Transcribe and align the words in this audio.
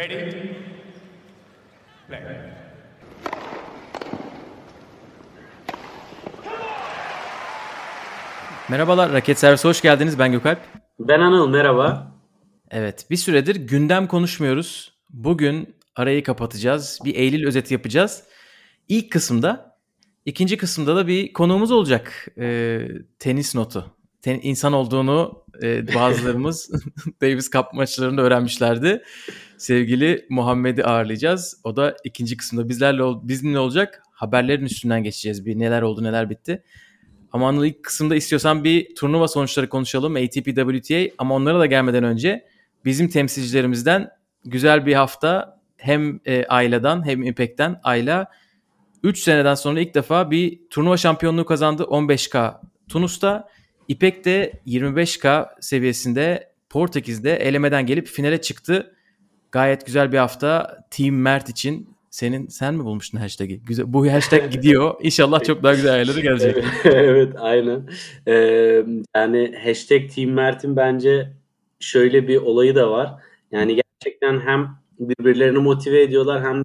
Ready? 0.00 0.32
Play. 2.08 2.20
Merhabalar, 8.68 9.12
Raket 9.12 9.38
Servisi 9.38 9.68
hoş 9.68 9.80
geldiniz. 9.80 10.18
Ben 10.18 10.32
Gökalp. 10.32 10.58
Ben 10.98 11.20
Anıl, 11.20 11.48
merhaba. 11.48 12.12
Evet, 12.70 13.06
bir 13.10 13.16
süredir 13.16 13.56
gündem 13.56 14.06
konuşmuyoruz. 14.06 14.92
Bugün 15.10 15.76
arayı 15.96 16.22
kapatacağız. 16.22 16.98
Bir 17.04 17.14
Eylül 17.14 17.46
özeti 17.46 17.74
yapacağız. 17.74 18.22
İlk 18.88 19.12
kısımda, 19.12 19.76
ikinci 20.24 20.56
kısımda 20.56 20.96
da 20.96 21.06
bir 21.06 21.32
konuğumuz 21.32 21.70
olacak. 21.70 22.26
Ee, 22.38 22.88
tenis 23.18 23.54
notu. 23.54 23.96
Ten, 24.22 24.40
insan 24.42 24.72
olduğunu 24.72 25.44
e, 25.62 25.94
bazılarımız 25.94 26.70
Davis 27.22 27.50
Cup 27.50 27.72
maçlarında 27.72 28.22
öğrenmişlerdi. 28.22 29.02
Sevgili 29.60 30.26
Muhammed'i 30.28 30.84
ağırlayacağız. 30.84 31.60
O 31.64 31.76
da 31.76 31.96
ikinci 32.04 32.36
kısımda 32.36 32.68
bizlerle 32.68 33.02
bizimle 33.22 33.58
olacak. 33.58 34.02
Haberlerin 34.12 34.64
üstünden 34.64 35.02
geçeceğiz. 35.02 35.46
Bir 35.46 35.58
neler 35.58 35.82
oldu, 35.82 36.02
neler 36.02 36.30
bitti. 36.30 36.62
Ama 37.32 37.48
Anıl 37.48 37.64
ilk 37.64 37.82
kısımda 37.82 38.16
istiyorsan 38.16 38.64
bir 38.64 38.94
turnuva 38.94 39.28
sonuçları 39.28 39.68
konuşalım. 39.68 40.16
ATP 40.16 40.44
WTA 40.44 41.14
ama 41.18 41.34
onlara 41.34 41.58
da 41.58 41.66
gelmeden 41.66 42.04
önce 42.04 42.44
bizim 42.84 43.08
temsilcilerimizden 43.08 44.10
güzel 44.44 44.86
bir 44.86 44.94
hafta 44.94 45.60
hem 45.76 46.20
e, 46.26 46.44
Ayla'dan 46.44 47.06
hem 47.06 47.22
İpek'ten 47.22 47.80
Ayla 47.82 48.26
3 49.02 49.18
seneden 49.18 49.54
sonra 49.54 49.80
ilk 49.80 49.94
defa 49.94 50.30
bir 50.30 50.60
turnuva 50.70 50.96
şampiyonluğu 50.96 51.44
kazandı 51.44 51.82
15K 51.82 52.60
Tunus'ta. 52.88 53.48
İpek 53.88 54.24
de 54.24 54.52
25K 54.66 55.48
seviyesinde 55.60 56.52
Portekiz'de 56.70 57.36
elemeden 57.36 57.86
gelip 57.86 58.06
finale 58.06 58.40
çıktı. 58.40 58.94
Gayet 59.52 59.86
güzel 59.86 60.12
bir 60.12 60.18
hafta 60.18 60.78
Team 60.90 61.14
Mert 61.14 61.48
için 61.48 61.96
senin 62.10 62.48
sen 62.48 62.74
mi 62.74 62.84
bulmuştun 62.84 63.18
hashtag'i? 63.18 63.62
Güzel. 63.62 63.92
Bu 63.92 64.12
hashtag 64.12 64.52
gidiyor. 64.52 64.94
İnşallah 65.02 65.44
çok 65.44 65.62
daha 65.62 65.74
güzel 65.74 65.92
ayarları 65.92 66.20
gelecek. 66.20 66.64
evet 66.84 67.32
aynen. 67.38 67.88
Ee, 68.26 68.84
yani 69.16 69.54
hashtag 69.64 70.10
Team 70.14 70.30
Mert'in 70.30 70.76
bence 70.76 71.32
şöyle 71.80 72.28
bir 72.28 72.36
olayı 72.36 72.74
da 72.74 72.90
var. 72.90 73.22
Yani 73.50 73.82
gerçekten 74.02 74.40
hem 74.40 74.68
birbirlerini 74.98 75.58
motive 75.58 76.02
ediyorlar 76.02 76.44
hem 76.44 76.64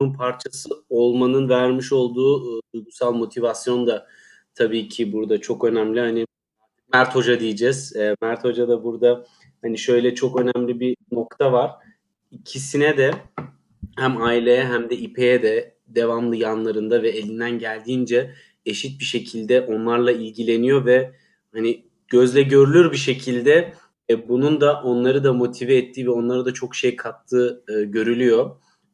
bunun 0.00 0.14
parçası 0.14 0.70
olmanın 0.90 1.48
vermiş 1.48 1.92
olduğu 1.92 2.60
duygusal 2.74 3.12
motivasyon 3.12 3.86
da 3.86 4.06
tabii 4.54 4.88
ki 4.88 5.12
burada 5.12 5.40
çok 5.40 5.64
önemli. 5.64 6.00
Hani 6.00 6.26
Mert 6.92 7.14
Hoca 7.14 7.40
diyeceğiz. 7.40 7.96
E, 7.96 8.16
Mert 8.22 8.44
Hoca 8.44 8.68
da 8.68 8.84
burada 8.84 9.24
hani 9.62 9.78
şöyle 9.78 10.14
çok 10.14 10.40
önemli 10.40 10.80
bir 10.80 10.96
nokta 11.12 11.52
var. 11.52 11.70
İkisine 12.40 12.96
de 12.96 13.10
hem 13.96 14.22
aileye 14.22 14.64
hem 14.64 14.90
de 14.90 14.96
İpek'e 14.96 15.42
de 15.42 15.76
devamlı 15.88 16.36
yanlarında 16.36 17.02
ve 17.02 17.08
elinden 17.08 17.58
geldiğince 17.58 18.34
eşit 18.66 19.00
bir 19.00 19.04
şekilde 19.04 19.60
onlarla 19.60 20.12
ilgileniyor 20.12 20.86
ve 20.86 21.12
hani 21.54 21.84
gözle 22.08 22.42
görülür 22.42 22.92
bir 22.92 22.96
şekilde 22.96 23.72
e, 24.10 24.28
bunun 24.28 24.60
da 24.60 24.82
onları 24.82 25.24
da 25.24 25.32
motive 25.32 25.76
ettiği 25.76 26.06
ve 26.06 26.10
onlara 26.10 26.44
da 26.44 26.54
çok 26.54 26.74
şey 26.74 26.96
kattığı 26.96 27.64
e, 27.68 27.84
görülüyor. 27.84 28.50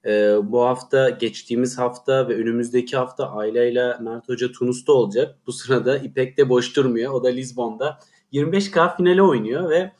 E, 0.07 0.11
bu 0.43 0.63
hafta, 0.63 1.11
geçtiğimiz 1.11 1.79
hafta 1.79 2.29
ve 2.29 2.35
önümüzdeki 2.35 2.97
hafta 2.97 3.31
Ayla 3.31 3.65
ile 3.65 3.97
Mert 4.01 4.29
Hoca 4.29 4.53
Tunus'ta 4.53 4.93
olacak. 4.93 5.39
Bu 5.47 5.53
sırada 5.53 5.99
İpek 5.99 6.39
de 6.39 6.49
boş 6.49 6.77
durmuyor. 6.77 7.13
O 7.13 7.25
da 7.25 7.29
Lizbon'da 7.29 7.99
25K 8.33 8.97
finale 8.97 9.23
oynuyor 9.23 9.71
ve 9.71 9.93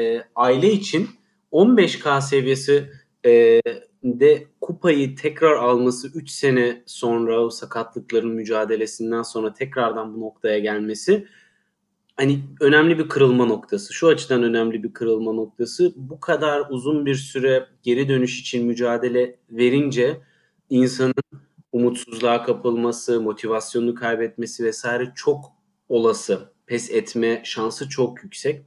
e, 0.00 0.22
aile 0.34 0.72
için 0.72 1.08
15K 1.52 2.20
seviyesi 2.20 2.90
e, 3.26 3.60
de 4.04 4.46
kupayı 4.60 5.16
tekrar 5.16 5.52
alması 5.52 6.08
3 6.14 6.30
sene 6.30 6.82
sonra 6.86 7.40
o 7.40 7.50
sakatlıkların 7.50 8.30
mücadelesinden 8.30 9.22
sonra 9.22 9.52
tekrardan 9.54 10.14
bu 10.14 10.20
noktaya 10.20 10.58
gelmesi 10.58 11.26
hani 12.20 12.40
önemli 12.60 12.98
bir 12.98 13.08
kırılma 13.08 13.44
noktası. 13.44 13.94
Şu 13.94 14.08
açıdan 14.08 14.42
önemli 14.42 14.82
bir 14.82 14.92
kırılma 14.92 15.32
noktası. 15.32 15.92
Bu 15.96 16.20
kadar 16.20 16.62
uzun 16.70 17.06
bir 17.06 17.14
süre 17.14 17.66
geri 17.82 18.08
dönüş 18.08 18.40
için 18.40 18.66
mücadele 18.66 19.36
verince 19.50 20.20
insanın 20.70 21.14
umutsuzluğa 21.72 22.42
kapılması, 22.42 23.20
motivasyonunu 23.20 23.94
kaybetmesi 23.94 24.64
vesaire 24.64 25.12
çok 25.14 25.52
olası. 25.88 26.52
Pes 26.66 26.90
etme 26.90 27.42
şansı 27.44 27.88
çok 27.88 28.24
yüksek. 28.24 28.62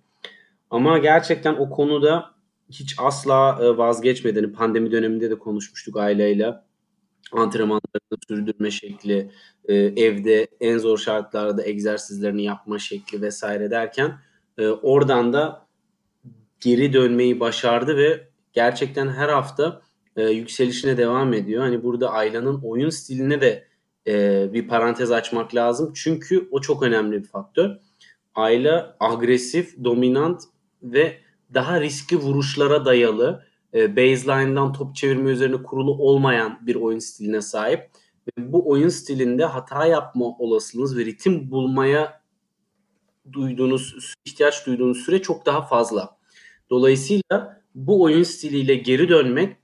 Ama 0.70 0.98
gerçekten 0.98 1.54
o 1.54 1.70
konuda 1.70 2.33
hiç 2.74 2.96
asla 2.98 3.60
e, 3.62 3.78
vazgeçmediğini 3.78 4.52
pandemi 4.52 4.92
döneminde 4.92 5.30
de 5.30 5.40
konuşmuştuk 5.40 5.98
aileyle. 5.98 6.54
Antrenmanlarını 7.32 8.20
sürdürme 8.28 8.72
şekli, 8.72 9.32
e, 9.66 9.76
evde 9.76 10.48
en 10.60 10.78
zor 10.78 10.98
şartlarda 10.98 11.66
egzersizlerini 11.66 12.44
yapma 12.44 12.80
şekli 12.80 13.22
vesaire 13.22 13.72
derken 13.72 14.18
e, 14.58 14.68
oradan 14.68 15.34
da 15.34 15.68
geri 16.60 16.94
dönmeyi 16.94 17.40
başardı 17.40 17.98
ve 17.98 18.28
gerçekten 18.54 19.10
her 19.10 19.30
hafta 19.30 19.82
yükselişine 20.18 20.98
devam 20.98 21.34
ediyor. 21.34 21.64
Hani 21.64 21.84
burada 21.84 22.12
Ayla'nın 22.12 22.62
oyun 22.64 22.90
stiline 22.90 23.42
de 23.42 23.68
bir 24.54 24.68
parantez 24.68 25.12
açmak 25.12 25.56
lazım. 25.56 25.94
Çünkü 25.96 26.48
o 26.52 26.62
çok 26.62 26.84
önemli 26.84 27.24
bir 27.24 27.28
faktör. 27.28 27.70
Ayla 28.36 28.98
agresif, 29.00 29.84
dominant 29.84 30.42
ve 30.84 31.23
daha 31.54 31.82
riskli 31.82 32.18
vuruşlara 32.18 32.86
dayalı 32.86 33.46
e, 33.74 33.96
baseline'dan 33.96 34.74
top 34.74 34.96
çevirme 34.96 35.32
üzerine 35.32 35.64
kurulu 35.64 35.92
olmayan 35.92 36.60
bir 36.68 36.76
oyun 36.76 37.00
stiline 37.00 37.42
sahip. 37.42 37.90
Ve 38.28 38.54
bu 38.54 38.70
oyun 38.70 38.90
stilinde 38.90 39.46
hata 39.46 39.86
yapma 39.86 40.26
olasılığınız 40.26 40.98
ve 40.98 41.06
ritim 41.06 41.52
bulmaya 41.52 42.22
duyduğunuz, 43.34 44.16
ihtiyaç 44.26 44.66
duyduğunuz 44.66 44.98
süre 44.98 45.22
çok 45.22 45.46
daha 45.46 45.62
fazla. 45.62 46.18
Dolayısıyla 46.70 47.62
bu 47.76 48.02
oyun 48.02 48.24
stiliyle 48.24 48.76
geri 48.76 49.10
dönmek 49.10 49.58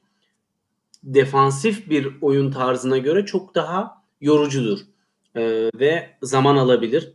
defansif 1.04 1.90
bir 1.90 2.22
oyun 2.22 2.52
tarzına 2.52 2.98
göre 2.98 3.26
çok 3.26 3.56
daha 3.56 4.04
yorucudur 4.22 4.80
ee, 5.36 5.70
ve 5.76 6.18
zaman 6.22 6.56
alabilir. 6.56 7.14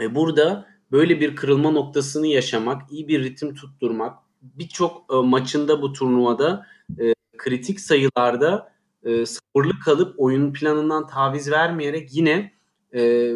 E, 0.00 0.14
burada 0.14 0.66
böyle 0.92 1.20
bir 1.20 1.36
kırılma 1.36 1.70
noktasını 1.70 2.26
yaşamak, 2.26 2.92
iyi 2.92 3.08
bir 3.08 3.24
ritim 3.24 3.54
tutturmak, 3.54 4.18
birçok 4.42 5.14
e, 5.14 5.16
maçında 5.16 5.82
bu 5.82 5.92
turnuvada 5.92 6.66
e, 7.00 7.14
kritik 7.36 7.80
sayılarda 7.80 8.72
e, 9.04 9.26
sabırlı 9.26 9.72
kalıp 9.84 10.14
oyun 10.20 10.52
planından 10.52 11.06
taviz 11.06 11.50
vermeyerek 11.50 12.14
yine 12.14 12.52
e, 12.94 13.32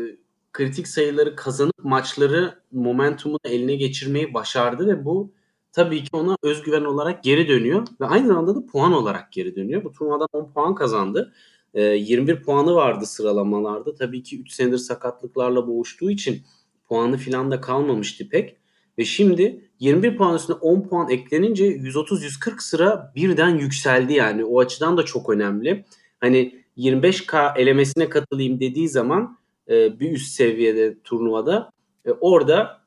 kritik 0.52 0.88
sayıları 0.88 1.36
kazanıp 1.36 1.84
maçları 1.84 2.62
momentumunu 2.72 3.38
eline 3.44 3.76
geçirmeyi 3.76 4.34
başardı 4.34 4.86
ve 4.86 5.04
bu 5.04 5.32
tabii 5.72 6.04
ki 6.04 6.08
ona 6.12 6.36
özgüven 6.42 6.84
olarak 6.84 7.24
geri 7.24 7.48
dönüyor 7.48 7.86
ve 8.00 8.06
aynı 8.06 8.26
zamanda 8.26 8.56
da 8.56 8.66
puan 8.66 8.92
olarak 8.92 9.32
geri 9.32 9.56
dönüyor. 9.56 9.84
Bu 9.84 9.92
turnuvadan 9.92 10.28
10 10.32 10.52
puan 10.52 10.74
kazandı. 10.74 11.32
E, 11.74 11.82
21 11.82 12.42
puanı 12.42 12.74
vardı 12.74 13.06
sıralamalarda. 13.06 13.94
Tabii 13.94 14.22
ki 14.22 14.40
3 14.40 14.52
senedir 14.52 14.78
sakatlıklarla 14.78 15.66
boğuştuğu 15.66 16.10
için 16.10 16.42
puanı 16.88 17.16
filan 17.16 17.50
da 17.50 17.60
kalmamıştı 17.60 18.28
pek. 18.28 18.56
Ve 18.98 19.04
şimdi 19.04 19.70
21 19.80 20.16
puan 20.16 20.36
üstüne 20.36 20.56
10 20.56 20.88
puan 20.88 21.10
eklenince 21.10 21.66
130-140 21.66 22.62
sıra 22.62 23.12
birden 23.16 23.58
yükseldi 23.58 24.12
yani. 24.12 24.44
O 24.44 24.60
açıdan 24.60 24.96
da 24.96 25.04
çok 25.04 25.30
önemli. 25.30 25.84
Hani 26.20 26.62
25K 26.76 27.58
elemesine 27.58 28.08
katılayım 28.08 28.60
dediği 28.60 28.88
zaman 28.88 29.38
e, 29.68 30.00
bir 30.00 30.12
üst 30.12 30.32
seviyede 30.32 31.02
turnuvada 31.04 31.70
e, 32.04 32.10
orada 32.10 32.86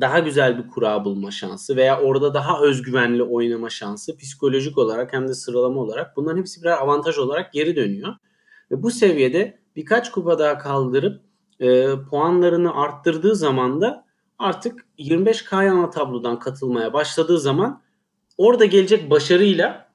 daha 0.00 0.18
güzel 0.18 0.58
bir 0.58 0.70
kura 0.70 1.04
bulma 1.04 1.30
şansı 1.30 1.76
veya 1.76 2.00
orada 2.00 2.34
daha 2.34 2.60
özgüvenli 2.60 3.22
oynama 3.22 3.70
şansı 3.70 4.16
psikolojik 4.16 4.78
olarak 4.78 5.12
hem 5.12 5.28
de 5.28 5.34
sıralama 5.34 5.80
olarak 5.80 6.16
bunların 6.16 6.38
hepsi 6.38 6.62
birer 6.62 6.72
avantaj 6.72 7.18
olarak 7.18 7.52
geri 7.52 7.76
dönüyor. 7.76 8.14
Ve 8.70 8.82
bu 8.82 8.90
seviyede 8.90 9.58
birkaç 9.76 10.10
kupa 10.10 10.38
daha 10.38 10.58
kaldırıp 10.58 11.20
e, 11.60 11.88
puanlarını 12.10 12.74
arttırdığı 12.74 13.36
zaman 13.36 13.80
da 13.80 14.04
artık 14.38 14.86
25K 14.98 15.70
ana 15.70 15.90
tablodan 15.90 16.38
katılmaya 16.38 16.92
başladığı 16.92 17.38
zaman 17.38 17.82
orada 18.36 18.64
gelecek 18.64 19.10
başarıyla 19.10 19.88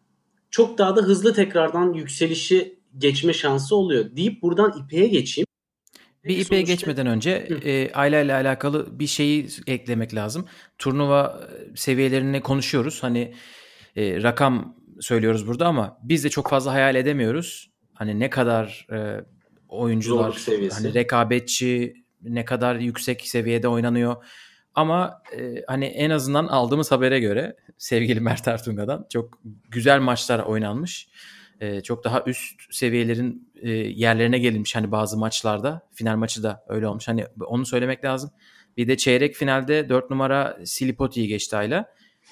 çok 0.49 0.77
daha 0.77 0.95
da 0.95 1.01
hızlı 1.01 1.33
tekrardan 1.33 1.93
yükselişi 1.93 2.79
geçme 2.97 3.33
şansı 3.33 3.75
oluyor. 3.75 4.15
Deyip 4.15 4.41
buradan 4.41 4.73
İP'ye 4.83 5.07
geçeyim. 5.07 5.47
Bir 6.23 6.37
İP'ye 6.37 6.61
geçmeden 6.61 7.07
önce 7.07 7.31
e, 7.65 7.93
Ayla 7.93 8.21
ile 8.21 8.33
alakalı 8.33 8.99
bir 8.99 9.07
şeyi 9.07 9.47
eklemek 9.67 10.15
lazım. 10.15 10.45
Turnuva 10.77 11.39
e, 11.49 11.75
seviyelerini 11.75 12.41
konuşuyoruz. 12.41 13.03
Hani 13.03 13.33
e, 13.95 14.23
rakam 14.23 14.75
söylüyoruz 14.99 15.47
burada 15.47 15.67
ama 15.67 15.97
biz 16.03 16.23
de 16.23 16.29
çok 16.29 16.49
fazla 16.49 16.73
hayal 16.73 16.95
edemiyoruz. 16.95 17.71
Hani 17.93 18.19
ne 18.19 18.29
kadar 18.29 18.87
e, 18.91 19.25
oyuncular 19.73 20.47
hani 20.71 20.93
rekabetçi 20.93 21.93
ne 22.21 22.45
kadar 22.45 22.75
yüksek 22.75 23.21
seviyede 23.21 23.67
oynanıyor. 23.67 24.25
Ama 24.75 25.21
e, 25.37 25.63
hani 25.67 25.85
en 25.85 26.09
azından 26.09 26.47
aldığımız 26.47 26.91
habere 26.91 27.19
göre 27.19 27.55
sevgili 27.77 28.19
Mert 28.19 28.47
Ertunga'dan 28.47 29.05
çok 29.13 29.39
güzel 29.69 29.99
maçlar 29.99 30.39
oynanmış. 30.39 31.07
E, 31.59 31.81
çok 31.81 32.03
daha 32.03 32.23
üst 32.25 32.61
seviyelerin 32.71 33.51
e, 33.61 33.71
yerlerine 33.71 34.39
gelinmiş 34.39 34.75
hani 34.75 34.91
bazı 34.91 35.17
maçlarda. 35.17 35.81
Final 35.93 36.17
maçı 36.17 36.43
da 36.43 36.63
öyle 36.67 36.87
olmuş. 36.87 37.07
Hani 37.07 37.25
onu 37.45 37.65
söylemek 37.65 38.05
lazım. 38.05 38.31
Bir 38.77 38.87
de 38.87 38.97
çeyrek 38.97 39.35
finalde 39.35 39.89
4 39.89 40.09
numara 40.09 40.57
Silipoti'yi 40.65 41.27
geçti 41.27 41.55
Ayla. 41.55 41.85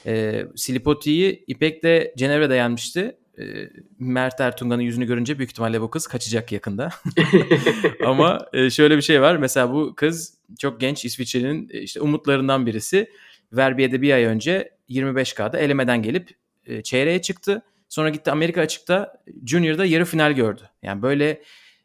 E, 0.05 0.43
Silipoti'yi 0.55 1.43
İpek 1.47 1.83
de 1.83 2.13
Cenevre'de 2.17 2.55
yenmişti. 2.55 3.17
E, 3.39 3.43
Mert 3.99 4.41
Ertunga'nın 4.41 4.81
yüzünü 4.81 5.05
görünce 5.05 5.37
büyük 5.37 5.51
ihtimalle 5.51 5.81
bu 5.81 5.89
kız 5.89 6.07
kaçacak 6.07 6.51
yakında. 6.51 6.89
Ama 8.05 8.39
e, 8.53 8.69
şöyle 8.69 8.97
bir 8.97 9.01
şey 9.01 9.21
var. 9.21 9.35
Mesela 9.35 9.73
bu 9.73 9.95
kız 9.95 10.33
çok 10.59 10.79
genç 10.79 11.05
İsviçre'nin 11.05 11.69
e, 11.73 11.81
işte 11.81 12.01
umutlarından 12.01 12.65
birisi. 12.65 13.07
Verbiye'de 13.53 14.01
bir 14.01 14.13
ay 14.13 14.23
önce 14.23 14.69
25K'da 14.89 15.59
elemeden 15.59 16.01
gelip 16.01 16.29
e, 16.65 16.81
çeyreğe 16.81 17.21
çıktı. 17.21 17.61
Sonra 17.89 18.09
gitti 18.09 18.31
Amerika 18.31 18.61
açıkta 18.61 19.13
Junior'da 19.45 19.85
yarı 19.85 20.05
final 20.05 20.31
gördü. 20.31 20.61
Yani 20.81 21.01
böyle 21.01 21.41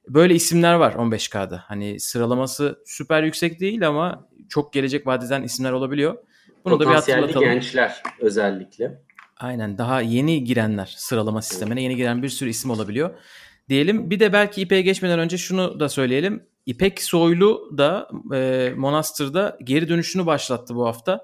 böyle 0.08 0.34
isimler 0.34 0.74
var 0.74 0.92
15K'da. 0.92 1.64
Hani 1.66 2.00
sıralaması 2.00 2.82
süper 2.86 3.22
yüksek 3.22 3.60
değil 3.60 3.88
ama 3.88 4.28
çok 4.48 4.72
gelecek 4.72 5.06
vadeden 5.06 5.42
isimler 5.42 5.72
olabiliyor. 5.72 6.16
Bunu 6.64 6.80
da 6.80 6.90
bir 6.90 6.94
hatırlatalım. 6.94 7.40
gençler 7.40 8.02
özellikle. 8.20 9.02
Aynen 9.40 9.78
daha 9.78 10.00
yeni 10.00 10.44
girenler 10.44 10.94
sıralama 10.96 11.42
sistemine 11.42 11.82
yeni 11.82 11.96
giren 11.96 12.22
bir 12.22 12.28
sürü 12.28 12.50
isim 12.50 12.70
olabiliyor. 12.70 13.10
Diyelim 13.68 14.10
bir 14.10 14.20
de 14.20 14.32
belki 14.32 14.62
İpek'e 14.62 14.82
geçmeden 14.82 15.18
önce 15.18 15.38
şunu 15.38 15.80
da 15.80 15.88
söyleyelim. 15.88 16.42
İpek 16.66 17.02
Soylu 17.02 17.70
da 17.78 18.08
e, 18.34 18.72
Monastır'da 18.76 19.58
geri 19.64 19.88
dönüşünü 19.88 20.26
başlattı 20.26 20.74
bu 20.74 20.86
hafta. 20.86 21.20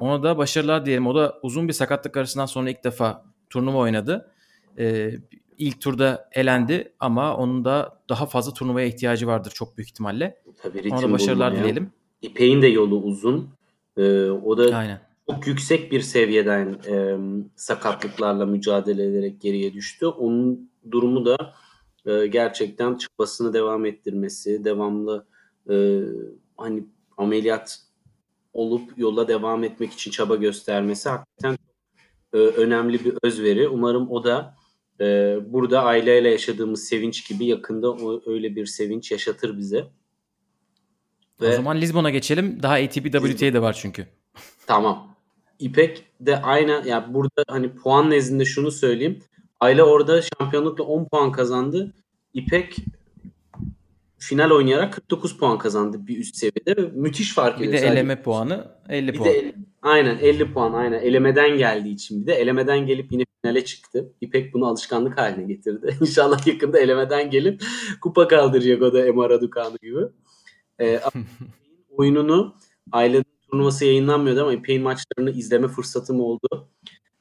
Ona 0.00 0.22
da 0.22 0.38
başarılar 0.38 0.86
diyelim. 0.86 1.06
O 1.06 1.14
da 1.14 1.38
uzun 1.42 1.68
bir 1.68 1.72
sakatlık 1.72 2.16
arasından 2.16 2.46
sonra 2.46 2.70
ilk 2.70 2.84
defa 2.84 3.24
turnuva 3.50 3.78
oynadı. 3.78 4.32
E, 4.78 5.12
ilk 5.58 5.80
turda 5.80 6.28
elendi 6.32 6.92
ama 7.00 7.36
onun 7.36 7.64
da 7.64 7.98
daha 8.08 8.26
fazla 8.26 8.54
turnuvaya 8.54 8.86
ihtiyacı 8.86 9.26
vardır 9.26 9.50
çok 9.50 9.76
büyük 9.76 9.88
ihtimalle. 9.88 10.42
Tabii 10.62 10.88
Ona 10.92 11.02
da 11.02 11.12
başarılar 11.12 11.56
dileyelim. 11.56 11.92
İpek'in 12.22 12.62
de 12.62 12.66
yolu 12.66 13.02
uzun. 13.02 13.50
Ee, 13.96 14.30
o 14.30 14.58
da 14.58 14.76
Aynen. 14.76 15.00
Çok 15.34 15.46
yüksek 15.46 15.92
bir 15.92 16.00
seviyeden 16.00 16.78
e, 16.88 17.16
sakatlıklarla 17.56 18.46
mücadele 18.46 19.04
ederek 19.04 19.40
geriye 19.40 19.74
düştü. 19.74 20.06
Onun 20.06 20.70
durumu 20.90 21.26
da 21.26 21.54
e, 22.06 22.26
gerçekten 22.26 22.94
çıkmasını 22.94 23.54
devam 23.54 23.84
ettirmesi, 23.84 24.64
devamlı 24.64 25.26
e, 25.70 26.00
hani 26.56 26.84
ameliyat 27.16 27.80
olup 28.52 28.98
yola 28.98 29.28
devam 29.28 29.64
etmek 29.64 29.92
için 29.92 30.10
çaba 30.10 30.36
göstermesi 30.36 31.08
hakikaten 31.08 31.58
e, 32.32 32.36
önemli 32.36 33.04
bir 33.04 33.14
özveri. 33.22 33.68
Umarım 33.68 34.10
o 34.10 34.24
da 34.24 34.54
e, 35.00 35.36
burada 35.46 35.82
aileyle 35.82 36.30
yaşadığımız 36.30 36.84
sevinç 36.84 37.28
gibi 37.28 37.46
yakında 37.46 37.90
o, 37.90 38.22
öyle 38.26 38.56
bir 38.56 38.66
sevinç 38.66 39.12
yaşatır 39.12 39.58
bize. 39.58 39.84
Ve, 41.40 41.48
o 41.48 41.52
zaman 41.52 41.80
Lisbon'a 41.80 42.10
geçelim. 42.10 42.62
Daha 42.62 42.74
ATP 42.74 43.12
WTA 43.12 43.52
de 43.52 43.62
var 43.62 43.72
çünkü. 43.72 44.06
Tamam. 44.66 45.11
İpek 45.62 46.04
de 46.20 46.42
aynı 46.42 46.82
yani 46.86 47.14
burada 47.14 47.44
hani 47.48 47.74
puan 47.74 48.10
nezdinde 48.10 48.44
şunu 48.44 48.70
söyleyeyim. 48.70 49.18
Aile 49.60 49.82
orada 49.82 50.22
şampiyonlukla 50.22 50.84
10 50.84 51.04
puan 51.04 51.32
kazandı. 51.32 51.92
İpek 52.34 52.76
final 54.18 54.50
oynayarak 54.50 54.92
49 54.92 55.38
puan 55.38 55.58
kazandı 55.58 56.06
bir 56.06 56.18
üst 56.18 56.36
seviyede. 56.36 56.90
Müthiş 56.94 57.34
fark 57.34 57.60
ediyor. 57.60 57.72
Bir 57.72 57.78
de 57.78 57.86
eleme 57.86 58.22
puanı 58.22 58.68
50 58.88 59.12
bir 59.12 59.18
puan. 59.18 59.30
De, 59.30 59.54
aynen 59.82 60.18
50 60.18 60.52
puan 60.52 60.72
aynen. 60.72 61.00
Elemeden 61.00 61.58
geldiği 61.58 61.94
için 61.94 62.22
bir 62.22 62.26
de 62.26 62.34
elemeden 62.34 62.86
gelip 62.86 63.12
yine 63.12 63.24
finale 63.42 63.64
çıktı. 63.64 64.12
İpek 64.20 64.54
bunu 64.54 64.66
alışkanlık 64.66 65.18
haline 65.18 65.44
getirdi. 65.44 65.96
İnşallah 66.00 66.46
yakında 66.46 66.78
elemeden 66.78 67.30
gelip 67.30 67.62
kupa 68.00 68.28
kaldıracak 68.28 68.82
o 68.82 68.92
da 68.92 69.06
Emma 69.06 69.30
Raducanu 69.30 69.76
gibi. 69.82 70.00
Ee, 70.80 71.00
oyununu 71.96 72.54
ailenin 72.92 73.31
turnuvası 73.52 73.84
yayınlanmıyordu 73.84 74.42
ama 74.42 74.52
İpek'in 74.52 74.82
maçlarını 74.82 75.30
izleme 75.30 75.68
fırsatım 75.68 76.20
oldu. 76.20 76.68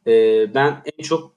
Ee, 0.07 0.53
ben 0.53 0.81
en 0.97 1.03
çok 1.03 1.35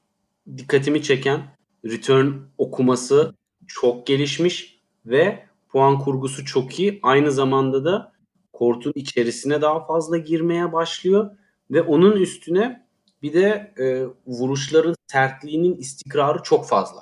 dikkatimi 0.56 1.02
çeken 1.02 1.42
return 1.84 2.32
okuması 2.58 3.34
çok 3.66 4.06
gelişmiş 4.06 4.80
ve 5.06 5.46
puan 5.68 5.98
kurgusu 5.98 6.44
çok 6.44 6.80
iyi. 6.80 7.00
Aynı 7.02 7.32
zamanda 7.32 7.84
da 7.84 8.12
kortun 8.52 8.92
içerisine 8.94 9.62
daha 9.62 9.86
fazla 9.86 10.18
girmeye 10.18 10.72
başlıyor 10.72 11.30
ve 11.70 11.82
onun 11.82 12.16
üstüne 12.16 12.86
bir 13.22 13.32
de 13.32 13.74
e, 13.78 14.06
vuruşların 14.26 14.94
sertliğinin 15.06 15.76
istikrarı 15.76 16.42
çok 16.42 16.68
fazla. 16.68 17.00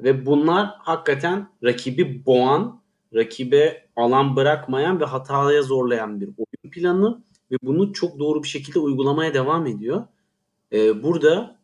Ve 0.00 0.26
bunlar 0.26 0.70
hakikaten 0.78 1.48
rakibi 1.64 2.26
boğan, 2.26 2.82
rakibe 3.14 3.86
alan 3.96 4.36
bırakmayan 4.36 5.00
ve 5.00 5.04
hataya 5.04 5.62
zorlayan 5.62 6.20
bir 6.20 6.26
oyun 6.26 6.70
planı 6.70 7.25
ve 7.50 7.56
bunu 7.62 7.92
çok 7.92 8.18
doğru 8.18 8.42
bir 8.42 8.48
şekilde 8.48 8.78
uygulamaya 8.78 9.34
devam 9.34 9.66
ediyor. 9.66 10.06
E, 10.72 11.02
burada 11.02 11.58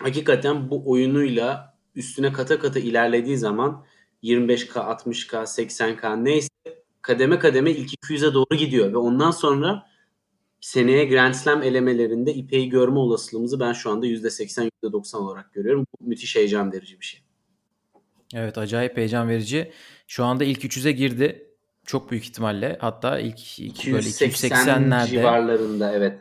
hakikaten 0.00 0.70
bu 0.70 0.90
oyunuyla 0.90 1.76
üstüne 1.94 2.32
kata 2.32 2.58
kata 2.58 2.78
ilerlediği 2.78 3.36
zaman 3.36 3.84
25K, 4.22 4.72
60K, 4.72 5.42
80K 5.42 6.24
neyse 6.24 6.48
kademe 7.02 7.38
kademe 7.38 7.70
ilk 7.70 7.90
200'e 7.94 8.34
doğru 8.34 8.56
gidiyor 8.56 8.92
ve 8.92 8.96
ondan 8.96 9.30
sonra 9.30 9.86
seneye 10.60 11.04
Grand 11.04 11.34
Slam 11.34 11.62
elemelerinde 11.62 12.34
İpek'i 12.34 12.68
görme 12.68 12.98
olasılığımızı 12.98 13.60
ben 13.60 13.72
şu 13.72 13.90
anda 13.90 14.06
%80, 14.06 14.70
%90 14.84 15.16
olarak 15.16 15.52
görüyorum. 15.52 15.86
Bu 16.00 16.08
müthiş 16.08 16.36
heyecan 16.36 16.72
verici 16.72 17.00
bir 17.00 17.04
şey. 17.04 17.20
Evet 18.34 18.58
acayip 18.58 18.96
heyecan 18.96 19.28
verici. 19.28 19.72
Şu 20.06 20.24
anda 20.24 20.44
ilk 20.44 20.64
300'e 20.64 20.92
girdi. 20.92 21.45
Çok 21.86 22.10
büyük 22.10 22.24
ihtimalle. 22.24 22.78
Hatta 22.80 23.18
ilk, 23.18 23.58
ilk 23.58 23.86
böyle 23.86 24.08
280'lerde 24.08 25.06
civarlarında 25.06 25.92
evet. 25.92 26.18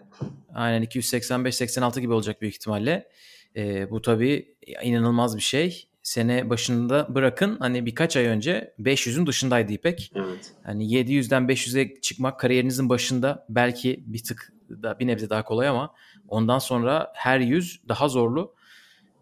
Aynen 0.55 0.83
285-86 0.83 1.99
gibi 1.99 2.13
olacak 2.13 2.41
büyük 2.41 2.55
ihtimalle. 2.55 3.09
Ee, 3.55 3.89
bu 3.91 4.01
tabii 4.01 4.55
inanılmaz 4.83 5.37
bir 5.37 5.41
şey. 5.41 5.87
Sene 6.03 6.49
başında 6.49 7.15
bırakın 7.15 7.57
hani 7.59 7.85
birkaç 7.85 8.17
ay 8.17 8.25
önce 8.25 8.73
500'ün 8.79 9.27
dışındaydı 9.27 9.73
İpek. 9.73 10.11
Evet. 10.15 10.53
Hani 10.63 10.85
700'den 10.85 11.43
500'e 11.43 12.01
çıkmak 12.01 12.39
kariyerinizin 12.39 12.89
başında 12.89 13.45
belki 13.49 14.03
bir 14.07 14.23
tık 14.23 14.53
da 14.69 14.99
bir 14.99 15.07
nebze 15.07 15.29
daha 15.29 15.43
kolay 15.43 15.67
ama 15.67 15.93
ondan 16.27 16.59
sonra 16.59 17.11
her 17.15 17.39
yüz 17.39 17.81
daha 17.89 18.07
zorlu. 18.07 18.55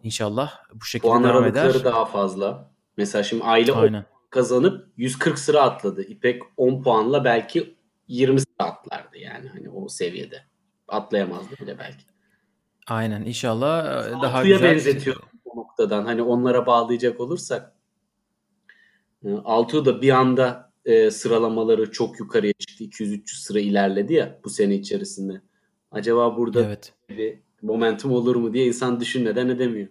İnşallah 0.02 0.52
bu 0.74 0.84
şekilde 0.84 1.08
Puan 1.08 1.24
devam 1.24 1.44
eder. 1.44 1.84
daha 1.84 2.04
fazla. 2.04 2.70
Mesela 2.96 3.22
şimdi 3.22 3.44
aile 3.44 3.72
Aynen. 3.72 4.04
Kazanıp 4.34 4.88
140 4.96 5.38
sıra 5.38 5.62
atladı. 5.62 6.02
İpek 6.02 6.42
10 6.56 6.82
puanla 6.82 7.24
belki 7.24 7.74
20 8.08 8.40
sıra 8.40 8.50
atlardı 8.58 9.18
yani 9.18 9.48
hani 9.48 9.70
o 9.70 9.88
seviyede. 9.88 10.42
Atlayamazdı 10.88 11.56
bile 11.60 11.78
belki. 11.78 12.04
Aynen 12.86 13.22
inşallah 13.22 14.06
e, 14.08 14.12
daha 14.22 14.42
güzel. 14.42 14.62
benzetiyor 14.62 15.16
o 15.44 15.56
noktadan. 15.56 16.04
Hani 16.04 16.22
onlara 16.22 16.66
bağlayacak 16.66 17.20
olursak. 17.20 17.72
E, 19.24 19.32
Altuğ 19.32 19.84
da 19.84 20.02
bir 20.02 20.10
anda 20.10 20.72
e, 20.84 21.10
sıralamaları 21.10 21.90
çok 21.90 22.20
yukarıya 22.20 22.52
çıktı. 22.52 22.84
200-300 22.84 23.22
sıra 23.26 23.60
ilerledi 23.60 24.12
ya 24.14 24.40
bu 24.44 24.50
sene 24.50 24.74
içerisinde. 24.74 25.40
Acaba 25.90 26.36
burada 26.36 26.64
evet. 26.64 26.92
bir 27.08 27.38
momentum 27.62 28.12
olur 28.12 28.36
mu 28.36 28.54
diye 28.54 28.66
insan 28.66 29.00
düşünmeden 29.00 29.48
edemiyor. 29.48 29.88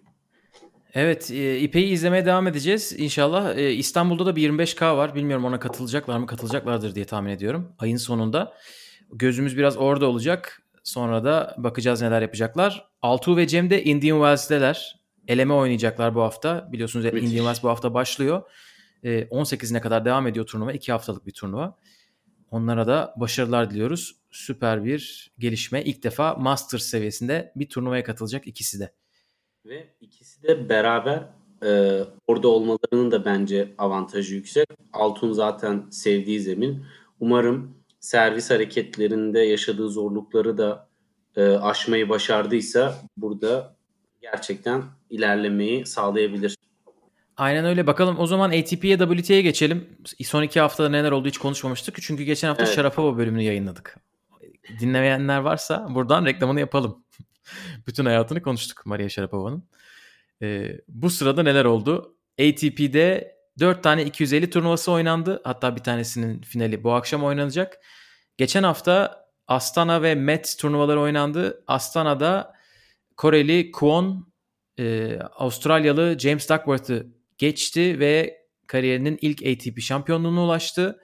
Evet, 0.94 1.30
e, 1.30 1.58
İpek'i 1.58 1.88
izlemeye 1.88 2.26
devam 2.26 2.46
edeceğiz. 2.46 2.92
İnşallah 2.98 3.56
e, 3.56 3.72
İstanbul'da 3.72 4.26
da 4.26 4.36
bir 4.36 4.50
25K 4.50 4.96
var. 4.96 5.14
Bilmiyorum 5.14 5.44
ona 5.44 5.60
katılacaklar 5.60 6.18
mı? 6.18 6.26
Katılacaklardır 6.26 6.94
diye 6.94 7.04
tahmin 7.04 7.30
ediyorum. 7.30 7.72
Ayın 7.78 7.96
sonunda. 7.96 8.54
Gözümüz 9.12 9.56
biraz 9.56 9.76
orada 9.76 10.06
olacak. 10.06 10.62
Sonra 10.84 11.24
da 11.24 11.54
bakacağız 11.58 12.02
neler 12.02 12.22
yapacaklar. 12.22 12.88
Altuğ 13.02 13.36
ve 13.36 13.46
Cem 13.46 13.70
de 13.70 13.84
Indian 13.84 14.16
Wells'deler. 14.16 15.00
Eleme 15.28 15.54
oynayacaklar 15.54 16.14
bu 16.14 16.22
hafta. 16.22 16.72
Biliyorsunuz 16.72 17.04
Müthiş. 17.04 17.22
Indian 17.22 17.36
Wells 17.36 17.62
bu 17.62 17.68
hafta 17.68 17.94
başlıyor. 17.94 18.42
E, 19.02 19.22
18'ine 19.22 19.80
kadar 19.80 20.04
devam 20.04 20.26
ediyor 20.26 20.46
turnuva. 20.46 20.72
2 20.72 20.92
haftalık 20.92 21.26
bir 21.26 21.32
turnuva. 21.32 21.78
Onlara 22.50 22.86
da 22.86 23.14
başarılar 23.16 23.70
diliyoruz. 23.70 24.16
Süper 24.30 24.84
bir 24.84 25.32
gelişme. 25.38 25.84
İlk 25.84 26.02
defa 26.02 26.34
Masters 26.34 26.82
seviyesinde 26.82 27.52
bir 27.56 27.68
turnuvaya 27.68 28.04
katılacak 28.04 28.46
ikisi 28.46 28.80
de. 28.80 28.92
Ve 29.66 29.86
ikisi 30.00 30.42
de 30.42 30.68
beraber 30.68 31.22
e, 31.62 32.00
orada 32.26 32.48
olmalarının 32.48 33.10
da 33.10 33.24
bence 33.24 33.68
avantajı 33.78 34.34
yüksek. 34.34 34.68
Altun 34.92 35.32
zaten 35.32 35.82
sevdiği 35.90 36.40
zemin. 36.40 36.84
Umarım 37.20 37.74
servis 38.00 38.50
hareketlerinde 38.50 39.40
yaşadığı 39.40 39.88
zorlukları 39.88 40.58
da 40.58 40.88
e, 41.36 41.44
aşmayı 41.46 42.08
başardıysa 42.08 42.94
burada 43.16 43.76
gerçekten 44.20 44.82
ilerlemeyi 45.10 45.86
sağlayabilir. 45.86 46.56
Aynen 47.36 47.64
öyle. 47.64 47.86
Bakalım 47.86 48.18
o 48.18 48.26
zaman 48.26 48.50
ATP'ye 48.50 48.98
WTA'ye 48.98 49.42
geçelim. 49.42 49.88
Son 50.24 50.42
iki 50.42 50.60
haftada 50.60 50.88
neler 50.88 51.12
oldu 51.12 51.28
hiç 51.28 51.38
konuşmamıştık. 51.38 52.02
Çünkü 52.02 52.22
geçen 52.22 52.48
hafta 52.48 52.64
evet. 52.64 52.74
Sharapova 52.74 53.16
bölümünü 53.16 53.42
yayınladık. 53.42 53.96
dinlemeyenler 54.80 55.38
varsa 55.38 55.86
buradan 55.90 56.26
reklamını 56.26 56.60
yapalım. 56.60 57.03
Bütün 57.86 58.04
hayatını 58.04 58.42
konuştuk 58.42 58.86
Maria 58.86 59.08
Sharapova'nın. 59.08 59.68
Ee, 60.42 60.80
bu 60.88 61.10
sırada 61.10 61.42
neler 61.42 61.64
oldu? 61.64 62.16
ATP'de 62.40 63.36
4 63.58 63.82
tane 63.82 64.04
250 64.04 64.50
turnuvası 64.50 64.92
oynandı. 64.92 65.40
Hatta 65.44 65.76
bir 65.76 65.82
tanesinin 65.82 66.40
finali 66.40 66.84
bu 66.84 66.92
akşam 66.92 67.24
oynanacak. 67.24 67.78
Geçen 68.36 68.62
hafta 68.62 69.24
Astana 69.48 70.02
ve 70.02 70.14
Met 70.14 70.56
turnuvaları 70.58 71.00
oynandı. 71.00 71.64
Astana'da 71.66 72.54
Koreli 73.16 73.70
Kwon 73.70 74.32
e, 74.78 75.18
Avustralyalı 75.18 76.18
James 76.18 76.50
Duckworth'ı 76.50 77.06
geçti 77.38 78.00
ve 78.00 78.44
kariyerinin 78.66 79.18
ilk 79.20 79.42
ATP 79.46 79.80
şampiyonluğuna 79.80 80.44
ulaştı. 80.44 81.00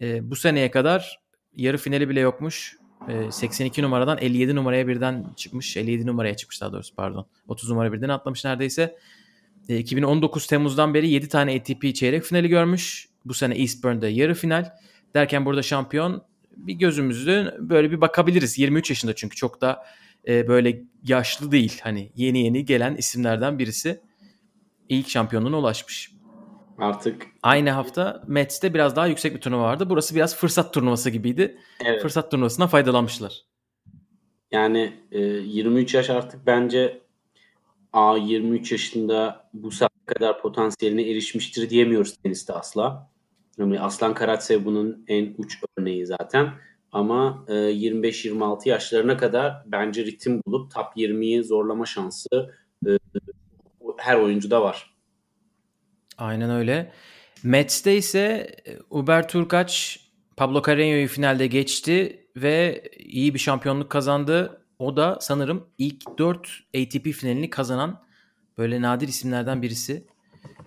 E, 0.00 0.30
bu 0.30 0.36
seneye 0.36 0.70
kadar 0.70 1.20
yarı 1.56 1.78
finali 1.78 2.08
bile 2.08 2.20
yokmuş. 2.20 2.76
E, 3.08 3.32
82 3.32 3.82
numaradan 3.82 4.18
57 4.18 4.56
numaraya 4.56 4.88
birden 4.88 5.26
çıkmış. 5.36 5.76
57 5.76 6.06
numaraya 6.06 6.36
çıkmış 6.36 6.60
daha 6.60 6.72
doğrusu 6.72 6.94
pardon. 6.94 7.26
30 7.48 7.70
numara 7.70 7.92
birden 7.92 8.08
atlamış 8.08 8.44
neredeyse. 8.44 8.96
E, 9.68 9.78
2019 9.78 10.46
Temmuz'dan 10.46 10.94
beri 10.94 11.08
7 11.08 11.28
tane 11.28 11.56
ATP 11.56 11.94
çeyrek 11.94 12.22
finali 12.22 12.48
görmüş. 12.48 13.08
Bu 13.24 13.34
sene 13.34 13.54
Eastbourne'da 13.54 14.08
yarı 14.08 14.34
final. 14.34 14.72
Derken 15.14 15.44
burada 15.44 15.62
şampiyon 15.62 16.22
bir 16.56 16.74
gözümüzü 16.74 17.54
böyle 17.58 17.90
bir 17.90 18.00
bakabiliriz. 18.00 18.58
23 18.58 18.90
yaşında 18.90 19.14
çünkü 19.14 19.36
çok 19.36 19.60
da 19.60 19.84
e, 20.28 20.48
böyle 20.48 20.82
yaşlı 21.02 21.52
değil. 21.52 21.80
Hani 21.82 22.12
yeni 22.16 22.44
yeni 22.44 22.64
gelen 22.64 22.96
isimlerden 22.96 23.58
birisi. 23.58 24.00
İlk 24.88 25.08
şampiyonluğuna 25.08 25.58
ulaşmış. 25.58 26.15
Artık 26.78 27.26
Aynı 27.42 27.70
hafta 27.70 28.22
Mets'te 28.26 28.74
biraz 28.74 28.96
daha 28.96 29.06
yüksek 29.06 29.34
bir 29.34 29.40
turnuva 29.40 29.62
vardı. 29.62 29.90
Burası 29.90 30.14
biraz 30.14 30.36
fırsat 30.36 30.74
turnuvası 30.74 31.10
gibiydi. 31.10 31.58
evet. 31.84 32.02
Fırsat 32.02 32.30
turnuvasından 32.30 32.68
faydalanmışlar. 32.68 33.42
Yani 34.52 34.92
e, 35.12 35.20
23 35.20 35.94
yaş 35.94 36.10
artık 36.10 36.46
bence 36.46 37.00
a 37.92 38.16
23 38.16 38.72
yaşında 38.72 39.48
bu 39.54 39.70
saat 39.70 39.92
kadar 40.06 40.42
potansiyeline 40.42 41.10
erişmiştir 41.10 41.70
diyemiyoruz 41.70 42.16
teniste 42.16 42.52
asla. 42.52 43.10
Yani 43.58 43.80
Aslan 43.80 44.14
Karatsev 44.14 44.64
bunun 44.64 45.04
en 45.08 45.34
uç 45.38 45.58
örneği 45.78 46.06
zaten. 46.06 46.52
Ama 46.92 47.44
e, 47.48 47.52
25-26 47.52 48.68
yaşlarına 48.68 49.16
kadar 49.16 49.62
bence 49.66 50.04
ritim 50.04 50.42
bulup 50.46 50.74
top 50.74 50.86
20'yi 50.96 51.44
zorlama 51.44 51.86
şansı 51.86 52.54
e, 52.86 52.90
her 53.96 54.16
oyuncuda 54.16 54.62
var. 54.62 54.95
Aynen 56.18 56.50
öyle. 56.50 56.92
Mets'te 57.42 57.96
ise 57.96 58.54
e, 58.66 58.78
Uber 58.90 59.28
Turkaç 59.28 60.00
Pablo 60.36 60.58
Carreño'yu 60.58 61.08
finalde 61.08 61.46
geçti 61.46 62.26
ve 62.36 62.82
iyi 62.98 63.34
bir 63.34 63.38
şampiyonluk 63.38 63.90
kazandı. 63.90 64.62
O 64.78 64.96
da 64.96 65.18
sanırım 65.20 65.68
ilk 65.78 66.18
4 66.18 66.48
ATP 66.76 67.04
finalini 67.04 67.50
kazanan 67.50 68.02
böyle 68.58 68.82
nadir 68.82 69.08
isimlerden 69.08 69.62
birisi. 69.62 70.06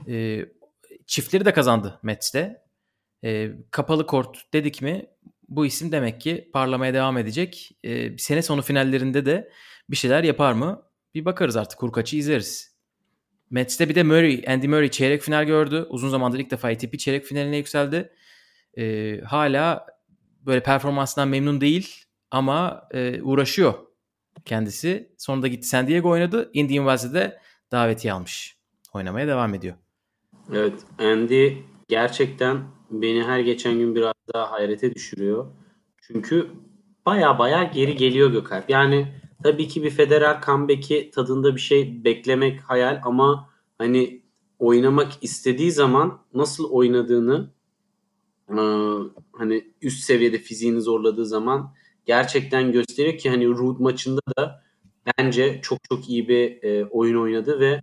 E, 0.07 0.45
çiftleri 1.07 1.45
de 1.45 1.53
kazandı 1.53 1.99
Mets'te. 2.03 2.61
E, 3.23 3.51
kapalı 3.71 4.07
kort 4.07 4.53
dedik 4.53 4.81
mi 4.81 5.05
bu 5.49 5.65
isim 5.65 5.91
demek 5.91 6.21
ki 6.21 6.49
parlamaya 6.53 6.93
devam 6.93 7.17
edecek. 7.17 7.71
E, 7.83 8.17
sene 8.17 8.41
sonu 8.41 8.61
finallerinde 8.61 9.25
de 9.25 9.51
bir 9.89 9.95
şeyler 9.95 10.23
yapar 10.23 10.53
mı? 10.53 10.83
Bir 11.15 11.25
bakarız 11.25 11.57
artık 11.57 11.79
Kurkaç'ı 11.79 12.17
izleriz. 12.17 12.78
Mets'te 13.49 13.89
bir 13.89 13.95
de 13.95 14.03
Murray, 14.03 14.43
Andy 14.47 14.67
Murray 14.67 14.91
çeyrek 14.91 15.21
final 15.21 15.43
gördü. 15.43 15.85
Uzun 15.89 16.09
zamandır 16.09 16.39
ilk 16.39 16.51
defa 16.51 16.67
ATP 16.67 16.99
çeyrek 16.99 17.25
finaline 17.25 17.57
yükseldi. 17.57 18.13
E, 18.77 19.15
hala 19.21 19.85
böyle 20.45 20.63
performansından 20.63 21.27
memnun 21.27 21.61
değil 21.61 22.05
ama 22.31 22.87
e, 22.91 23.21
uğraşıyor 23.21 23.73
kendisi. 24.45 25.11
Sonunda 25.17 25.47
gitti 25.47 25.67
San 25.67 25.87
Diego 25.87 26.09
oynadı. 26.09 26.49
Indian 26.53 26.83
Wells'e 26.83 27.13
de 27.13 27.39
davetiye 27.71 28.13
almış. 28.13 28.57
Oynamaya 28.93 29.27
devam 29.27 29.53
ediyor. 29.53 29.75
Evet, 30.53 30.73
Andy 30.99 31.53
gerçekten 31.87 32.63
beni 32.91 33.23
her 33.23 33.39
geçen 33.39 33.73
gün 33.73 33.95
biraz 33.95 34.13
daha 34.33 34.51
hayrete 34.51 34.95
düşürüyor. 34.95 35.47
Çünkü 36.01 36.49
baya 37.05 37.39
baya 37.39 37.63
geri 37.63 37.95
geliyor 37.95 38.31
Gökalp. 38.31 38.69
Yani 38.69 39.18
tabii 39.43 39.67
ki 39.67 39.83
bir 39.83 39.89
Federer 39.89 40.41
comeback'i 40.45 41.11
tadında 41.11 41.55
bir 41.55 41.61
şey 41.61 42.03
beklemek 42.03 42.61
hayal 42.61 43.01
ama 43.03 43.49
hani 43.77 44.21
oynamak 44.59 45.11
istediği 45.21 45.71
zaman 45.71 46.19
nasıl 46.33 46.69
oynadığını 46.69 47.49
hani 49.31 49.73
üst 49.81 50.03
seviyede 50.03 50.37
fiziğini 50.37 50.81
zorladığı 50.81 51.25
zaman 51.25 51.73
gerçekten 52.05 52.71
gösteriyor 52.71 53.17
ki 53.17 53.29
hani 53.29 53.47
Ruud 53.47 53.79
maçında 53.79 54.21
da 54.37 54.63
bence 55.17 55.59
çok 55.61 55.79
çok 55.83 56.09
iyi 56.09 56.27
bir 56.27 56.63
e, 56.63 56.85
oyun 56.85 57.21
oynadı 57.21 57.59
ve 57.59 57.81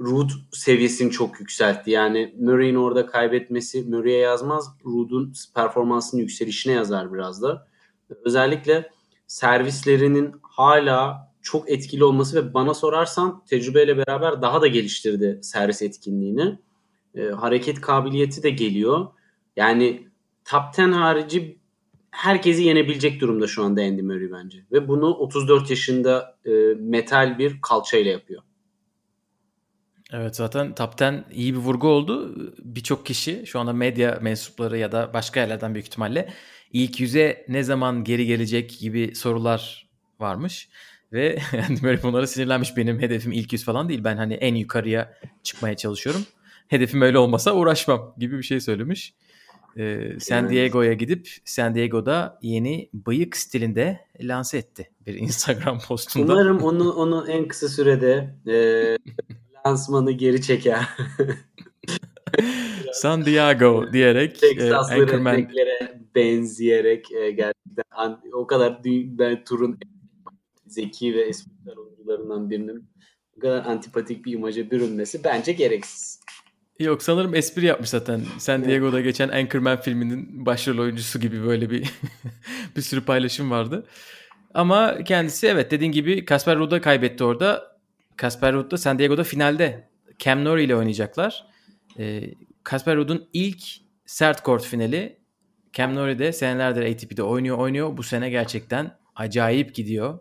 Ruud 0.00 0.30
seviyesini 0.52 1.10
çok 1.10 1.40
yükseltti. 1.40 1.90
Yani 1.90 2.34
Murray'in 2.40 2.74
orada 2.74 3.06
kaybetmesi 3.06 3.82
Murray'e 3.82 4.18
yazmaz. 4.18 4.68
Ruud'un 4.84 5.32
performansının 5.54 6.20
yükselişine 6.20 6.72
yazar 6.72 7.14
biraz 7.14 7.42
da. 7.42 7.68
Özellikle 8.24 8.90
servislerinin 9.28 10.34
hala 10.42 11.28
çok 11.42 11.70
etkili 11.70 12.04
olması 12.04 12.36
ve 12.36 12.54
bana 12.54 12.74
sorarsan 12.74 13.44
tecrübeyle 13.44 13.96
beraber 13.96 14.42
daha 14.42 14.62
da 14.62 14.66
geliştirdi 14.66 15.38
servis 15.42 15.82
etkinliğini. 15.82 16.58
E, 17.14 17.22
hareket 17.22 17.80
kabiliyeti 17.80 18.42
de 18.42 18.50
geliyor. 18.50 19.06
Yani 19.56 20.08
top 20.44 20.62
10 20.78 20.92
harici 20.92 21.58
herkesi 22.10 22.62
yenebilecek 22.62 23.20
durumda 23.20 23.46
şu 23.46 23.64
anda 23.64 23.82
Andy 23.82 24.02
Murray 24.02 24.32
bence. 24.32 24.58
Ve 24.72 24.88
bunu 24.88 25.14
34 25.14 25.70
yaşında 25.70 26.38
e, 26.44 26.50
metal 26.78 27.38
bir 27.38 27.60
kalçayla 27.60 28.10
yapıyor. 28.10 28.42
Evet 30.12 30.36
zaten 30.36 30.74
Top 30.74 31.02
10 31.02 31.24
iyi 31.32 31.54
bir 31.54 31.58
vurgu 31.58 31.88
oldu. 31.88 32.34
Birçok 32.58 33.06
kişi 33.06 33.46
şu 33.46 33.60
anda 33.60 33.72
medya 33.72 34.18
mensupları 34.22 34.78
ya 34.78 34.92
da 34.92 35.10
başka 35.14 35.40
yerlerden 35.40 35.74
büyük 35.74 35.86
ihtimalle 35.86 36.28
ilk 36.72 37.00
yüze 37.00 37.44
ne 37.48 37.62
zaman 37.62 38.04
geri 38.04 38.26
gelecek 38.26 38.78
gibi 38.80 39.14
sorular 39.14 39.88
varmış. 40.20 40.68
Ve 41.12 41.38
yani 41.52 41.78
böyle 41.82 42.02
bunlara 42.02 42.26
sinirlenmiş 42.26 42.76
benim 42.76 43.00
hedefim 43.00 43.32
ilk 43.32 43.52
yüz 43.52 43.64
falan 43.64 43.88
değil. 43.88 44.04
Ben 44.04 44.16
hani 44.16 44.34
en 44.34 44.54
yukarıya 44.54 45.14
çıkmaya 45.42 45.76
çalışıyorum. 45.76 46.22
Hedefim 46.68 47.02
öyle 47.02 47.18
olmasa 47.18 47.54
uğraşmam 47.54 48.14
gibi 48.18 48.38
bir 48.38 48.42
şey 48.42 48.60
söylemiş. 48.60 49.14
Ee, 49.76 50.16
San 50.20 50.50
Diego'ya 50.50 50.92
gidip 50.92 51.28
San 51.44 51.74
Diego'da 51.74 52.38
yeni 52.42 52.90
bıyık 52.94 53.36
stilinde 53.36 54.00
lanse 54.20 54.58
etti 54.58 54.90
bir 55.06 55.14
Instagram 55.20 55.78
postunda. 55.88 56.32
Umarım 56.32 56.58
onu 56.58 56.92
onu 56.92 57.26
en 57.28 57.48
kısa 57.48 57.68
sürede 57.68 58.34
e, 58.46 58.54
lansmanı 59.66 60.12
geri 60.12 60.42
çeker. 60.42 60.88
San 62.92 63.24
Diego 63.24 63.92
diyerek 63.92 64.40
Texaslı 64.40 64.94
e, 64.94 65.02
Anchorman 65.02 65.48
benzeyerek 66.18 67.12
e, 67.12 67.30
gerçekten 67.30 67.84
an, 67.90 68.20
o 68.32 68.46
kadar 68.46 68.80
ben 68.84 69.44
turun 69.44 69.78
zeki 70.66 71.14
ve 71.14 71.20
espriter 71.20 71.76
oyuncularından 71.76 72.50
birinin 72.50 72.88
bu 73.36 73.40
kadar 73.40 73.64
antipatik 73.64 74.24
bir 74.24 74.32
imaja 74.32 74.70
bürünmesi 74.70 75.24
bence 75.24 75.52
gereksiz. 75.52 76.20
Yok 76.78 77.02
sanırım 77.02 77.34
espri 77.34 77.66
yapmış 77.66 77.88
zaten. 77.88 78.22
San 78.38 78.64
Diego'da 78.64 79.00
geçen 79.00 79.28
Anchorman 79.28 79.80
filminin 79.80 80.46
başrol 80.46 80.78
oyuncusu 80.78 81.20
gibi 81.20 81.44
böyle 81.44 81.70
bir 81.70 81.90
bir 82.76 82.82
sürü 82.82 83.04
paylaşım 83.04 83.50
vardı. 83.50 83.86
Ama 84.54 85.04
kendisi 85.04 85.46
evet 85.46 85.70
dediğin 85.70 85.92
gibi 85.92 86.24
Kasper 86.24 86.58
Ruud'a 86.58 86.80
kaybetti 86.80 87.24
orada. 87.24 87.78
Kasper 88.16 88.52
Ruud 88.52 88.70
da 88.70 88.76
San 88.76 88.98
Diego'da 88.98 89.24
finalde 89.24 89.88
Cam 90.18 90.44
Norrie 90.44 90.64
ile 90.64 90.76
oynayacaklar. 90.76 91.46
Kasper 92.64 92.92
ee, 92.92 92.96
Ruud'un 92.96 93.28
ilk 93.32 93.62
sert 94.06 94.42
kort 94.42 94.64
finali. 94.64 95.17
Cam 95.78 95.94
Norrie 95.94 96.18
de 96.18 96.32
senelerdir 96.32 96.82
ATP'de 96.82 97.22
oynuyor 97.22 97.58
oynuyor. 97.58 97.96
Bu 97.96 98.02
sene 98.02 98.30
gerçekten 98.30 98.98
acayip 99.16 99.74
gidiyor. 99.74 100.18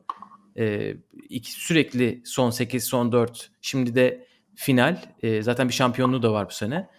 Ee, 0.58 0.96
iki, 1.30 1.52
sürekli 1.52 2.22
son 2.26 2.50
8, 2.50 2.84
son 2.84 3.12
4. 3.12 3.52
Şimdi 3.62 3.96
de 3.96 4.28
final. 4.56 5.02
E, 5.24 5.42
zaten 5.42 5.68
bir 5.68 5.74
şampiyonluğu 5.74 6.24
da 6.24 6.32
var 6.34 6.48
bu 6.50 6.54
sene. 6.54 6.90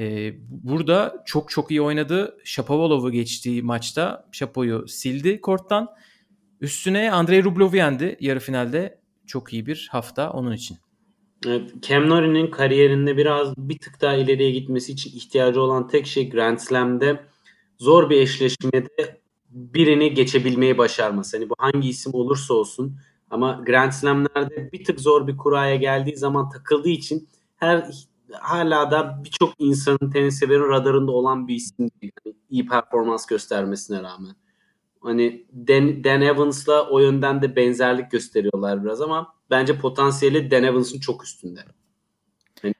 E, 0.00 0.34
burada 0.48 1.22
çok 1.26 1.50
çok 1.50 1.70
iyi 1.70 1.82
oynadı. 1.82 2.38
Shapovalov'u 2.44 3.10
geçtiği 3.10 3.62
maçta 3.62 4.28
Shapo'yu 4.32 4.88
sildi 4.88 5.40
korttan. 5.40 5.88
Üstüne 6.60 7.12
Andrei 7.12 7.44
Rublev'u 7.44 7.76
yendi 7.76 8.16
yarı 8.20 8.40
finalde. 8.40 9.00
Çok 9.26 9.52
iyi 9.52 9.66
bir 9.66 9.88
hafta 9.92 10.30
onun 10.30 10.52
için. 10.52 10.76
Evet, 11.46 11.70
Cam 11.82 12.08
Norrie'nin 12.08 12.50
kariyerinde 12.50 13.16
biraz 13.16 13.56
bir 13.56 13.78
tık 13.78 14.00
daha 14.00 14.14
ileriye 14.14 14.50
gitmesi 14.50 14.92
için 14.92 15.10
ihtiyacı 15.16 15.60
olan 15.60 15.88
tek 15.88 16.06
şey 16.06 16.30
Grand 16.30 16.58
Slam'de 16.58 17.20
zor 17.78 18.10
bir 18.10 18.20
eşleşmede 18.20 19.20
birini 19.50 20.14
geçebilmeyi 20.14 20.78
başarması. 20.78 21.36
Hani 21.36 21.50
bu 21.50 21.54
hangi 21.58 21.88
isim 21.88 22.14
olursa 22.14 22.54
olsun 22.54 22.96
ama 23.30 23.62
Grand 23.66 23.92
Slam'lerde 23.92 24.72
bir 24.72 24.84
tık 24.84 25.00
zor 25.00 25.26
bir 25.26 25.36
kuraya 25.36 25.76
geldiği 25.76 26.16
zaman 26.16 26.50
takıldığı 26.50 26.88
için 26.88 27.28
her 27.56 27.90
hala 28.32 28.90
da 28.90 29.20
birçok 29.24 29.52
insanın 29.58 30.10
tenis 30.12 30.38
severin 30.38 30.68
radarında 30.68 31.12
olan 31.12 31.48
bir 31.48 31.54
isim 31.54 31.90
değil. 32.02 32.12
Yani 32.26 32.36
iyi 32.50 32.66
performans 32.66 33.26
göstermesine 33.26 34.02
rağmen. 34.02 34.36
Hani 35.00 35.46
Dan, 35.52 36.04
Dan 36.04 36.22
Evans'la 36.22 36.88
o 36.90 36.98
yönden 36.98 37.42
de 37.42 37.56
benzerlik 37.56 38.10
gösteriyorlar 38.10 38.84
biraz 38.84 39.00
ama 39.00 39.34
bence 39.50 39.78
potansiyeli 39.78 40.50
Dan 40.50 40.62
Evans'ın 40.62 41.00
çok 41.00 41.24
üstünde. 41.24 41.60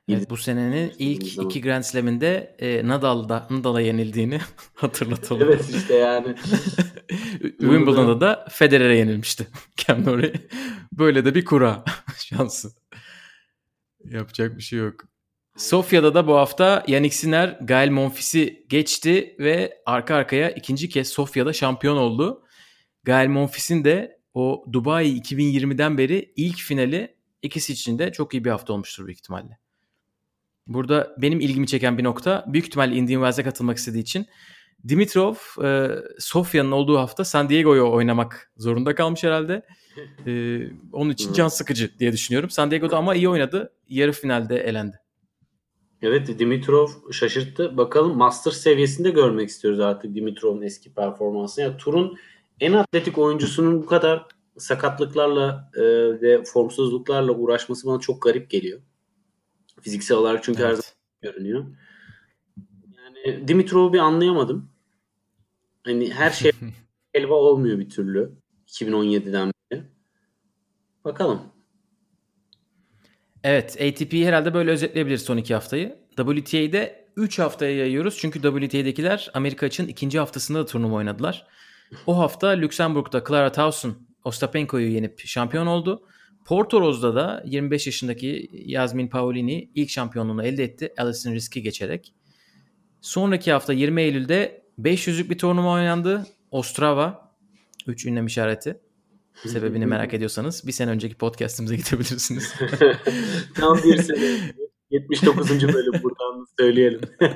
Evet, 0.08 0.30
bu 0.30 0.36
senenin 0.36 0.92
ilk 0.98 1.26
zaman. 1.26 1.50
iki 1.50 1.60
Grand 1.60 1.82
Slam'inde 1.82 2.56
e, 2.58 2.88
Nadal'da 2.88 3.46
Nadal'a 3.50 3.80
yenildiğini 3.80 4.40
hatırlatalım. 4.75 5.42
evet 5.42 5.64
işte 5.76 5.94
yani. 5.94 6.34
Wimbledon'da 7.40 8.20
da 8.20 8.46
Federer'e 8.50 8.96
yenilmişti 8.96 9.46
Cam. 9.76 10.06
Böyle 10.92 11.25
de 11.25 11.34
bir 11.34 11.44
kura 11.44 11.84
şansı. 12.25 12.72
Yapacak 14.04 14.56
bir 14.56 14.62
şey 14.62 14.78
yok. 14.78 15.04
Sofya'da 15.56 16.14
da 16.14 16.26
bu 16.26 16.34
hafta 16.36 16.84
Yannick 16.88 17.16
Sinner 17.16 17.58
Gael 17.62 17.90
Monfils'i 17.90 18.66
geçti 18.68 19.36
ve 19.38 19.82
arka 19.86 20.14
arkaya 20.14 20.50
ikinci 20.50 20.88
kez 20.88 21.08
Sofya'da 21.08 21.52
şampiyon 21.52 21.96
oldu. 21.96 22.42
Gael 23.04 23.28
Monfils'in 23.28 23.84
de 23.84 24.20
o 24.34 24.64
Dubai 24.72 25.18
2020'den 25.18 25.98
beri 25.98 26.32
ilk 26.36 26.58
finali 26.58 27.16
ikisi 27.42 27.72
için 27.72 27.98
de 27.98 28.12
çok 28.12 28.34
iyi 28.34 28.44
bir 28.44 28.50
hafta 28.50 28.72
olmuştur 28.72 29.06
büyük 29.06 29.18
ihtimalle. 29.18 29.58
Burada 30.66 31.16
benim 31.18 31.40
ilgimi 31.40 31.66
çeken 31.66 31.99
bir 31.99 32.04
nokta 32.04 32.44
büyük 32.46 32.66
ihtimalle 32.66 32.94
Indian 32.94 33.20
Wells'e 33.20 33.42
katılmak 33.42 33.76
istediği 33.76 34.00
için 34.00 34.26
Dimitrov 34.88 35.35
e, 35.64 35.90
Sofya'nın 36.18 36.70
olduğu 36.70 36.99
hafta 36.99 37.25
San 37.25 37.49
Diego'yu 37.49 37.90
oynamak 37.90 38.52
zorunda 38.56 38.94
kalmış 38.94 39.25
herhalde. 39.25 39.62
E, 40.26 40.61
onun 40.92 41.11
için 41.11 41.32
can 41.32 41.49
sıkıcı 41.49 41.99
diye 41.99 42.12
düşünüyorum. 42.12 42.50
San 42.50 42.70
Diego'da 42.70 42.96
ama 42.96 43.14
iyi 43.14 43.28
oynadı. 43.28 43.73
Yarı 43.88 44.12
finalde 44.12 44.56
elendi. 44.56 45.00
Evet 46.02 46.38
Dimitrov 46.38 46.88
şaşırttı. 47.12 47.76
Bakalım 47.76 48.16
master 48.16 48.50
seviyesinde 48.50 49.11
görmek 49.11 49.49
istiyoruz 49.49 49.80
artık 49.80 50.14
Dimitrov'un 50.14 50.62
eski 50.62 50.94
performansını. 50.94 51.64
Yani 51.64 51.76
turun 51.76 52.16
en 52.61 52.73
atletik 52.73 53.18
oyuncusunun 53.18 53.82
bu 53.82 53.87
kadar 53.87 54.26
sakatlıklarla 54.58 55.70
e, 55.75 55.82
ve 56.23 56.44
formsuzluklarla 56.44 57.32
uğraşması 57.32 57.87
bana 57.87 58.00
çok 58.00 58.23
garip 58.23 58.50
geliyor. 58.50 58.80
Fiziksel 59.80 60.16
olarak 60.16 60.45
çünkü 60.45 60.62
evet. 60.62 60.71
her 60.71 60.75
zaman 60.75 60.95
görünüyor. 61.23 61.66
Yani 62.97 63.49
Dimitrov'u 63.49 63.92
bir 63.92 63.99
anlayamadım. 63.99 64.71
Hani 65.85 66.12
her 66.12 66.30
şey 66.30 66.52
elva 67.14 67.35
olmuyor 67.35 67.78
bir 67.78 67.90
türlü. 67.90 68.33
2017'den 68.68 69.52
beri. 69.71 69.83
Bakalım. 71.04 71.42
Evet 73.45 73.76
ATP'yi 73.80 74.26
herhalde 74.26 74.54
böyle 74.54 74.71
özetleyebiliriz 74.71 75.23
son 75.23 75.37
iki 75.37 75.54
haftayı. 75.54 75.99
WTA'de 76.16 77.06
3 77.16 77.38
haftaya 77.38 77.76
yayıyoruz. 77.76 78.18
Çünkü 78.18 78.42
WTA'dekiler 78.42 79.30
Amerika 79.35 79.66
için 79.66 79.88
ikinci 79.88 80.18
haftasında 80.18 80.59
da 80.59 80.66
turnuva 80.66 80.95
oynadılar. 80.95 81.47
O 82.06 82.18
hafta 82.18 82.49
Lüksemburg'da 82.49 83.25
Clara 83.28 83.52
Tauson 83.52 83.97
Ostapenko'yu 84.25 84.90
yenip 84.90 85.21
şampiyon 85.26 85.66
oldu. 85.66 86.09
Portoroz'da 86.46 87.14
da 87.14 87.42
25 87.46 87.86
yaşındaki 87.86 88.50
Yasmin 88.52 89.08
Paolini 89.08 89.70
ilk 89.74 89.90
şampiyonluğunu 89.90 90.44
elde 90.44 90.64
etti. 90.64 90.92
Alison 90.98 91.32
Risk'i 91.32 91.62
geçerek. 91.62 92.14
Sonraki 93.00 93.52
hafta 93.52 93.72
20 93.72 94.02
Eylül'de 94.02 94.62
500'lük 94.80 95.30
bir 95.30 95.38
turnuva 95.38 95.72
oynandı. 95.72 96.26
Ostrava 96.50 97.36
3 97.86 98.06
ünlem 98.06 98.26
işareti. 98.26 98.80
Sebebini 99.46 99.86
merak 99.86 100.14
ediyorsanız 100.14 100.66
bir 100.66 100.72
sene 100.72 100.90
önceki 100.90 101.14
podcastimize 101.14 101.76
gidebilirsiniz. 101.84 102.54
Tam 103.54 103.78
bir 103.84 104.02
sene. 104.02 104.54
79. 104.90 105.50
bölüm 105.50 106.02
buradan 106.02 106.46
söyleyelim. 106.60 107.00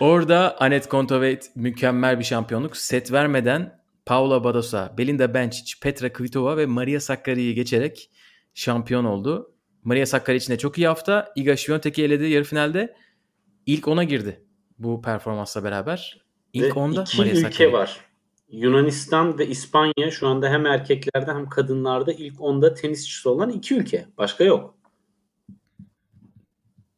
Orada 0.00 0.60
Anet 0.60 0.88
Kontaveit 0.88 1.50
mükemmel 1.54 2.18
bir 2.18 2.24
şampiyonluk. 2.24 2.76
Set 2.76 3.12
vermeden 3.12 3.81
Paula 4.06 4.44
Badosa, 4.44 4.94
Belinda 4.98 5.34
Bencic, 5.34 5.72
Petra 5.82 6.12
Kvitova 6.12 6.56
ve 6.56 6.66
Maria 6.66 7.00
Sakkari'yi 7.00 7.54
geçerek 7.54 8.10
şampiyon 8.54 9.04
oldu. 9.04 9.54
Maria 9.84 10.06
Sakkari 10.06 10.36
için 10.36 10.52
de 10.52 10.58
çok 10.58 10.78
iyi 10.78 10.86
hafta. 10.86 11.32
Iga 11.36 11.52
Świątek'i 11.52 12.02
eledi 12.02 12.24
yarı 12.24 12.44
finalde. 12.44 12.96
İlk 13.66 13.88
ona 13.88 14.04
girdi 14.04 14.44
bu 14.78 15.02
performansla 15.02 15.64
beraber. 15.64 16.24
İlk 16.52 16.76
onda 16.76 17.02
iki 17.02 17.18
Maria 17.18 17.32
ülke 17.32 17.42
Sakkari. 17.42 17.72
var. 17.72 18.00
Yunanistan 18.48 19.38
ve 19.38 19.46
İspanya 19.46 20.10
şu 20.10 20.28
anda 20.28 20.48
hem 20.48 20.66
erkeklerde 20.66 21.32
hem 21.32 21.48
kadınlarda 21.48 22.12
ilk 22.12 22.40
onda 22.40 22.74
tenisçisi 22.74 23.28
olan 23.28 23.50
iki 23.50 23.74
ülke. 23.74 24.06
Başka 24.18 24.44
yok. 24.44 24.74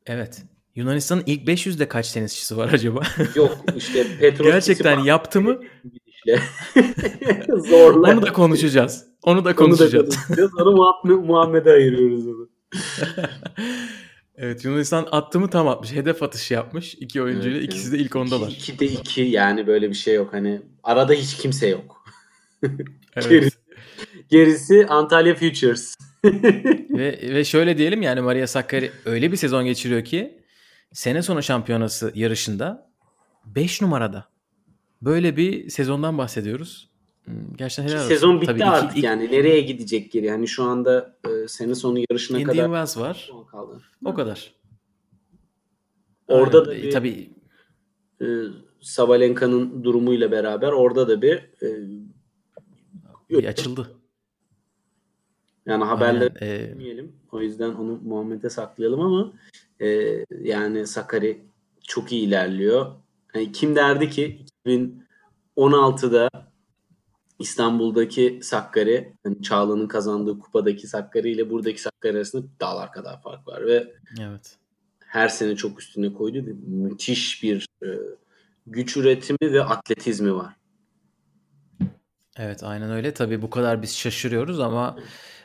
Evet. 0.07 0.43
Yunanistan'ın 0.75 1.23
ilk 1.27 1.49
500'de 1.49 1.89
kaç 1.89 2.13
tenisçisi 2.13 2.57
var 2.57 2.73
acaba? 2.73 3.01
Yok 3.35 3.59
işte 3.77 4.07
Petros 4.21 4.47
Gerçekten 4.47 4.99
yaptı 4.99 5.41
mı? 5.41 5.61
Zorla. 7.69 8.13
Onu 8.13 8.23
da 8.23 8.33
konuşacağız. 8.33 9.07
Onu 9.23 9.45
da 9.45 9.55
konuşacağız. 9.55 10.17
Onu 10.31 10.37
da 10.37 10.51
konuşacağız. 10.51 10.97
Onu 11.05 11.23
Muhammed'e 11.23 11.71
ayırıyoruz 11.71 12.27
onu. 12.27 12.49
evet 14.37 14.65
Yunanistan 14.65 15.09
attı 15.11 15.41
mı 15.41 15.51
tam 15.51 15.69
atmış. 15.69 15.93
Hedef 15.93 16.23
atışı 16.23 16.55
yapmış. 16.55 16.95
iki 16.95 17.23
oyuncuyla. 17.23 17.59
Evet, 17.59 17.69
ikisi 17.69 17.93
de 17.93 17.99
ilk 17.99 18.17
ondalar. 18.17 18.49
İki, 18.51 18.73
iki 18.73 18.79
de 18.79 18.87
iki 18.87 19.23
yani 19.23 19.67
böyle 19.67 19.89
bir 19.89 19.95
şey 19.95 20.15
yok. 20.15 20.33
Hani 20.33 20.63
arada 20.83 21.13
hiç 21.13 21.37
kimse 21.37 21.67
yok. 21.69 22.05
evet. 23.17 23.29
Gerisi, 23.29 23.59
gerisi 24.29 24.87
Antalya 24.89 25.35
Futures. 25.35 25.95
ve, 26.91 27.35
ve 27.35 27.45
şöyle 27.45 27.79
diyelim 27.79 28.03
yani 28.03 28.21
Maria 28.21 28.47
Sakkari 28.47 28.91
öyle 29.05 29.33
bir 29.33 29.37
sezon 29.37 29.65
geçiriyor 29.65 30.05
ki 30.05 30.41
sene 30.93 31.23
sonu 31.23 31.43
şampiyonası 31.43 32.13
yarışında 32.15 32.91
5 33.47 33.83
numarada. 33.83 34.34
Böyle 35.05 35.37
bir 35.37 35.71
sezondan 35.71 36.19
bahsediyoruz. 36.19 36.91
Hmm, 37.25 37.57
gerçekten 37.57 37.89
helal 37.93 37.99
olsun. 37.99 38.09
Sezon 38.09 38.41
bitti 38.41 38.47
Tabii 38.47 38.65
artık 38.65 38.97
iki, 38.97 39.07
yani. 39.07 39.33
Nereye 39.33 39.61
gidecek 39.61 40.13
geri? 40.13 40.27
Yani 40.27 40.49
şu 40.49 40.65
anda 40.65 41.17
e, 41.29 41.49
sene 41.49 41.75
sonu 41.75 41.99
yarışına 42.11 42.39
Indian 42.39 42.53
kadar. 42.53 42.65
Wells 42.65 42.97
var. 42.97 43.31
Kaldı. 43.51 43.83
O 44.05 44.15
kadar. 44.15 44.55
Orada 46.29 46.59
Aynen. 46.59 46.83
da 46.83 46.83
bir 46.83 46.91
Tabii. 46.91 47.31
E, 48.21 48.27
Sabalenka'nın 48.81 49.85
durumuyla 49.85 50.31
beraber 50.31 50.73
orada 50.73 51.09
da 51.09 51.23
bir 51.23 51.37
e, 51.37 51.69
bir 53.31 53.45
açıldı. 53.45 53.91
Yani 55.67 55.85
haberleri 55.85 56.45
e... 56.45 56.71
bilmeyelim. 56.71 57.13
O 57.33 57.41
yüzden 57.41 57.75
onu 57.75 58.01
Muhammed'e 58.05 58.51
saklayalım 58.51 59.01
ama 59.01 59.33
e, 59.81 60.19
yani 60.41 60.87
Sakari 60.87 61.45
çok 61.83 62.13
iyi 62.13 62.27
ilerliyor. 62.27 62.93
Yani 63.35 63.53
kim 63.53 63.77
derdi 63.77 64.11
ki 64.11 64.44
2016'da 64.67 66.31
İstanbul'daki 67.39 68.41
Sakkari, 68.43 69.15
yani 69.25 69.43
Çağla'nın 69.43 69.87
kazandığı 69.87 70.39
kupadaki 70.39 70.87
Sakkari 70.87 71.31
ile 71.31 71.51
buradaki 71.51 71.83
Sakkari 71.83 72.17
arasında 72.17 72.47
dağlar 72.61 72.93
kadar 72.93 73.23
fark 73.23 73.49
var 73.49 73.67
ve 73.67 73.95
evet. 74.21 74.57
her 75.07 75.29
sene 75.29 75.57
çok 75.57 75.81
üstüne 75.81 76.13
koydu 76.13 76.47
ve 76.47 76.53
müthiş 76.67 77.43
bir 77.43 77.69
e, 77.85 77.89
güç 78.67 78.97
üretimi 78.97 79.53
ve 79.53 79.65
atletizmi 79.65 80.35
var. 80.35 80.57
Evet 82.37 82.63
aynen 82.63 82.91
öyle. 82.91 83.15
Tabii 83.15 83.43
bu 83.43 83.51
kadar 83.51 83.83
biz 83.83 83.97
şaşırıyoruz 83.97 84.61
ama 84.61 84.99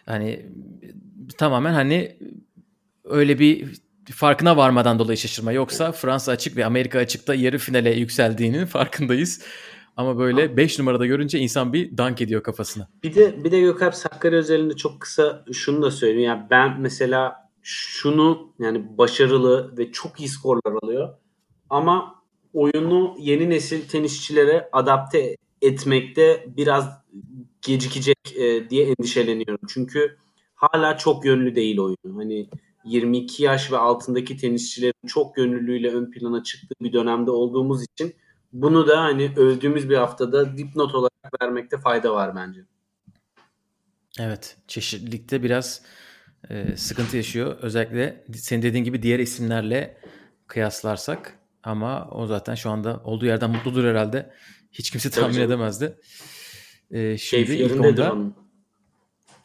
hani 0.06 0.46
tamamen 1.38 1.74
hani 1.74 2.20
öyle 3.04 3.40
bir 3.40 3.82
farkına 4.12 4.58
varmadan 4.58 5.00
dolayı 5.00 5.18
şaşırma. 5.18 5.52
Yoksa 5.52 5.92
Fransa 5.92 6.32
açık 6.32 6.58
ve 6.58 6.66
Amerika 6.66 7.00
açıkta 7.00 7.36
yarı 7.36 7.58
finale 7.58 7.92
yükseldiğinin 7.92 8.66
farkındayız. 8.66 9.42
Ama 9.98 10.18
böyle 10.18 10.58
5 10.58 10.80
numarada 10.80 11.06
görünce 11.06 11.40
insan 11.40 11.74
bir 11.74 11.98
dank 11.98 12.22
ediyor 12.22 12.44
kafasına. 12.44 12.88
Bir 13.04 13.16
de 13.16 13.44
bir 13.44 13.52
de 13.52 13.60
Gökalp 13.60 13.96
Sakkari 13.96 14.36
özelinde 14.36 14.76
çok 14.76 15.02
kısa 15.02 15.46
şunu 15.54 15.82
da 15.82 15.92
söyleyeyim. 15.92 16.30
Yani 16.30 16.48
ben 16.50 16.82
mesela 16.82 17.36
şunu 17.62 18.54
yani 18.60 18.98
başarılı 18.98 19.78
ve 19.78 19.92
çok 19.92 20.20
iyi 20.20 20.30
skorlar 20.30 20.74
alıyor. 20.84 21.10
Ama 21.70 22.16
oyunu 22.54 23.16
yeni 23.20 23.50
nesil 23.50 23.88
tenisçilere 23.88 24.70
adapte 24.72 25.36
etmekte 25.62 26.46
biraz 26.58 26.90
gecikecek 27.62 28.18
e, 28.36 28.70
diye 28.70 28.86
endişeleniyorum. 28.86 29.68
Çünkü 29.68 30.18
hala 30.56 30.98
çok 30.98 31.26
yönlü 31.26 31.56
değil 31.56 31.80
oyunu. 31.80 32.18
Hani 32.18 32.50
22 32.86 33.44
yaş 33.44 33.72
ve 33.72 33.78
altındaki 33.78 34.38
tenisçilerin 34.38 35.08
çok 35.08 35.36
gönüllüyle 35.36 35.90
ön 35.92 36.12
plana 36.12 36.44
çıktığı 36.44 36.76
bir 36.82 36.94
dönemde 36.94 37.32
olduğumuz 37.32 37.84
için 37.84 38.16
bunu 38.54 38.88
da 38.88 39.02
hani 39.02 39.34
övdüğümüz 39.38 39.90
bir 39.90 39.98
haftada 39.98 40.58
dipnot 40.58 40.96
olarak 40.96 41.42
vermekte 41.42 41.78
fayda 41.78 42.14
var 42.14 42.36
bence. 42.36 42.62
Evet. 44.20 44.58
Çeşitlilikte 44.68 45.44
biraz 45.44 45.82
e, 46.50 46.76
sıkıntı 46.76 47.18
yaşıyor. 47.18 47.58
Özellikle 47.62 48.26
senin 48.34 48.62
dediğin 48.62 48.84
gibi 48.84 49.04
diğer 49.04 49.20
isimlerle 49.20 49.98
kıyaslarsak. 50.48 51.40
Ama 51.64 52.10
o 52.12 52.28
zaten 52.28 52.56
şu 52.56 52.70
anda 52.70 53.02
olduğu 53.04 53.26
yerden 53.26 53.50
mutludur 53.50 53.84
herhalde. 53.84 54.34
Hiç 54.72 54.92
kimse 54.92 55.10
tahmin 55.10 55.34
Tabii 55.34 55.44
edemezdi. 55.44 55.98
E, 56.92 57.18
şimdi 57.18 57.52
ilk 57.52 57.82
onda, 57.82 58.16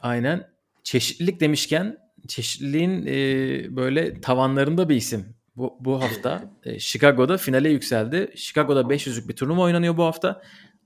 aynen 0.01 0.49
çeşitlilik 0.83 1.39
demişken 1.39 2.04
çeşitliliğin 2.27 3.05
e, 3.05 3.75
böyle 3.75 4.21
tavanlarında 4.21 4.89
bir 4.89 4.95
isim 4.95 5.25
bu, 5.55 5.77
bu 5.79 6.01
hafta 6.01 6.51
e, 6.63 6.79
Chicago'da 6.79 7.37
finale 7.37 7.69
yükseldi. 7.69 8.31
Chicago'da 8.35 8.81
500'lük 8.81 9.29
bir 9.29 9.35
turnuva 9.35 9.61
oynanıyor 9.61 9.97
bu 9.97 10.03
hafta. 10.03 10.41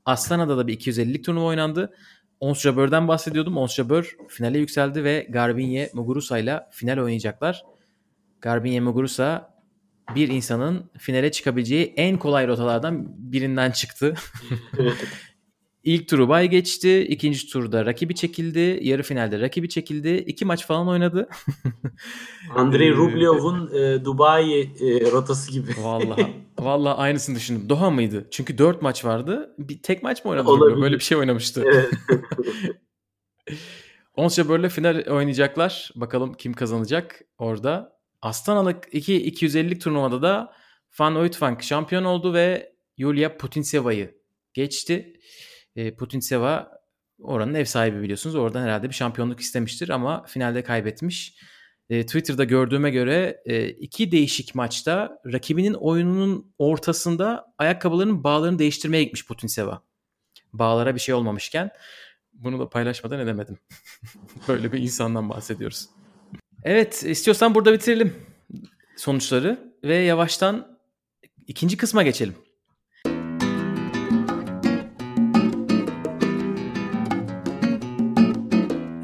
Astana'da 0.06 0.58
da 0.58 0.68
bir 0.68 0.80
250'lik 0.80 1.26
turnuva 1.26 1.46
oynandı. 1.46 1.94
Ons 2.40 2.62
Jabeur'den 2.62 3.08
bahsediyordum. 3.08 3.58
Ons 3.58 3.76
Jabeur 3.76 4.18
finale 4.28 4.58
yükseldi 4.58 5.04
ve 5.04 5.28
Garbinye 5.30 5.90
Muguruza 5.94 6.38
ile 6.38 6.60
final 6.72 6.98
oynayacaklar. 6.98 7.64
Garbinye 8.42 8.80
Muguruza 8.80 9.60
bir 10.16 10.28
insanın 10.28 10.92
finale 10.98 11.32
çıkabileceği 11.32 11.94
en 11.98 12.18
kolay 12.18 12.48
rotalardan 12.48 13.06
birinden 13.32 13.72
çıktı. 13.72 14.14
İlk 15.84 16.08
turu 16.08 16.30
bay 16.30 16.48
geçti. 16.48 17.02
ikinci 17.10 17.48
turda 17.48 17.86
rakibi 17.86 18.16
çekildi. 18.16 18.80
Yarı 18.82 19.04
finalde 19.04 19.40
rakibi 19.40 19.70
çekildi. 19.70 20.10
İki 20.10 20.46
maç 20.46 20.66
falan 20.66 20.88
oynadı. 20.88 21.30
Andrei 22.56 22.92
Rublev'un 22.92 23.76
e, 23.76 24.06
Dubai 24.06 24.60
e, 24.62 25.12
rotası 25.12 25.52
gibi. 25.52 25.72
Vallahi 25.82 26.34
vallahi 26.60 26.94
aynısını 26.94 27.36
düşündüm. 27.36 27.70
Doha 27.70 27.90
mıydı? 27.90 28.28
Çünkü 28.32 28.58
dört 28.58 28.82
maç 28.82 29.06
vardı. 29.06 29.56
Bir 29.58 29.82
tek 29.82 30.04
maç 30.04 30.26
mı 30.26 30.32
oynadı? 30.32 30.50
Olabilir. 30.50 30.82
Böyle 30.82 30.96
bir 30.96 31.04
şey 31.04 31.18
oynamıştı. 31.18 31.64
Evet. 31.66 31.90
Onsya 34.16 34.50
böyle 34.50 34.70
final 34.70 35.04
oynayacaklar. 35.08 35.92
Bakalım 35.96 36.34
kim 36.34 36.54
kazanacak 36.54 37.22
orada. 37.38 38.00
Astanalık 38.22 38.88
2 38.92 39.32
250'lik 39.32 39.82
turnuvada 39.82 40.22
da 40.22 40.54
Van 41.00 41.16
Oytvank 41.16 41.64
şampiyon 41.64 42.04
oldu 42.04 42.34
ve 42.34 42.74
Yulia 42.98 43.38
Putinseva'yı 43.38 44.16
geçti. 44.54 45.14
E, 45.76 45.96
Putinseva 45.96 46.80
oranın 47.20 47.54
ev 47.54 47.66
sahibi 47.66 48.02
biliyorsunuz. 48.02 48.36
Oradan 48.36 48.64
herhalde 48.64 48.90
bir 48.90 48.94
şampiyonluk 48.94 49.40
istemiştir 49.40 49.90
ama 49.90 50.26
finalde 50.26 50.64
kaybetmiş. 50.64 51.36
E, 51.90 52.06
Twitter'da 52.06 52.44
gördüğüme 52.44 52.92
göre 52.92 53.42
e, 53.46 53.70
iki 53.70 54.12
değişik 54.12 54.56
maçta 54.56 55.22
rakibinin 55.26 55.74
oyununun 55.74 56.54
ortasında 56.58 57.54
ayakkabılarının 57.58 58.24
bağlarını 58.24 58.60
değiştirmeye 58.60 59.04
gitmiş 59.04 59.28
Putinseva. 59.28 59.82
Bağlara 60.54 60.96
bir 60.96 61.00
şey 61.00 61.16
olmamışken 61.16 61.72
bunu 62.34 62.60
da 62.60 62.70
paylaşmadan 62.70 63.20
edemedim. 63.20 63.58
Böyle 64.48 64.72
bir 64.72 64.80
insandan 64.80 65.30
bahsediyoruz. 65.30 65.90
Evet 66.64 67.04
istiyorsan 67.04 67.56
burada 67.56 67.74
bitirelim 67.74 68.16
sonuçları 68.98 69.74
ve 69.84 69.96
yavaştan 69.96 70.80
ikinci 71.48 71.78
kısma 71.78 72.04
geçelim. 72.04 72.36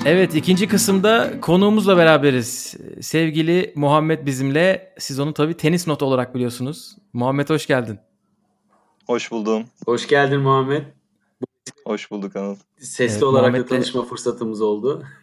Evet 0.05 0.35
ikinci 0.35 0.67
kısımda 0.67 1.41
konuğumuzla 1.41 1.97
beraberiz. 1.97 2.75
Sevgili 3.01 3.73
Muhammed 3.75 4.25
bizimle. 4.25 4.93
Siz 4.99 5.19
onu 5.19 5.33
tabii 5.33 5.53
tenis 5.53 5.87
notu 5.87 6.05
olarak 6.05 6.35
biliyorsunuz. 6.35 6.95
Muhammed 7.13 7.49
hoş 7.49 7.67
geldin. 7.67 7.99
Hoş 9.07 9.31
buldum. 9.31 9.63
Hoş 9.85 10.07
geldin 10.07 10.39
Muhammed. 10.39 10.81
Hoş 11.85 12.11
bulduk 12.11 12.35
Anıl. 12.35 12.55
Sesli 12.79 13.13
Evet, 13.13 13.23
olarak 13.23 13.53
da 13.53 13.57
Muhammed'le- 13.57 13.67
tanışma 13.67 14.05
fırsatımız 14.05 14.61
oldu. 14.61 15.03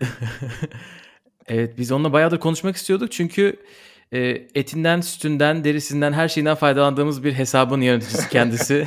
Evet 1.47 1.79
biz 1.79 1.93
onunla 1.93 2.13
bayağıdır 2.13 2.41
konuşmak 2.41 2.77
istiyorduk 2.77 3.13
çünkü 3.13 3.57
e, 4.13 4.21
etinden, 4.55 5.01
sütünden, 5.01 5.65
derisinden, 5.65 6.13
her 6.13 6.29
şeyinden 6.29 6.55
faydalandığımız 6.55 7.25
bir 7.25 7.33
hesabın 7.33 7.81
yöneticisi 7.81 8.29
kendisi. 8.29 8.87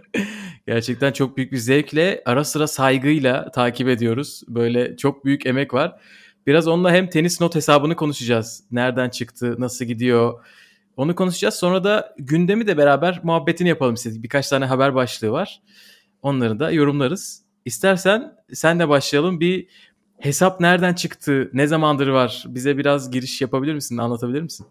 Gerçekten 0.66 1.12
çok 1.12 1.36
büyük 1.36 1.52
bir 1.52 1.56
zevkle, 1.56 2.22
ara 2.26 2.44
sıra 2.44 2.66
saygıyla 2.66 3.50
takip 3.50 3.88
ediyoruz. 3.88 4.42
Böyle 4.48 4.96
çok 4.96 5.24
büyük 5.24 5.46
emek 5.46 5.74
var. 5.74 6.00
Biraz 6.46 6.68
onunla 6.68 6.92
hem 6.92 7.10
tenis 7.10 7.40
not 7.40 7.54
hesabını 7.54 7.96
konuşacağız. 7.96 8.64
Nereden 8.70 9.10
çıktı, 9.10 9.54
nasıl 9.58 9.84
gidiyor? 9.84 10.44
Onu 10.96 11.14
konuşacağız. 11.14 11.54
Sonra 11.54 11.84
da 11.84 12.14
gündemi 12.18 12.66
de 12.66 12.76
beraber 12.76 13.20
muhabbetini 13.22 13.68
yapalım 13.68 13.94
istedik. 13.94 14.22
Birkaç 14.22 14.48
tane 14.48 14.64
haber 14.64 14.94
başlığı 14.94 15.30
var. 15.30 15.62
Onları 16.22 16.60
da 16.60 16.70
yorumlarız. 16.70 17.42
İstersen 17.64 18.32
senle 18.52 18.88
başlayalım. 18.88 19.40
Bir 19.40 19.66
hesap 20.18 20.60
nereden 20.60 20.94
çıktı, 20.94 21.50
ne 21.52 21.66
zamandır 21.66 22.08
var? 22.08 22.44
Bize 22.46 22.78
biraz 22.78 23.10
giriş 23.10 23.40
yapabilir 23.40 23.74
misin, 23.74 23.98
anlatabilir 23.98 24.42
misin? 24.42 24.66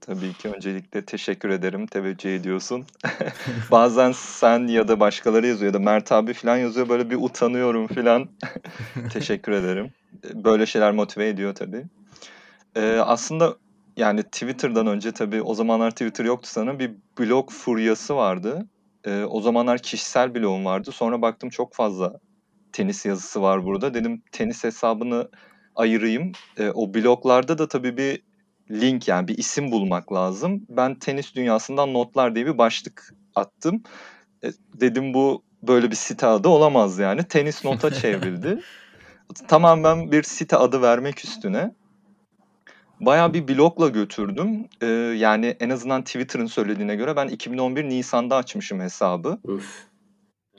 Tabii 0.00 0.32
ki 0.32 0.48
öncelikle 0.48 1.04
teşekkür 1.04 1.50
ederim. 1.50 1.86
Teveccüh 1.86 2.36
ediyorsun. 2.36 2.84
Bazen 3.70 4.12
sen 4.12 4.66
ya 4.66 4.88
da 4.88 5.00
başkaları 5.00 5.46
yazıyor 5.46 5.72
ya 5.72 5.74
da 5.74 5.78
Mert 5.78 6.12
abi 6.12 6.32
falan 6.32 6.56
yazıyor. 6.56 6.88
Böyle 6.88 7.10
bir 7.10 7.16
utanıyorum 7.16 7.86
falan. 7.86 8.28
teşekkür 9.12 9.52
ederim. 9.52 9.90
Böyle 10.34 10.66
şeyler 10.66 10.92
motive 10.92 11.28
ediyor 11.28 11.54
tabii. 11.54 11.84
Ee, 12.76 12.98
aslında 13.04 13.56
yani 13.96 14.22
Twitter'dan 14.22 14.86
önce 14.86 15.12
tabii 15.12 15.42
o 15.42 15.54
zamanlar 15.54 15.90
Twitter 15.90 16.24
yoktu 16.24 16.48
sanırım. 16.52 16.78
Bir 16.78 16.90
blog 17.18 17.50
furyası 17.50 18.16
vardı. 18.16 18.66
Ee, 19.04 19.24
o 19.24 19.40
zamanlar 19.40 19.78
kişisel 19.78 20.34
blogum 20.34 20.64
vardı. 20.64 20.92
Sonra 20.92 21.22
baktım 21.22 21.50
çok 21.50 21.74
fazla 21.74 22.20
tenis 22.72 23.06
yazısı 23.06 23.42
var 23.42 23.64
burada. 23.64 23.94
Dedim 23.94 24.22
tenis 24.32 24.64
hesabını 24.64 25.28
ayırayım. 25.76 26.32
Ee, 26.58 26.70
o 26.74 26.94
bloglarda 26.94 27.58
da 27.58 27.68
tabii 27.68 27.96
bir 27.96 28.22
link 28.70 29.08
yani 29.08 29.28
bir 29.28 29.38
isim 29.38 29.72
bulmak 29.72 30.12
lazım. 30.12 30.66
Ben 30.68 30.94
tenis 30.94 31.34
dünyasından 31.34 31.94
notlar 31.94 32.34
diye 32.34 32.46
bir 32.46 32.58
başlık 32.58 33.14
attım. 33.34 33.82
E, 34.44 34.50
dedim 34.74 35.14
bu 35.14 35.42
böyle 35.62 35.90
bir 35.90 35.96
site 35.96 36.26
adı 36.26 36.48
olamaz 36.48 36.98
yani. 36.98 37.24
Tenis 37.24 37.64
nota 37.64 37.90
çevrildi. 37.94 38.60
Tamamen 39.48 40.12
bir 40.12 40.22
site 40.22 40.56
adı 40.56 40.82
vermek 40.82 41.24
üstüne. 41.24 41.74
Bayağı 43.00 43.34
bir 43.34 43.48
blogla 43.48 43.88
götürdüm. 43.88 44.68
Ee, 44.80 44.86
yani 45.16 45.56
en 45.60 45.70
azından 45.70 46.04
Twitter'ın 46.04 46.46
söylediğine 46.46 46.96
göre 46.96 47.16
ben 47.16 47.28
2011 47.28 47.84
Nisan'da 47.84 48.36
açmışım 48.36 48.80
hesabı. 48.80 49.38
Üf. 49.48 49.86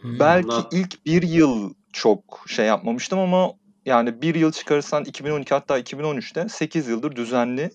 Belki 0.03 0.51
Anlat. 0.51 0.73
ilk 0.73 1.05
bir 1.05 1.23
yıl 1.23 1.73
çok 1.93 2.45
şey 2.47 2.65
yapmamıştım 2.65 3.19
ama 3.19 3.53
yani 3.85 4.21
bir 4.21 4.35
yıl 4.35 4.51
çıkarırsan 4.51 5.03
2012 5.03 5.53
hatta 5.53 5.79
2013'te 5.79 6.49
8 6.49 6.87
yıldır 6.87 7.15
düzenli 7.15 7.71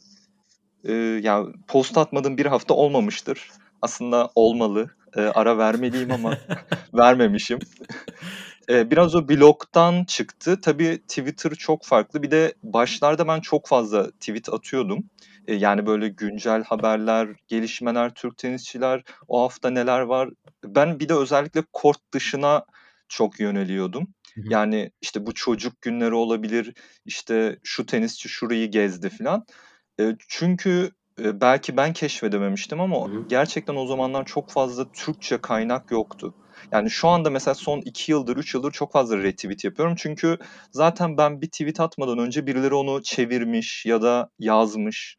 e, 0.84 0.92
yani 1.22 1.54
post 1.68 1.98
atmadığım 1.98 2.38
bir 2.38 2.46
hafta 2.46 2.74
olmamıştır. 2.74 3.50
Aslında 3.82 4.30
olmalı. 4.34 4.90
E, 5.16 5.20
ara 5.20 5.58
vermeliyim 5.58 6.10
ama 6.12 6.38
vermemişim. 6.94 7.58
E, 8.68 8.90
biraz 8.90 9.14
o 9.14 9.28
blogdan 9.28 10.04
çıktı. 10.04 10.60
Tabii 10.60 10.98
Twitter 11.08 11.50
çok 11.54 11.84
farklı. 11.84 12.22
Bir 12.22 12.30
de 12.30 12.54
başlarda 12.62 13.28
ben 13.28 13.40
çok 13.40 13.66
fazla 13.66 14.10
tweet 14.10 14.48
atıyordum. 14.48 15.04
E, 15.46 15.54
yani 15.54 15.86
böyle 15.86 16.08
güncel 16.08 16.64
haberler, 16.64 17.28
gelişmeler, 17.48 18.14
Türk 18.14 18.38
tenisçiler, 18.38 19.02
o 19.28 19.42
hafta 19.42 19.70
neler 19.70 20.00
var. 20.00 20.30
Ben 20.64 21.00
bir 21.00 21.08
de 21.08 21.14
özellikle 21.14 21.62
kort 21.72 22.12
dışına 22.12 22.64
çok 23.08 23.40
yöneliyordum. 23.40 24.08
Yani 24.36 24.90
işte 25.00 25.26
bu 25.26 25.34
çocuk 25.34 25.80
günleri 25.82 26.14
olabilir, 26.14 26.74
işte 27.04 27.58
şu 27.62 27.86
tenisçi 27.86 28.28
şurayı 28.28 28.70
gezdi 28.70 29.10
falan. 29.10 29.46
E, 30.00 30.16
çünkü 30.28 30.90
e, 31.20 31.40
belki 31.40 31.76
ben 31.76 31.92
keşfedememiştim 31.92 32.80
ama 32.80 33.08
Hı 33.08 33.24
gerçekten 33.28 33.76
o 33.76 33.86
zamanlar 33.86 34.24
çok 34.24 34.50
fazla 34.50 34.92
Türkçe 34.92 35.38
kaynak 35.40 35.90
yoktu. 35.90 36.34
Yani 36.72 36.90
şu 36.90 37.08
anda 37.08 37.30
mesela 37.30 37.54
son 37.54 37.80
2 37.80 38.12
yıldır, 38.12 38.36
3 38.36 38.54
yıldır 38.54 38.70
çok 38.72 38.92
fazla 38.92 39.18
retweet 39.18 39.64
yapıyorum. 39.64 39.94
Çünkü 39.98 40.38
zaten 40.70 41.16
ben 41.16 41.40
bir 41.42 41.46
tweet 41.46 41.80
atmadan 41.80 42.18
önce 42.18 42.46
birileri 42.46 42.74
onu 42.74 43.02
çevirmiş 43.02 43.86
ya 43.86 44.02
da 44.02 44.30
yazmış. 44.38 45.16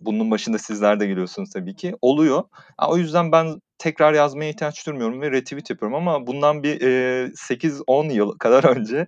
Bunun 0.00 0.30
başında 0.30 0.58
sizler 0.58 1.00
de 1.00 1.06
geliyorsunuz 1.06 1.50
tabii 1.50 1.76
ki. 1.76 1.94
Oluyor. 2.02 2.44
Ha, 2.76 2.88
O 2.90 2.96
yüzden 2.96 3.32
ben 3.32 3.60
tekrar 3.78 4.12
yazmaya 4.14 4.50
ihtiyaç 4.50 4.86
duymuyorum 4.86 5.20
ve 5.20 5.30
retweet 5.30 5.70
yapıyorum 5.70 5.94
ama 5.96 6.26
bundan 6.26 6.62
bir 6.62 6.80
e, 6.80 7.30
8-10 7.36 8.12
yıl 8.12 8.38
kadar 8.38 8.64
önce 8.76 9.06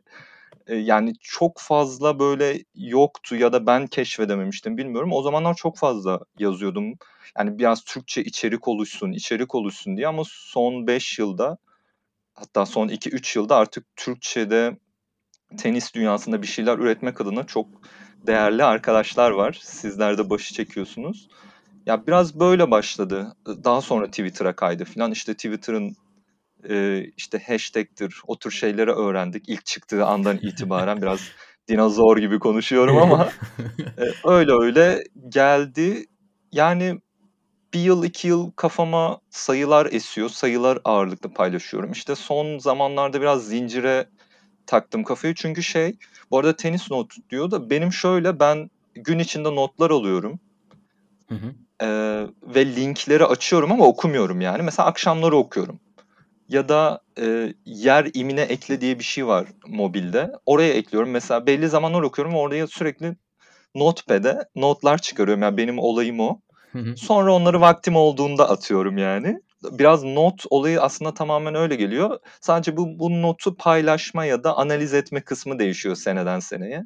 e, 0.68 0.76
yani 0.76 1.12
çok 1.20 1.58
fazla 1.58 2.18
böyle 2.18 2.64
yoktu 2.74 3.36
ya 3.36 3.52
da 3.52 3.66
ben 3.66 3.86
keşfedememiştim 3.86 4.76
bilmiyorum. 4.76 5.12
O 5.12 5.22
zamanlar 5.22 5.54
çok 5.54 5.76
fazla 5.78 6.20
yazıyordum. 6.38 6.94
Yani 7.38 7.58
biraz 7.58 7.84
Türkçe 7.84 8.24
içerik 8.24 8.68
oluşsun, 8.68 9.12
içerik 9.12 9.54
oluşsun 9.54 9.96
diye 9.96 10.08
ama 10.08 10.22
son 10.26 10.86
5 10.86 11.18
yılda 11.18 11.58
hatta 12.34 12.66
son 12.66 12.88
2-3 12.88 13.38
yılda 13.38 13.56
artık 13.56 13.96
Türkçe'de 13.96 14.78
tenis 15.58 15.94
dünyasında 15.94 16.42
bir 16.42 16.46
şeyler 16.46 16.78
üretmek 16.78 17.20
adına 17.20 17.46
çok 17.46 17.66
değerli 18.26 18.64
arkadaşlar 18.64 19.30
var. 19.30 19.58
Sizler 19.62 20.18
de 20.18 20.30
başı 20.30 20.54
çekiyorsunuz. 20.54 21.28
Ya 21.86 22.06
biraz 22.06 22.40
böyle 22.40 22.70
başladı. 22.70 23.36
Daha 23.46 23.80
sonra 23.80 24.06
Twitter'a 24.06 24.56
kaydı 24.56 24.84
falan. 24.84 25.12
İşte 25.12 25.34
Twitter'ın 25.34 25.96
e, 26.68 27.04
işte 27.16 27.38
hashtag'tir, 27.46 28.20
o 28.26 28.38
tür 28.38 28.50
şeyleri 28.50 28.90
öğrendik. 28.90 29.48
İlk 29.48 29.66
çıktığı 29.66 30.04
andan 30.04 30.36
itibaren 30.42 31.02
biraz 31.02 31.20
dinozor 31.68 32.18
gibi 32.18 32.38
konuşuyorum 32.38 32.96
ama 32.96 33.28
e, 33.98 34.28
öyle 34.28 34.52
öyle 34.52 35.04
geldi. 35.28 36.06
Yani 36.52 37.00
bir 37.74 37.80
yıl 37.80 38.04
iki 38.04 38.28
yıl 38.28 38.50
kafama 38.50 39.20
sayılar 39.30 39.88
esiyor. 39.92 40.28
Sayılar 40.28 40.78
ağırlıklı 40.84 41.32
paylaşıyorum. 41.32 41.92
İşte 41.92 42.14
son 42.14 42.58
zamanlarda 42.58 43.20
biraz 43.20 43.46
zincire 43.46 44.08
taktım 44.66 45.04
kafayı. 45.04 45.34
Çünkü 45.34 45.62
şey 45.62 45.96
bu 46.30 46.38
arada 46.38 46.56
tenis 46.56 46.90
not 46.90 47.12
diyor 47.30 47.50
da 47.50 47.70
benim 47.70 47.92
şöyle 47.92 48.40
ben 48.40 48.70
gün 48.94 49.18
içinde 49.18 49.54
notlar 49.54 49.90
alıyorum. 49.90 50.40
Hı 51.28 51.34
hı. 51.34 51.54
Ee, 51.82 52.26
ve 52.54 52.66
linkleri 52.66 53.24
açıyorum 53.24 53.72
ama 53.72 53.86
okumuyorum 53.86 54.40
yani. 54.40 54.62
Mesela 54.62 54.88
akşamları 54.88 55.36
okuyorum. 55.36 55.80
Ya 56.48 56.68
da 56.68 57.00
e, 57.20 57.54
yer 57.64 58.10
imine 58.14 58.40
ekle 58.40 58.80
diye 58.80 58.98
bir 58.98 59.04
şey 59.04 59.26
var 59.26 59.46
mobilde. 59.66 60.32
Oraya 60.46 60.72
ekliyorum. 60.74 61.10
Mesela 61.10 61.46
belli 61.46 61.68
zamanlar 61.68 62.02
okuyorum 62.02 62.34
oraya 62.34 62.66
sürekli 62.66 63.16
Notepad'e 63.74 64.38
notlar 64.56 64.98
çıkarıyorum. 64.98 65.42
Yani 65.42 65.56
benim 65.56 65.78
olayım 65.78 66.20
o. 66.20 66.40
Sonra 66.96 67.32
onları 67.32 67.60
vaktim 67.60 67.96
olduğunda 67.96 68.50
atıyorum 68.50 68.98
yani. 68.98 69.40
Biraz 69.70 70.04
not 70.04 70.44
olayı 70.50 70.82
aslında 70.82 71.14
tamamen 71.14 71.54
öyle 71.54 71.76
geliyor. 71.76 72.18
Sadece 72.40 72.76
bu, 72.76 72.98
bu 72.98 73.22
notu 73.22 73.56
paylaşma 73.56 74.24
ya 74.24 74.44
da 74.44 74.56
analiz 74.56 74.94
etme 74.94 75.20
kısmı 75.20 75.58
değişiyor 75.58 75.96
seneden 75.96 76.40
seneye. 76.40 76.84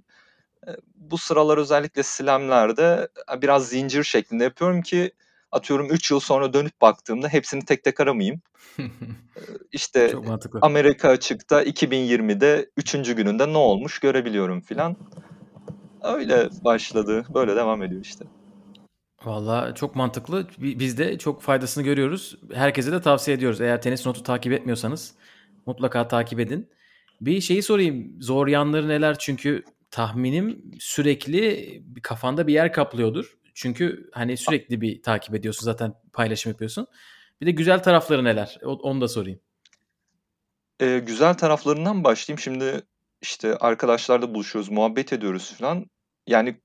E, 0.66 0.70
bu 0.94 1.18
sıralar 1.18 1.58
özellikle 1.58 2.02
slamlerde 2.02 3.08
biraz 3.42 3.68
zincir 3.68 4.04
şeklinde 4.04 4.44
yapıyorum 4.44 4.82
ki 4.82 5.12
atıyorum 5.52 5.90
3 5.90 6.10
yıl 6.10 6.20
sonra 6.20 6.52
dönüp 6.52 6.80
baktığımda 6.80 7.28
hepsini 7.28 7.64
tek 7.64 7.84
tek 7.84 8.00
aramayayım. 8.00 8.40
E, 9.36 9.40
işte. 9.72 10.14
Amerika 10.62 11.08
açıkta 11.08 11.62
2020'de 11.62 12.70
3. 12.76 13.14
gününde 13.14 13.52
ne 13.52 13.58
olmuş 13.58 13.98
görebiliyorum 13.98 14.60
filan. 14.60 14.96
Öyle 16.02 16.48
başladı. 16.64 17.24
Böyle 17.34 17.56
devam 17.56 17.82
ediyor 17.82 18.00
işte. 18.04 18.24
Valla 19.24 19.74
çok 19.74 19.96
mantıklı. 19.96 20.46
Bi- 20.58 20.78
Biz 20.78 20.98
de 20.98 21.18
çok 21.18 21.42
faydasını 21.42 21.84
görüyoruz. 21.84 22.38
Herkese 22.54 22.92
de 22.92 23.00
tavsiye 23.00 23.36
ediyoruz. 23.36 23.60
Eğer 23.60 23.82
tenis 23.82 24.06
notu 24.06 24.22
takip 24.22 24.52
etmiyorsanız 24.52 25.14
mutlaka 25.66 26.08
takip 26.08 26.40
edin. 26.40 26.70
Bir 27.20 27.40
şeyi 27.40 27.62
sorayım. 27.62 28.12
Zor 28.20 28.46
yanları 28.46 28.88
neler? 28.88 29.18
Çünkü 29.18 29.64
tahminim 29.90 30.62
sürekli 30.78 31.82
kafanda 32.02 32.46
bir 32.46 32.52
yer 32.54 32.72
kaplıyordur. 32.72 33.36
Çünkü 33.54 34.10
hani 34.12 34.36
sürekli 34.36 34.80
bir 34.80 35.02
takip 35.02 35.34
ediyorsun 35.34 35.64
zaten 35.64 35.94
paylaşım 36.12 36.52
yapıyorsun. 36.52 36.86
Bir 37.40 37.46
de 37.46 37.50
güzel 37.50 37.82
tarafları 37.82 38.24
neler? 38.24 38.58
Onu 38.62 39.00
da 39.00 39.08
sorayım. 39.08 39.40
Ee, 40.80 40.98
güzel 40.98 41.34
taraflarından 41.34 42.04
başlayayım. 42.04 42.38
Şimdi 42.38 42.82
işte 43.22 43.56
arkadaşlarla 43.56 44.34
buluşuyoruz, 44.34 44.70
muhabbet 44.70 45.12
ediyoruz 45.12 45.54
falan. 45.58 45.86
Yani 46.26 46.56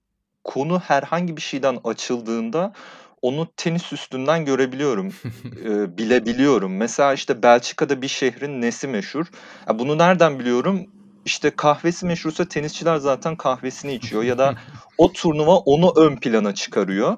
konu 0.43 0.79
herhangi 0.79 1.37
bir 1.37 1.41
şeyden 1.41 1.79
açıldığında 1.83 2.73
onu 3.21 3.47
tenis 3.57 3.93
üstünden 3.93 4.45
görebiliyorum, 4.45 5.13
e, 5.65 5.97
bilebiliyorum. 5.97 6.77
Mesela 6.77 7.13
işte 7.13 7.43
Belçika'da 7.43 8.01
bir 8.01 8.07
şehrin 8.07 8.61
nesi 8.61 8.87
meşhur? 8.87 9.25
Ya 9.67 9.79
bunu 9.79 9.97
nereden 9.97 10.39
biliyorum? 10.39 10.85
İşte 11.27 11.49
kahvesi 11.49 12.05
meşhursa 12.05 12.45
tenisçiler 12.45 12.97
zaten 12.97 13.35
kahvesini 13.35 13.93
içiyor 13.93 14.23
ya 14.23 14.37
da 14.37 14.55
o 14.97 15.13
turnuva 15.13 15.55
onu 15.57 15.93
ön 15.95 16.15
plana 16.15 16.55
çıkarıyor. 16.55 17.17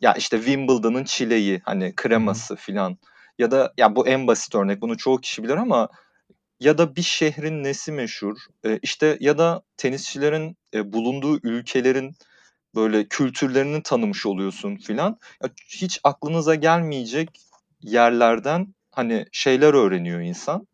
Ya 0.00 0.14
işte 0.14 0.36
Wimbledon'ın 0.36 1.04
çileği 1.04 1.60
hani 1.64 1.92
kreması 1.96 2.56
filan 2.56 2.98
ya 3.38 3.50
da 3.50 3.72
ya 3.76 3.96
bu 3.96 4.08
en 4.08 4.26
basit 4.26 4.54
örnek 4.54 4.80
bunu 4.80 4.96
çoğu 4.96 5.20
kişi 5.20 5.42
bilir 5.42 5.56
ama 5.56 5.88
ya 6.60 6.78
da 6.78 6.96
bir 6.96 7.02
şehrin 7.02 7.64
nesi 7.64 7.92
meşhur 7.92 8.36
e, 8.64 8.78
işte 8.82 9.16
ya 9.20 9.38
da 9.38 9.62
tenisçilerin 9.76 10.56
e, 10.74 10.92
bulunduğu 10.92 11.38
ülkelerin 11.42 12.16
böyle 12.74 13.08
kültürlerini 13.08 13.82
tanımış 13.82 14.26
oluyorsun 14.26 14.76
filan. 14.76 15.18
Hiç 15.68 16.00
aklınıza 16.04 16.54
gelmeyecek 16.54 17.40
yerlerden 17.80 18.74
hani 18.90 19.26
şeyler 19.32 19.74
öğreniyor 19.74 20.20
insan. 20.20 20.66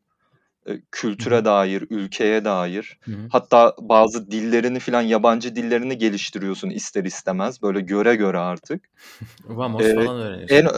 Kültüre 0.92 1.44
dair, 1.44 1.84
ülkeye 1.90 2.44
dair. 2.44 2.98
Hı 3.04 3.10
hı. 3.10 3.28
Hatta 3.32 3.74
bazı 3.80 4.30
dillerini 4.30 4.78
filan 4.78 5.02
yabancı 5.02 5.56
dillerini 5.56 5.98
geliştiriyorsun 5.98 6.70
ister 6.70 7.04
istemez 7.04 7.62
böyle 7.62 7.80
göre 7.80 8.14
göre 8.14 8.38
artık. 8.38 8.84
Vamos 9.44 9.84
Ee, 9.84 9.94
falan 9.94 10.20
öğreniyorsun. 10.20 10.56
En 10.56 10.68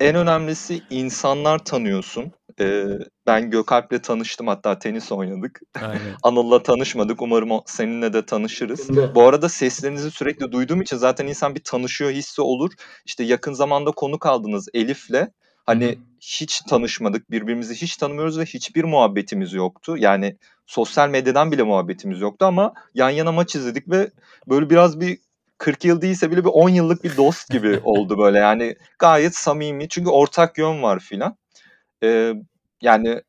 en 0.08 0.14
önemlisi 0.16 0.80
insanlar 0.90 1.64
tanıyorsun. 1.64 2.32
Ee, 2.60 2.84
ben 3.26 3.50
Gökalp'le 3.50 4.02
tanıştım 4.02 4.46
hatta 4.48 4.78
tenis 4.78 5.12
oynadık. 5.12 5.60
Aynen. 5.74 6.14
Anıl'la 6.22 6.62
tanışmadık. 6.62 7.22
Umarım 7.22 7.50
o- 7.50 7.62
seninle 7.66 8.12
de 8.12 8.26
tanışırız. 8.26 8.88
Bu 9.14 9.22
arada 9.28 9.48
seslerinizi 9.48 10.10
sürekli 10.10 10.52
duyduğum 10.52 10.82
için 10.82 10.96
zaten 10.96 11.26
insan 11.26 11.54
bir 11.54 11.62
tanışıyor 11.64 12.10
hissi 12.10 12.42
olur. 12.42 12.72
İşte 13.06 13.24
yakın 13.24 13.52
zamanda 13.52 13.90
konuk 13.90 14.26
aldınız 14.26 14.68
Elif'le. 14.74 15.28
Hani 15.66 15.98
hiç 16.20 16.60
tanışmadık, 16.60 17.30
birbirimizi 17.30 17.74
hiç 17.74 17.96
tanımıyoruz 17.96 18.38
ve 18.38 18.44
hiçbir 18.44 18.84
muhabbetimiz 18.84 19.52
yoktu. 19.52 19.96
Yani 19.98 20.36
sosyal 20.66 21.08
medyadan 21.08 21.52
bile 21.52 21.62
muhabbetimiz 21.62 22.20
yoktu 22.20 22.46
ama 22.46 22.74
yan 22.94 23.10
yana 23.10 23.32
maç 23.32 23.54
izledik 23.56 23.90
ve 23.90 24.10
böyle 24.48 24.70
biraz 24.70 25.00
bir 25.00 25.18
40 25.58 25.84
yıl 25.84 26.00
değilse 26.00 26.30
bile 26.30 26.44
bir 26.44 26.50
10 26.50 26.68
yıllık 26.68 27.04
bir 27.04 27.16
dost 27.16 27.50
gibi 27.50 27.80
oldu 27.84 28.18
böyle. 28.18 28.38
Yani 28.38 28.76
gayet 28.98 29.36
samimi 29.36 29.88
çünkü 29.88 30.10
ortak 30.10 30.58
yön 30.58 30.82
var 30.82 30.98
filan. 30.98 31.36
Ee, 32.02 32.34
yani 32.80 33.22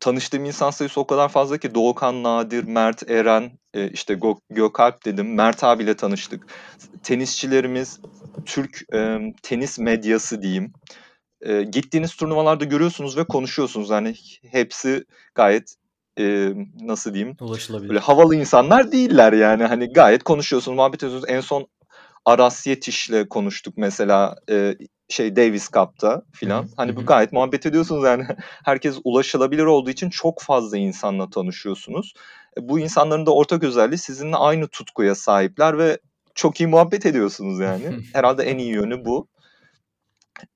tanıştığım 0.00 0.44
insan 0.44 0.70
sayısı 0.70 1.00
o 1.00 1.06
kadar 1.06 1.28
fazla 1.28 1.58
ki 1.58 1.74
Doğukan 1.74 2.22
Nadir, 2.22 2.64
Mert 2.64 3.10
Eren, 3.10 3.50
e, 3.74 3.90
işte 3.90 4.14
Gö- 4.14 4.40
Gökalp 4.50 5.04
dedim. 5.04 5.34
Mert 5.34 5.64
abiyle 5.64 5.96
tanıştık. 5.96 6.46
Tenisçilerimiz, 7.02 8.00
Türk 8.46 8.82
e, 8.94 9.18
tenis 9.42 9.78
medyası 9.78 10.42
diyeyim. 10.42 10.72
E, 11.44 11.62
gittiğiniz 11.62 12.16
turnuvalarda 12.16 12.64
görüyorsunuz 12.64 13.16
ve 13.16 13.24
konuşuyorsunuz. 13.24 13.90
Yani 13.90 14.14
hepsi 14.50 15.04
gayet 15.34 15.74
e, 16.18 16.52
nasıl 16.80 17.14
diyeyim 17.14 17.36
Ulaşılabilir. 17.40 17.88
böyle 17.88 18.00
havalı 18.00 18.36
insanlar 18.36 18.92
değiller 18.92 19.32
yani. 19.32 19.64
Hani 19.64 19.92
gayet 19.92 20.22
konuşuyorsunuz, 20.22 20.76
muhabbet 20.76 21.02
ediyorsunuz. 21.02 21.24
En 21.28 21.40
son 21.40 21.66
Aras 22.24 22.66
Yetiş'le 22.66 23.28
konuştuk 23.30 23.74
mesela 23.76 24.36
e, 24.50 24.76
şey 25.08 25.36
Davis 25.36 25.70
Cup'ta 25.70 26.22
filan. 26.32 26.68
Hani 26.76 26.96
bu 26.96 27.06
gayet 27.06 27.32
muhabbet 27.32 27.66
ediyorsunuz 27.66 28.04
yani. 28.04 28.26
Herkes 28.64 28.96
ulaşılabilir 29.04 29.64
olduğu 29.64 29.90
için 29.90 30.10
çok 30.10 30.42
fazla 30.42 30.78
insanla 30.78 31.30
tanışıyorsunuz. 31.30 32.14
E, 32.58 32.68
bu 32.68 32.78
insanların 32.80 33.26
da 33.26 33.34
ortak 33.34 33.64
özelliği 33.64 33.98
sizinle 33.98 34.36
aynı 34.36 34.68
tutkuya 34.68 35.14
sahipler 35.14 35.78
ve 35.78 35.98
çok 36.34 36.60
iyi 36.60 36.66
muhabbet 36.66 37.06
ediyorsunuz 37.06 37.60
yani. 37.60 37.84
Herhalde 38.12 38.42
en 38.42 38.58
iyi 38.58 38.70
yönü 38.70 39.04
bu. 39.04 39.28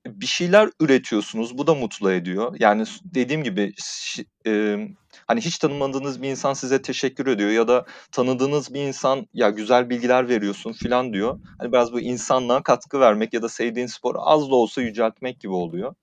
Bir 0.05 0.25
şeyler 0.25 0.69
üretiyorsunuz. 0.79 1.57
Bu 1.57 1.67
da 1.67 1.73
mutlu 1.75 2.11
ediyor. 2.11 2.55
Yani 2.59 2.85
dediğim 3.03 3.43
gibi 3.43 3.73
e, 4.47 4.77
hani 5.27 5.41
hiç 5.41 5.57
tanımadığınız 5.57 6.21
bir 6.21 6.29
insan 6.29 6.53
size 6.53 6.81
teşekkür 6.81 7.27
ediyor 7.27 7.49
ya 7.49 7.67
da 7.67 7.85
tanıdığınız 8.11 8.73
bir 8.73 8.81
insan 8.81 9.27
ya 9.33 9.49
güzel 9.49 9.89
bilgiler 9.89 10.29
veriyorsun 10.29 10.73
filan 10.73 11.13
diyor. 11.13 11.39
Hani 11.57 11.71
biraz 11.71 11.93
bu 11.93 11.99
insanlığa 11.99 12.63
katkı 12.63 12.99
vermek 12.99 13.33
ya 13.33 13.41
da 13.41 13.49
sevdiğin 13.49 13.87
sporu 13.87 14.17
az 14.21 14.51
da 14.51 14.55
olsa 14.55 14.81
yüceltmek 14.81 15.39
gibi 15.39 15.53
oluyor. 15.53 15.95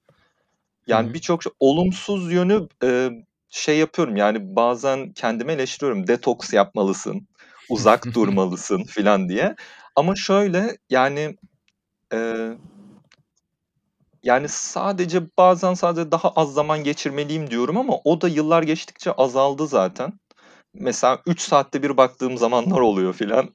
Yani 0.87 1.15
birçok 1.15 1.41
olumsuz 1.61 2.33
yönü 2.33 2.69
e, 2.83 3.11
şey 3.49 3.79
yapıyorum 3.79 4.17
yani 4.17 4.57
bazen 4.57 5.13
kendime 5.13 5.53
eleştiriyorum. 5.53 6.07
Detoks 6.07 6.53
yapmalısın, 6.53 7.29
uzak 7.69 8.05
durmalısın 8.15 8.85
filan 8.85 9.29
diye. 9.29 9.55
Ama 9.97 10.17
şöyle 10.17 10.79
yani 10.91 11.37
e, 12.13 12.49
yani 14.27 14.49
sadece 14.49 15.23
bazen 15.39 15.75
sadece 15.75 16.11
daha 16.11 16.31
az 16.31 16.55
zaman 16.55 16.85
geçirmeliyim 16.85 17.51
diyorum 17.51 17.77
ama 17.77 17.99
o 18.05 18.21
da 18.21 18.29
yıllar 18.29 18.63
geçtikçe 18.63 19.13
azaldı 19.13 19.67
zaten. 19.67 20.13
Mesela 20.75 21.19
3 21.27 21.41
saatte 21.41 21.83
bir 21.83 21.97
baktığım 21.97 22.39
zamanlar 22.39 22.81
oluyor 22.81 23.15
filan. 23.15 23.51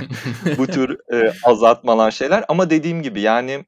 Bu 0.58 0.66
tür 0.66 0.98
e, 1.12 1.32
azaltmalar 1.44 2.10
şeyler 2.10 2.44
ama 2.48 2.70
dediğim 2.70 3.02
gibi 3.02 3.20
yani 3.20 3.64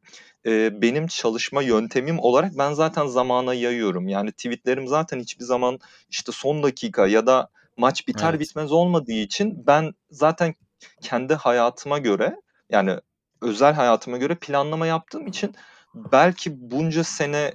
e, 0.46 0.82
benim 0.82 1.06
çalışma 1.06 1.62
yöntemim 1.62 2.18
olarak 2.18 2.52
ben 2.58 2.72
zaten 2.72 3.06
zamana 3.06 3.54
yayıyorum. 3.54 4.08
Yani 4.08 4.32
tweetlerim 4.32 4.88
zaten 4.88 5.20
hiçbir 5.20 5.44
zaman 5.44 5.78
işte 6.10 6.32
son 6.32 6.62
dakika 6.62 7.06
ya 7.06 7.26
da 7.26 7.48
maç 7.76 8.08
biter 8.08 8.30
Evet. 8.30 8.40
bitmez 8.40 8.72
olmadığı 8.72 9.12
için 9.12 9.66
ben 9.66 9.92
zaten 10.10 10.54
kendi 11.02 11.34
hayatıma 11.34 11.98
göre 11.98 12.36
yani 12.70 12.96
özel 13.42 13.74
hayatıma 13.74 14.16
göre 14.16 14.34
planlama 14.34 14.86
yaptığım 14.86 15.26
için 15.26 15.54
belki 15.94 16.70
bunca 16.70 17.04
sene 17.04 17.52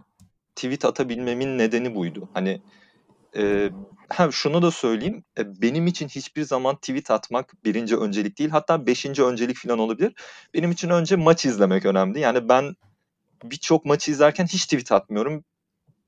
tweet 0.55 0.85
atabilmemin 0.85 1.57
nedeni 1.57 1.95
buydu. 1.95 2.29
Hani 2.33 2.61
e, 3.37 3.69
ha, 4.09 4.31
şunu 4.31 4.61
da 4.61 4.71
söyleyeyim. 4.71 5.23
e, 5.37 5.61
benim 5.61 5.87
için 5.87 6.07
hiçbir 6.07 6.43
zaman 6.43 6.75
tweet 6.75 7.11
atmak 7.11 7.65
birinci 7.65 7.97
öncelik 7.97 8.39
değil. 8.39 8.49
Hatta 8.49 8.85
beşinci 8.87 9.23
öncelik 9.23 9.57
falan 9.57 9.79
olabilir. 9.79 10.13
Benim 10.53 10.71
için 10.71 10.89
önce 10.89 11.15
maç 11.15 11.45
izlemek 11.45 11.85
önemli. 11.85 12.19
Yani 12.19 12.49
ben 12.49 12.75
birçok 13.43 13.85
maçı 13.85 14.11
izlerken 14.11 14.45
hiç 14.45 14.63
tweet 14.63 14.91
atmıyorum. 14.91 15.43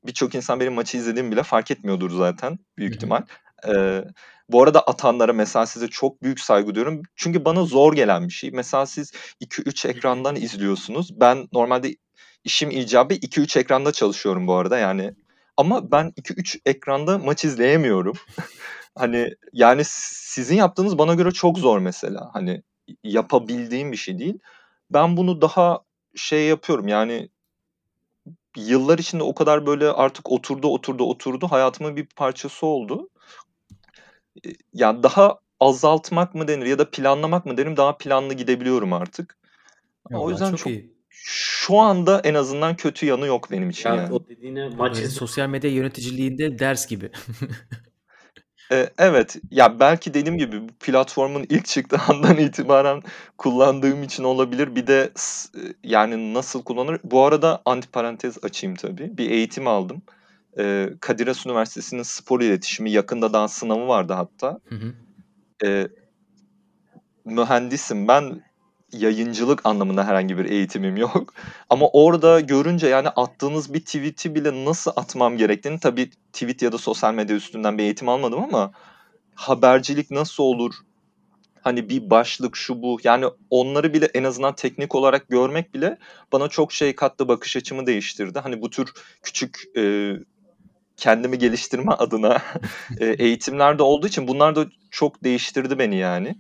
Birçok 0.06 0.36
insan 0.36 0.60
benim 0.60 0.74
maçı 0.74 0.98
izlediğimi 0.98 1.32
bile 1.32 1.44
fark 1.44 1.72
etmiyordur 1.72 2.12
zaten 2.12 2.60
büyük 2.78 2.96
ihtimal. 2.96 3.22
E, 3.67 4.04
bu 4.50 4.63
arada 4.63 4.82
atanlara 4.82 5.34
mesela 5.34 5.65
size 5.65 5.88
çok 5.88 6.24
büyük 6.24 6.39
saygı 6.39 6.76
duyuyorum. 6.76 7.02
Çünkü 7.15 7.46
bana 7.46 7.63
zor 7.63 7.94
gelen 7.94 8.28
bir 8.28 8.34
şey. 8.34 8.52
Mesela 8.52 8.86
siz 8.86 9.12
2-3 9.41 9.88
ekrandan 9.88 10.36
izliyorsunuz. 10.36 11.20
Ben 11.20 11.48
normalde 11.54 11.96
işim 12.43 12.71
icabı 12.71 13.13
2-3 13.13 13.58
ekranda 13.60 13.91
çalışıyorum 13.91 14.47
bu 14.47 14.54
arada 14.54 14.77
yani. 14.77 15.13
Ama 15.58 15.91
ben 15.91 16.13
2-3 16.15 16.60
ekranda 16.65 17.17
maç 17.17 17.45
izleyemiyorum. 17.45 18.17
Hani 18.95 19.36
yani 19.54 19.82
sizin 19.86 20.56
yaptığınız 20.56 20.97
bana 20.97 21.13
göre 21.13 21.32
çok 21.32 21.58
zor 21.58 21.80
mesela. 21.80 22.30
Hani 22.34 22.63
yapabildiğim 23.04 23.91
bir 23.91 23.97
şey 23.97 24.19
değil. 24.19 24.39
Ben 24.89 25.17
bunu 25.17 25.41
daha 25.41 25.80
şey 26.15 26.45
yapıyorum 26.45 26.88
yani 26.88 27.30
yıllar 28.58 28.99
içinde 28.99 29.23
o 29.23 29.36
kadar 29.36 29.65
böyle 29.65 29.88
artık 29.88 30.32
oturdu 30.32 30.67
oturdu 30.67 31.04
oturdu 31.04 31.47
hayatımın 31.47 31.95
bir 31.95 32.06
parçası 32.06 32.65
oldu. 32.65 33.10
Eee, 34.43 34.56
yani 34.73 35.04
daha 35.04 35.39
azaltmak 35.60 36.36
mı 36.36 36.47
denir 36.47 36.65
ya 36.65 36.80
da 36.80 36.91
planlamak 36.91 37.45
mı 37.45 37.58
derim 37.58 37.77
daha 37.77 37.97
planlı 37.97 38.34
gidebiliyorum 38.34 38.93
artık. 38.93 39.38
o 40.10 40.13
Vallahi 40.13 40.32
yüzden 40.32 40.51
çok 40.51 40.60
çok 40.60 40.67
iyi. 40.67 41.00
Şu 41.12 41.78
anda 41.78 42.21
en 42.24 42.34
azından 42.34 42.76
kötü 42.76 43.06
yanı 43.06 43.28
yok 43.28 43.52
benim 43.52 43.69
için 43.69 43.89
Ya 43.89 43.95
yani. 43.95 44.13
o 44.13 44.28
dediğine 44.28 44.69
maç 44.69 44.97
izle 44.97 45.10
sosyal 45.10 45.50
medya 45.50 45.71
yöneticiliğinde 45.71 46.60
ders 46.60 46.88
gibi. 46.88 47.12
Eee, 48.71 48.89
evet, 48.97 49.36
ya 49.52 49.80
belki 49.80 50.13
dediğim 50.13 50.38
gibi 50.38 50.62
bu 50.62 50.74
platformun 50.80 51.45
ilk 51.50 51.65
çıktığı 51.65 51.97
andan 52.08 52.38
itibaren 52.38 53.02
kullandığım 53.38 54.04
için 54.04 54.24
olabilir. 54.24 54.76
Bir 54.76 54.88
de 54.88 55.12
s 55.15 55.50
yani 55.84 56.34
nasıl 56.34 56.63
kullanır 56.63 57.00
Bu 57.04 57.26
arada 57.26 57.62
antiparantez 57.65 58.38
açayım 58.43 58.76
tabii. 58.76 59.17
Bir 59.17 59.30
eğitim 59.32 59.67
aldım. 59.67 60.02
Eee, 60.58 60.93
Kadir 61.00 61.28
Has 61.28 61.45
Üniversitesi'nin 61.45 62.04
spor 62.04 62.41
iletişimi 62.41 62.91
yakında 62.91 63.34
daha 63.34 63.47
sınavı 63.47 63.88
vardı 63.88 64.13
hatta. 64.13 64.60
Hı 64.69 64.76
hı. 64.76 64.93
Eee 65.63 65.88
mühendisim 67.26 68.08
ben. 68.08 68.50
Yayıncılık 68.93 69.65
anlamında 69.65 70.08
herhangi 70.08 70.38
bir 70.38 70.45
eğitimim 70.45 70.97
yok. 70.97 71.34
Ama 71.69 71.88
orada 71.89 72.39
görünce 72.39 72.88
yani 72.88 73.10
attığınız 73.10 73.73
bir 73.73 73.80
tweet'i 73.80 74.36
bile 74.36 74.65
nasıl 74.65 74.91
atmam 74.95 75.38
gerektiğini 75.38 75.80
tabii 75.80 76.10
tweet 76.34 76.62
ya 76.62 76.71
da 76.71 76.77
sosyal 76.77 77.13
medya 77.13 77.36
üstünden 77.36 77.77
bir 77.77 77.84
eğitim 77.84 78.10
almadım 78.10 78.43
ama 78.43 78.71
habercilik 79.36 80.12
nasıl 80.12 80.43
olur? 80.43 80.73
Hani 81.62 81.89
bir 81.89 82.10
başlık 82.10 82.56
şu 82.56 82.82
bu 82.82 82.99
yani 83.04 83.25
onları 83.49 83.93
bile 83.93 84.06
en 84.06 84.23
azından 84.23 84.56
teknik 84.56 84.95
olarak 84.95 85.30
görmek 85.30 85.73
bile 85.73 85.97
bana 86.32 86.47
çok 86.47 86.73
şey 86.73 86.95
kattı, 86.95 87.27
bakış 87.27 87.58
açımı 87.58 87.86
değiştirdi. 87.86 88.39
Hani 88.39 88.62
bu 88.62 88.69
tür 88.69 88.91
küçük, 89.23 89.63
eee, 89.75 90.19
kendimi 90.97 91.38
geliştirme 91.38 91.91
adına 91.91 92.41
eee, 93.01 93.15
eğitimler 93.19 93.80
de 93.80 93.84
olduğu 93.84 94.08
için 94.08 94.27
bunlar 94.27 94.56
da 94.56 94.65
çok 94.91 95.23
değiştirdi 95.23 95.80
beni 95.80 95.97
yani. 95.97 96.36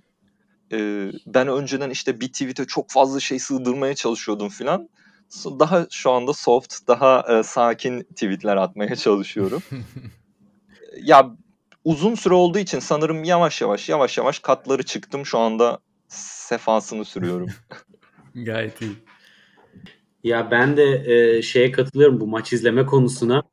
Eee, 0.71 1.11
ben 1.25 1.47
önceden 1.47 1.89
işte 1.89 2.21
bir 2.21 2.27
tweet'e 2.27 2.65
çok 2.65 2.89
fazla 2.89 3.19
şey 3.19 3.39
sığdırmaya 3.39 3.95
çalışıyordum 3.95 4.49
filan. 4.49 4.89
So 5.29 5.59
daha 5.59 5.87
şu 5.91 6.11
anda 6.11 6.33
soft, 6.33 6.87
daha, 6.87 7.25
eee, 7.29 7.43
sakin 7.43 8.03
tweet'ler 8.03 8.57
atmaya 8.57 8.95
çalışıyorum. 8.95 9.63
Ya 11.03 11.31
uzun 11.85 12.15
süre 12.15 12.33
olduğu 12.33 12.59
için 12.59 12.79
sanırım 12.79 13.23
yavaş 13.23 13.61
yavaş, 13.61 13.89
yavaş 13.89 14.17
yavaş 14.17 14.39
katları 14.39 14.83
çıktım. 14.83 15.25
Şu 15.25 15.39
anda 15.39 15.79
sefasını 16.07 17.05
sürüyorum. 17.05 17.47
Gayet 18.35 18.81
iyi. 18.81 18.91
Ya 20.23 20.51
ben 20.51 20.77
de 20.77 21.03
eee, 21.05 21.41
şeye 21.41 21.71
katılıyorum 21.71 22.19
bu 22.19 22.27
maç 22.27 22.53
izleme 22.53 22.85
konusuna. 22.85 23.43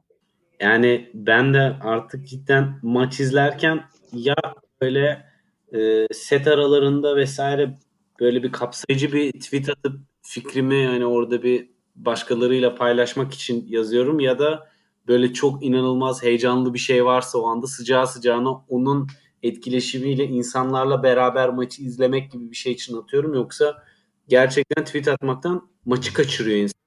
Yani 0.60 1.10
ben 1.14 1.54
de 1.54 1.76
artık 1.84 2.26
cidden 2.26 2.78
maç 2.82 3.20
izlerken 3.20 3.84
ya 4.12 4.36
böyle 4.80 5.27
eee, 5.72 6.06
set 6.12 6.46
aralarında 6.46 7.16
vesaire 7.16 7.78
böyle 8.20 8.42
bir 8.42 8.52
kapsayıcı 8.52 9.12
bir 9.12 9.32
tweet 9.32 9.68
atıp 9.68 10.00
fikrimi 10.22 10.86
hani 10.86 11.06
orada 11.06 11.42
bir 11.42 11.70
başkalarıyla 11.96 12.74
paylaşmak 12.74 13.34
için 13.34 13.66
yazıyorum 13.68 14.20
ya 14.20 14.38
da 14.38 14.68
böyle 15.08 15.32
çok 15.32 15.64
inanılmaz 15.64 16.22
heyecanlı 16.22 16.74
bir 16.74 16.78
şey 16.78 17.04
varsa 17.04 17.38
o 17.38 17.46
anda 17.46 17.66
sıcağı 17.66 18.06
sıcağına 18.06 18.52
onun 18.68 19.06
etkileşimiyle 19.42 20.24
insanlarla 20.24 21.02
beraber 21.02 21.48
maçı 21.48 21.82
izlemek 21.82 22.32
gibi 22.32 22.50
bir 22.50 22.56
şey 22.56 22.72
için 22.72 22.96
atıyorum. 22.96 23.34
Yoksa 23.34 23.82
gerçekten 24.28 24.84
tweet 24.84 25.08
atmaktan 25.08 25.68
maçı 25.84 26.14
kaçırıyor 26.14 26.58
insan. 26.58 26.78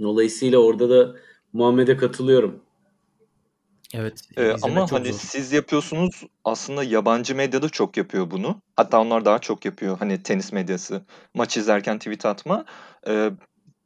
Dolayısıyla 0.00 0.58
orada 0.58 0.90
da 0.90 1.16
Muhammed'e 1.52 1.96
katılıyorum. 1.96 2.60
Evet, 3.92 4.20
izlemek 4.56 4.62
ama 4.64 4.92
hani 4.92 5.12
zor. 5.12 5.14
siz 5.14 5.52
yapıyorsunuz, 5.52 6.22
aslında 6.44 6.84
yabancı 6.84 7.34
medya 7.34 7.62
da 7.62 7.68
çok 7.68 7.96
yapıyor 7.96 8.30
bunu. 8.30 8.62
Hatta 8.76 9.00
onlar 9.00 9.24
daha 9.24 9.38
çok 9.38 9.64
yapıyor, 9.64 9.98
hani 9.98 10.22
tenis 10.22 10.52
medyası. 10.52 11.02
Maç 11.34 11.56
izlerken 11.56 11.98
tweet 11.98 12.26
atma. 12.26 12.64
Eee, 13.06 13.32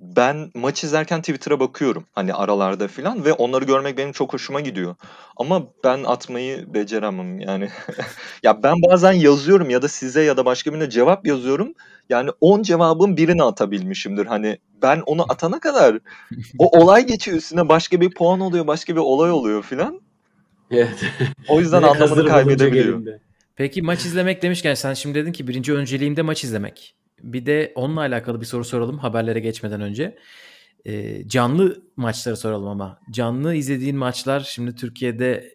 ben 0.01 0.51
maç 0.55 0.85
izlerken 0.85 1.21
Twitter'a 1.21 1.61
bakıyorum, 1.61 2.05
hani 2.13 2.35
aralarda 2.35 2.89
filan 2.89 3.25
ve 3.25 3.33
onları 3.33 3.65
görmek 3.65 3.99
benim 3.99 4.13
çok 4.13 4.33
hoşuma 4.33 4.61
gidiyor. 4.61 4.95
Ama 5.37 5.63
ben 5.85 6.05
atmayı 6.05 6.75
beceremem 6.75 7.41
yani. 7.41 7.69
Ya 8.43 8.63
ben 8.63 8.75
bazen 8.91 9.13
yazıyorum 9.13 9.71
ya 9.71 9.83
da 9.83 9.89
size 9.89 10.23
ya 10.23 10.37
da 10.37 10.45
başka 10.45 10.73
birine 10.73 10.91
cevap 10.91 11.27
yazıyorum. 11.27 11.75
Yani 12.09 12.31
10 12.41 12.63
cevabın 12.63 13.17
birini 13.17 13.43
atabilmişimdir. 13.43 14.27
Hani 14.27 14.59
ben 14.83 15.03
onu 15.07 15.33
atana 15.33 15.61
kadar 15.61 15.99
o 16.59 16.81
olay 16.81 17.07
geçiyor 17.07 17.37
üstüne 17.37 17.69
başka 17.69 18.01
bir 18.01 18.11
puan 18.11 18.41
oluyor, 18.41 18.67
başka 18.67 18.95
bir 18.95 19.01
olay 19.01 19.31
oluyor 19.31 19.63
filan. 19.63 20.01
Evet. 20.71 21.05
O 21.49 21.61
yüzden 21.61 21.83
anlamını 21.83 22.29
kaybedebiliyor. 22.29 23.03
Peki 23.57 23.83
maç 23.83 24.05
izlemek 24.05 24.43
demişken 24.43 24.75
sen 24.75 24.95
şimdi 24.95 25.19
dedin 25.19 25.33
ki 25.33 25.49
birinci 25.49 25.75
önceliğim 25.75 26.17
de 26.17 26.23
maç 26.23 26.45
izlemek. 26.45 26.95
Bir 27.23 27.47
de 27.47 27.73
onunla 27.75 28.01
alakalı 28.01 28.41
bir 28.41 28.47
soru 28.47 28.65
soralım 28.65 28.99
haberlere 28.99 29.41
geçmeden 29.41 29.81
önce. 29.81 30.19
Eee, 30.85 31.29
canlı 31.29 31.83
maçları 31.97 32.37
soralım 32.37 32.69
ama. 32.69 33.01
Canlı 33.11 33.55
izlediğin 33.55 33.97
maçlar 33.97 34.41
şimdi 34.41 34.75
Türkiye'de 34.75 35.55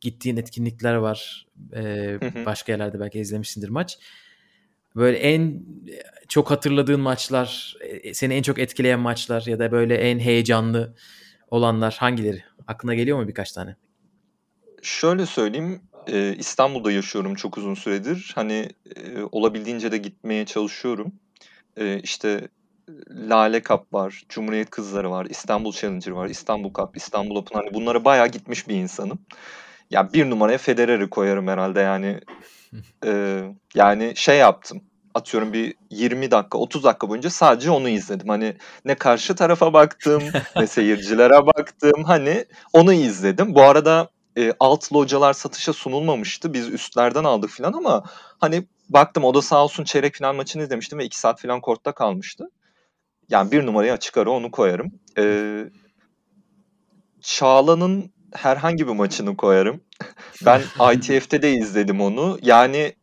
gittiğin 0.00 0.36
etkinlikler 0.36 0.94
var. 0.94 1.46
Hı. 1.72 2.20
başka 2.46 2.72
yerlerde 2.72 3.00
belki 3.00 3.18
izlemişsindir 3.18 3.68
maç. 3.68 3.98
Böyle 4.96 5.18
en 5.18 5.62
çok 6.28 6.50
hatırladığın 6.50 7.00
maçlar, 7.00 7.76
eee, 7.84 8.14
seni 8.14 8.34
en 8.34 8.42
çok 8.42 8.58
etkileyen 8.58 9.00
maçlar 9.00 9.42
ya 9.46 9.58
da 9.58 9.72
böyle 9.72 9.94
en 9.94 10.18
heyecanlı 10.18 10.94
olanlar 11.48 11.96
hangileri? 12.00 12.42
Aklına 12.66 12.94
geliyor 12.94 13.18
mu 13.22 13.28
birkaç 13.28 13.52
tane? 13.52 13.76
Şöyle 14.82 15.26
söyleyeyim, 15.26 15.82
eee, 16.10 16.36
İstanbul'da 16.38 16.92
yaşıyorum 16.92 17.34
çok 17.34 17.58
uzun 17.58 17.74
süredir. 17.74 18.32
Hani, 18.34 18.68
eee, 18.96 19.02
olabildiğince 19.32 19.92
de 19.92 19.98
gitmeye 19.98 20.46
çalışıyorum. 20.46 21.12
Eee, 21.80 22.00
işte, 22.04 22.48
Lale 23.10 23.62
Cup 23.62 23.92
var, 23.94 24.22
Cumhuriyet 24.28 24.70
Kızları 24.70 25.10
var, 25.10 25.26
İstanbul 25.30 25.72
Challenger 25.72 26.12
var, 26.12 26.28
İstanbul 26.28 26.72
Cup, 26.74 26.96
İstanbul 26.96 27.36
Open. 27.36 27.58
Hani 27.60 27.74
bunlara 27.74 28.04
bayağı 28.04 28.28
gitmiş 28.28 28.68
bir 28.68 28.74
insanım. 28.74 29.18
Ya 29.90 30.12
bir 30.12 30.30
numaraya 30.30 30.58
Federer'i 30.58 31.10
koyarım 31.10 31.48
herhalde 31.48 31.80
yani. 31.80 32.20
Eee, 33.06 33.54
yani 33.74 34.12
şey 34.16 34.38
yaptım. 34.38 34.82
Atıyorum 35.14 35.52
bir 35.52 35.74
20 35.90 36.30
dakika, 36.30 36.58
30 36.58 36.84
dakika 36.84 37.08
boyunca 37.08 37.30
sadece 37.30 37.70
onu 37.70 37.88
izledim. 37.88 38.28
Hani 38.28 38.56
ne 38.84 38.94
karşı 38.94 39.34
tarafa 39.36 39.72
baktım, 39.72 40.22
ne 40.58 40.66
seyircilere 40.66 41.46
baktım. 41.46 42.04
Hani 42.06 42.44
onu 42.72 42.92
izledim. 42.92 43.54
Bu 43.54 43.62
arada 43.62 44.10
eee, 44.40 44.52
alt 44.60 44.92
localar 44.92 45.32
satışa 45.32 45.72
sunulmamıştı. 45.72 46.54
Biz 46.54 46.68
üstlerden 46.68 47.24
aldık 47.24 47.50
filan 47.50 47.72
ama 47.72 48.04
hani 48.38 48.66
baktım 48.88 49.24
o 49.24 49.34
da 49.34 49.42
sağ 49.42 49.64
olsun 49.64 49.84
çeyrek 49.84 50.14
final 50.14 50.34
maçını 50.34 50.62
izlemiştim 50.62 50.98
ve 50.98 51.04
2 51.04 51.18
saat 51.20 51.40
filan 51.40 51.60
kortta 51.60 51.92
kalmıştı. 51.92 52.50
Yani 53.28 53.52
bir 53.52 53.66
numaraya 53.66 53.94
açık 53.94 54.16
ara 54.16 54.30
onu 54.30 54.50
koyarım. 54.50 54.92
Eee 55.18 55.70
Çağla'nın 57.22 58.10
herhangi 58.34 58.88
bir 58.88 58.92
maçını 58.92 59.36
koyarım. 59.36 59.80
Ben 60.46 60.62
ITF'te 60.94 61.42
de 61.42 61.52
izledim 61.52 62.00
onu. 62.00 62.38
Yani 62.42 62.94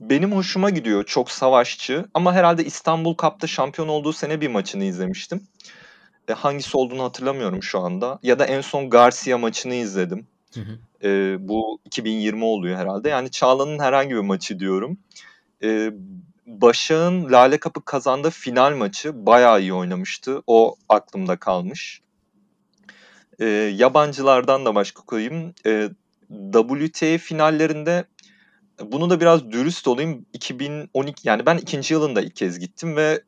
benim 0.00 0.32
hoşuma 0.32 0.70
gidiyor. 0.70 1.04
Çok 1.04 1.30
savaşçı 1.30 2.04
ama 2.14 2.32
herhalde 2.34 2.64
İstanbul 2.64 3.16
Cup'ta 3.16 3.46
şampiyon 3.46 3.88
olduğu 3.88 4.12
sene 4.12 4.40
bir 4.40 4.48
maçını 4.48 4.84
izlemiştim. 4.84 5.42
E, 6.30 6.32
hangisi 6.32 6.76
olduğunu 6.76 7.02
hatırlamıyorum 7.04 7.62
şu 7.62 7.80
anda. 7.80 8.18
Ya 8.22 8.38
da 8.38 8.44
en 8.46 8.60
son 8.60 8.90
Garcia 8.90 9.38
maçını 9.38 9.74
izledim. 9.74 10.26
Hı 10.54 10.60
hı. 10.60 10.78
Eee, 11.02 11.36
bu 11.40 11.80
2020 11.84 12.44
oluyor 12.44 12.76
herhalde. 12.78 13.08
Yani 13.08 13.30
Çağla'nın 13.30 13.78
herhangi 13.78 14.14
bir 14.14 14.20
maçı 14.20 14.60
diyorum. 14.60 14.98
Eee, 15.62 15.92
Başak'ın 16.46 17.32
Lale 17.32 17.58
Cup'ı 17.58 17.84
kazandığı 17.84 18.30
final 18.30 18.76
maçı 18.76 19.26
bayağı 19.26 19.60
iyi 19.60 19.72
oynamıştı. 19.74 20.42
O 20.46 20.76
aklımda 20.88 21.36
kalmış. 21.36 22.00
Eee, 23.40 23.46
yabancılardan 23.76 24.64
da 24.64 24.74
başka 24.74 25.02
koyayım. 25.02 25.54
Eee, 25.64 25.90
WTA 26.52 27.18
finallerinde 27.18 28.04
bunu 28.82 29.10
da 29.10 29.20
biraz 29.20 29.50
dürüst 29.52 29.88
olayım. 29.88 30.26
2012 30.32 31.28
yani 31.28 31.46
ben 31.46 31.56
2. 31.56 31.94
yılında 31.94 32.20
ilk 32.22 32.36
kez 32.36 32.58
gittim 32.58 32.96
ve 32.96 33.22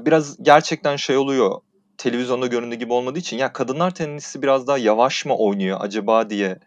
biraz 0.00 0.42
gerçekten 0.42 0.96
şey 0.96 1.16
oluyor. 1.16 1.60
Televizyonda 2.04 2.46
göründüğü 2.46 2.76
gibi 2.76 2.92
olmadığı 2.92 3.18
için 3.18 3.36
ya 3.36 3.52
kadınlar 3.52 3.94
tenisi 3.94 4.42
biraz 4.42 4.66
daha 4.66 4.78
yavaş 4.78 5.26
mı 5.26 5.36
oynuyor 5.36 5.78
acaba 5.80 6.30
diye 6.30 6.58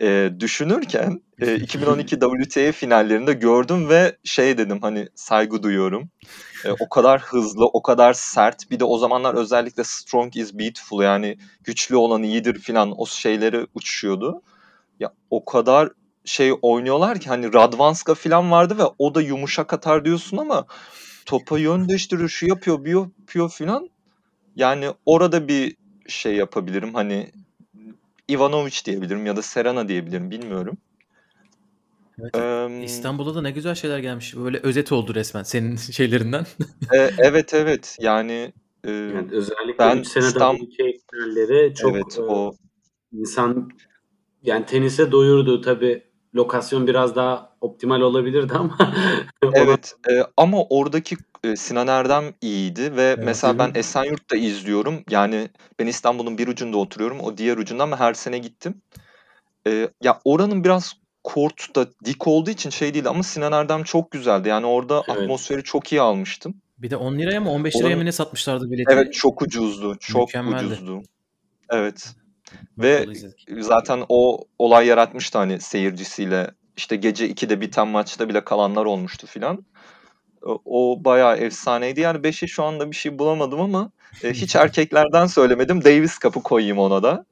eee, 0.00 0.40
düşünürken 0.40 1.20
eee, 1.40 1.54
2012 1.54 2.18
WTA 2.20 2.72
finallerinde 2.72 3.32
gördüm 3.32 3.88
ve 3.88 4.16
şey 4.24 4.58
dedim 4.58 4.78
hani 4.82 5.08
saygı 5.14 5.62
duyuyorum. 5.62 6.10
Eee, 6.64 6.74
o 6.80 6.88
kadar 6.88 7.20
hızlı, 7.20 7.66
o 7.66 7.82
kadar 7.82 8.12
sert. 8.12 8.70
Bir 8.70 8.80
de 8.80 8.84
o 8.84 8.98
zamanlar 8.98 9.34
özellikle 9.34 9.84
strong 9.84 10.36
is 10.36 10.54
beautiful 10.54 11.02
yani 11.02 11.38
güçlü 11.64 11.96
olan 11.96 12.22
iyidir 12.22 12.58
filan 12.58 13.00
o 13.00 13.06
şeyleri 13.06 13.66
uçuşuyordu. 13.74 14.42
Ya 15.00 15.12
o 15.30 15.44
kadar 15.44 15.88
şey 16.24 16.52
oynuyorlar 16.62 17.20
ki 17.20 17.28
hani 17.28 17.52
Radwanska 17.52 18.14
filan 18.14 18.50
vardı 18.50 18.78
ve 18.78 18.82
o 18.98 19.14
da 19.14 19.22
yumuşak 19.22 19.72
atar 19.72 20.04
diyorsun 20.04 20.36
ama 20.36 20.66
topa 21.26 21.58
yön 21.58 21.88
değiştiriyor, 21.88 22.28
şu 22.28 22.46
yapıyor, 22.46 22.84
bu 22.84 22.88
yapıyor 22.88 23.50
filan. 23.50 23.90
Yani 24.56 24.90
orada 25.06 25.48
bir 25.48 25.76
şey 26.08 26.34
yapabilirim. 26.36 26.94
Hani 26.94 27.30
Ivanovic 28.30 28.84
diyebilirim 28.84 29.26
ya 29.26 29.36
da 29.36 29.42
Serena 29.42 29.88
diyebilirim 29.88 30.30
bilmiyorum. 30.30 30.78
Evet. 32.20 32.36
Eee, 32.36 32.84
İstanbul'da 32.84 33.34
da 33.34 33.42
ne 33.42 33.50
güzel 33.50 33.74
şeyler 33.74 33.98
gelmiş. 33.98 34.36
Böyle 34.36 34.58
özet 34.58 34.92
oldu 34.92 35.14
resmen 35.14 35.42
senin 35.42 35.76
şeylerinden. 35.92 36.46
e, 36.94 37.10
evet 37.18 37.54
evet 37.54 37.96
yani 38.00 38.52
e, 38.84 38.90
Yani 38.90 39.32
özellikle 39.32 39.78
ben 39.78 39.98
3 39.98 40.06
sene 40.08 40.26
İstanbul 40.26 40.66
çok 41.74 41.96
evet 41.96 42.18
o 42.18 42.52
insan 43.12 43.70
yani 44.42 44.66
tenise 44.66 45.12
doyurdu 45.12 45.60
tabi 45.60 46.05
lokasyon 46.36 46.86
biraz 46.86 47.16
daha 47.16 47.50
optimal 47.60 48.00
olabilirdi 48.00 48.52
ama 48.54 48.78
evet 49.52 49.94
e, 50.10 50.22
ama 50.36 50.64
oradaki 50.64 51.16
e, 51.44 51.56
Sinan 51.56 51.86
Erdem 51.88 52.24
iyiydi 52.40 52.96
ve 52.96 53.02
Evet. 53.02 53.24
mesela 53.24 53.58
ben. 53.58 53.70
Esenyurt'ta 53.74 54.36
izliyorum. 54.36 55.02
Yani 55.10 55.48
ben 55.78 55.86
İstanbul'un 55.86 56.38
bir 56.38 56.48
ucunda 56.48 56.76
oturuyorum. 56.76 57.20
O 57.20 57.36
diğer 57.36 57.56
ucunda 57.56 57.82
ama 57.82 58.00
her 58.00 58.14
sene 58.14 58.38
gittim. 58.38 58.82
E, 59.66 59.88
ya 60.02 60.20
oranın 60.24 60.64
biraz 60.64 60.92
kort 61.24 61.76
da 61.76 61.86
dik 62.04 62.26
olduğu 62.26 62.50
için 62.50 62.70
şey 62.70 62.94
değil 62.94 63.08
ama 63.08 63.22
Sinan 63.22 63.52
Erdem 63.52 63.82
çok 63.82 64.10
güzeldi. 64.10 64.48
Yani 64.48 64.66
orada 64.66 65.02
evet 65.08 65.18
atmosferi 65.18 65.62
çok 65.62 65.92
iyi 65.92 66.00
almıştım. 66.00 66.54
Bir 66.78 66.90
de 66.90 66.96
10 66.96 67.18
liraya 67.18 67.40
mı 67.40 67.50
15 67.50 67.76
liraya 67.76 67.96
mı 67.96 68.04
ne 68.04 68.12
satmışlardı 68.12 68.70
bileti? 68.70 68.92
evet 68.92 69.14
çok 69.14 69.42
ucuzdu. 69.42 69.96
Çok 70.00 70.26
Mükemmeldi. 70.28 70.64
ucuzdu. 70.64 71.02
Evet. 71.70 72.14
Ve 72.78 73.06
zaten 73.58 74.04
o 74.08 74.44
olay 74.58 74.86
yaratmıştı 74.86 75.38
hani 75.38 75.60
seyircisiyle. 75.60 76.50
İşte 76.76 76.96
gece 76.96 77.30
2'de 77.30 77.60
biten 77.60 77.88
maçta 77.88 78.28
bile 78.28 78.44
kalanlar 78.44 78.84
olmuştu 78.84 79.26
filan. 79.26 79.64
O, 80.64 81.04
bayağı 81.04 81.36
efsaneydi. 81.36 82.00
Yani 82.00 82.18
5'e 82.18 82.46
şu 82.46 82.64
anda 82.64 82.90
bir 82.90 82.96
şey 82.96 83.18
bulamadım 83.18 83.60
ama 83.60 83.90
e, 84.22 84.32
hiç 84.32 84.56
erkeklerden 84.56 85.26
söylemedim. 85.26 85.84
Davis 85.84 86.18
Cup'ı 86.18 86.42
koyayım 86.42 86.78
ona 86.78 87.02
da. 87.02 87.24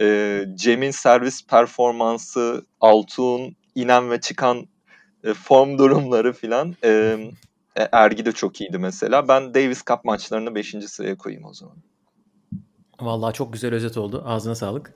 E, 0.00 0.38
Cem'in 0.54 0.90
servis 0.90 1.46
performansı, 1.46 2.64
Altuğ'un 2.80 3.56
inen 3.74 4.10
ve 4.10 4.20
çıkan 4.20 4.66
e, 5.24 5.34
form 5.34 5.78
durumları 5.78 6.32
filan. 6.32 6.74
Ergi 7.76 8.24
de 8.24 8.32
çok 8.32 8.60
iyiydi 8.60 8.78
mesela. 8.78 9.28
Ben 9.28 9.54
Davis 9.54 9.84
Cup 9.84 10.04
maçlarını 10.04 10.54
5. 10.54 10.74
sıraya 10.86 11.16
koyayım 11.16 11.44
o 11.44 11.54
zaman. 11.54 11.76
Vallahi 13.04 13.34
çok 13.34 13.52
güzel 13.52 13.74
özet 13.74 13.96
oldu. 13.96 14.22
Ağzına 14.26 14.54
sağlık. 14.54 14.94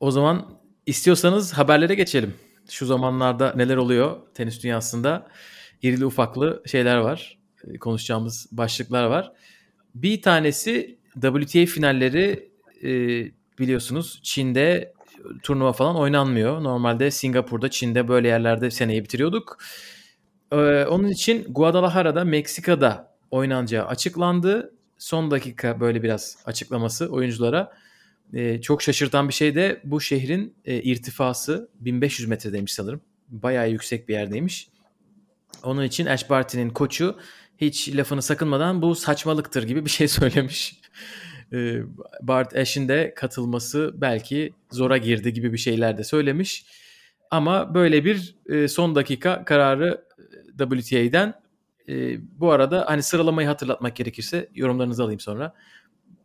O 0.00 0.10
zaman 0.10 0.58
istiyorsanız 0.86 1.52
haberlere 1.52 1.94
geçelim. 1.94 2.34
Şu 2.70 2.86
zamanlarda 2.86 3.52
neler 3.56 3.76
oluyor 3.76 4.16
tenis 4.34 4.62
dünyasında? 4.62 5.26
İrili 5.82 6.06
ufaklı 6.06 6.62
şeyler 6.66 6.96
var. 6.96 7.38
E, 7.64 7.78
Konuşacağımız 7.78 8.46
başlıklar 8.52 9.04
var. 9.04 9.32
Bir 9.94 10.22
tanesi 10.22 10.98
WTA 11.14 11.66
finalleri 11.66 12.50
e, 12.84 12.88
biliyorsunuz 13.58 14.20
Çin'de 14.22 14.92
turnuva 15.42 15.72
falan 15.72 15.96
oynanmıyor. 15.96 16.62
Normalde 16.62 17.10
Singapur'da, 17.10 17.70
Çin'de 17.70 18.08
böyle 18.08 18.28
yerlerde 18.28 18.70
seneyi 18.70 19.04
bitiriyorduk. 19.04 19.58
Ee, 20.52 20.56
onun 20.84 21.08
için 21.08 21.46
Guadalajara'da, 21.48 22.24
Meksika'da 22.24 23.14
oynanacağı 23.30 23.86
açıklandı. 23.86 24.71
Son 25.02 25.30
dakika 25.30 25.80
böyle 25.80 26.02
biraz 26.02 26.36
açıklaması 26.46 27.08
oyunculara. 27.08 27.72
Ee, 28.34 28.60
çok 28.60 28.82
şaşırtan 28.82 29.28
bir 29.28 29.34
şey 29.34 29.54
de 29.54 29.80
bu 29.84 30.00
şehrin 30.00 30.54
e, 30.64 30.82
irtifası 30.82 31.68
1500 31.80 32.28
metredeymiş 32.28 32.74
sanırım. 32.74 33.00
Bayağı 33.28 33.70
yüksek 33.70 34.08
bir 34.08 34.14
yerdeymiş. 34.14 34.68
Onun 35.62 35.84
için 35.84 36.06
Ash 36.06 36.30
Barty'nin 36.30 36.70
koçu 36.70 37.18
hiç 37.58 37.88
lafını 37.96 38.22
sakınmadan 38.22 38.82
bu 38.82 38.94
saçmalıktır 38.94 39.62
gibi 39.62 39.84
bir 39.84 39.90
şey 39.90 40.08
söylemiş. 40.18 40.80
Ee, 41.52 41.78
Bart 42.20 42.56
Ash'in 42.56 42.88
de 42.88 43.14
katılması 43.16 43.92
belki 43.94 44.52
zora 44.70 44.96
girdi 44.96 45.32
gibi 45.32 45.52
bir 45.52 45.58
şeyler 45.58 45.98
de 45.98 46.04
söylemiş. 46.04 46.66
Ama 47.30 47.74
böyle 47.74 48.04
bir 48.04 48.34
e, 48.48 48.68
son 48.68 48.94
dakika 48.94 49.44
kararı 49.44 50.04
e, 50.58 50.68
WTA'den. 50.68 51.41
E, 51.88 52.18
bu 52.40 52.50
arada 52.50 52.84
hani 52.88 53.02
sıralamayı 53.02 53.48
hatırlatmak 53.48 53.96
gerekirse 53.96 54.48
yorumlarınızı 54.54 55.02
alayım 55.02 55.20
sonra. 55.20 55.54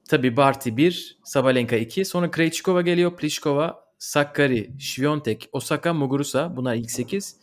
Tabii 0.10 0.38
Barty 0.38 0.70
1, 0.78 1.18
Sabalenka 1.24 1.76
2, 1.76 2.06
sonra 2.06 2.32
Krejcikova 2.32 2.82
geliyor, 2.82 3.16
Pliskova, 3.16 3.84
Sakkari, 4.00 4.72
Świątek, 4.80 5.50
Osaka, 5.52 5.94
Muguruza 5.94 6.58
bunlar 6.58 6.76
ilk 6.76 6.92
8. 6.92 7.36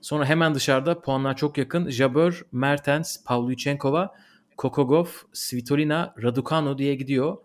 Sonra 0.00 0.24
hemen 0.24 0.54
dışarıda 0.54 1.00
puanlar 1.00 1.36
çok 1.36 1.58
yakın. 1.58 1.90
Jabeur, 1.90 2.44
Mertens, 2.52 3.24
Pavlyuchenkova, 3.24 4.14
Kokogov, 4.56 5.06
Svitolina, 5.32 6.14
Raducanu 6.22 6.78
diye 6.78 6.94
gidiyor. 6.94 7.36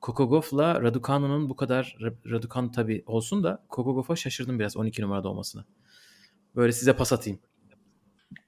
Kokogov'la 0.00 0.82
Raducanu'nun 0.82 1.48
bu 1.48 1.56
kadar 1.56 1.96
Raducanu 2.30 2.70
tabii 2.70 3.02
olsun 3.06 3.44
da 3.44 3.64
Kokogov'a 3.68 4.16
şaşırdım 4.16 4.58
biraz 4.58 4.76
12 4.76 5.02
numarada 5.02 5.28
olmasına. 5.28 5.64
Böyle 6.56 6.72
size 6.72 6.96
pas 6.96 7.12
atayım. 7.12 7.38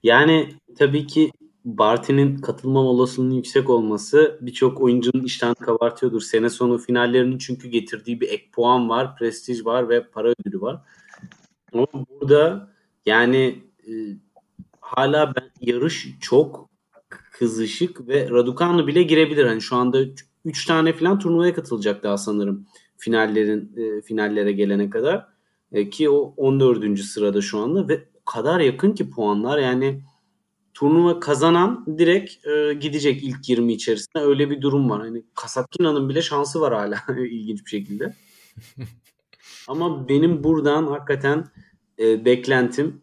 Yani 0.03 0.49
tabii 0.77 1.07
ki 1.07 1.31
Barty'nin 1.65 2.37
katılmam 2.37 2.85
olasılığının 2.85 3.33
yüksek 3.33 3.69
olması 3.69 4.39
birçok 4.41 4.81
oyuncunun 4.81 5.23
iştahını 5.23 5.55
kabartıyordur. 5.55 6.21
Sene 6.21 6.49
sonu 6.49 6.77
finallerinin 6.77 7.37
çünkü 7.37 7.67
getirdiği 7.67 8.21
bir 8.21 8.29
ek 8.29 8.49
puan 8.51 8.89
var, 8.89 9.15
prestij 9.15 9.65
var 9.65 9.89
ve 9.89 10.03
para 10.03 10.27
ödülü 10.27 10.61
var. 10.61 10.81
Ama 11.73 11.87
burada 11.93 12.69
yani 13.05 13.61
e, 13.87 13.91
hala 14.79 15.35
ben 15.35 15.51
yarış 15.61 16.07
çok 16.21 16.69
kızışık 17.31 18.07
ve 18.07 18.29
Raducanu 18.29 18.87
bile 18.87 19.03
girebilir. 19.03 19.45
Hani 19.45 19.61
şu 19.61 19.75
anda 19.75 19.99
3 20.45 20.65
tane 20.65 20.93
falan 20.93 21.19
turnuvaya 21.19 21.53
katılacak 21.53 22.03
daha 22.03 22.17
sanırım 22.17 22.67
finallerin 22.97 23.71
e, 23.77 24.01
finallere 24.01 24.51
gelene 24.51 24.89
kadar. 24.89 25.27
E, 25.71 25.89
ki 25.89 26.09
o 26.09 26.33
14. 26.37 26.99
sırada 26.99 27.41
şu 27.41 27.59
anda 27.59 27.87
ve 27.87 28.03
kadar 28.27 28.59
yakın 28.59 28.91
ki 28.91 29.09
puanlar 29.09 29.57
yani 29.57 30.01
turnuva 30.73 31.19
kazanan 31.19 31.85
direkt 31.97 32.47
e, 32.47 32.73
gidecek 32.73 33.23
ilk 33.23 33.49
20 33.49 33.73
içerisinde. 33.73 34.23
Öyle 34.23 34.49
bir 34.49 34.61
durum 34.61 34.89
var. 34.89 35.01
Hani 35.01 35.23
Kasatkina'nın 35.35 36.09
bile 36.09 36.21
şansı 36.21 36.61
var 36.61 36.73
hala 36.73 37.17
ilginç 37.19 37.65
bir 37.65 37.69
şekilde. 37.69 38.13
Ama 39.67 40.09
benim 40.09 40.43
buradan 40.43 40.87
hakikaten 40.87 41.47
e, 41.99 42.25
beklentim 42.25 43.01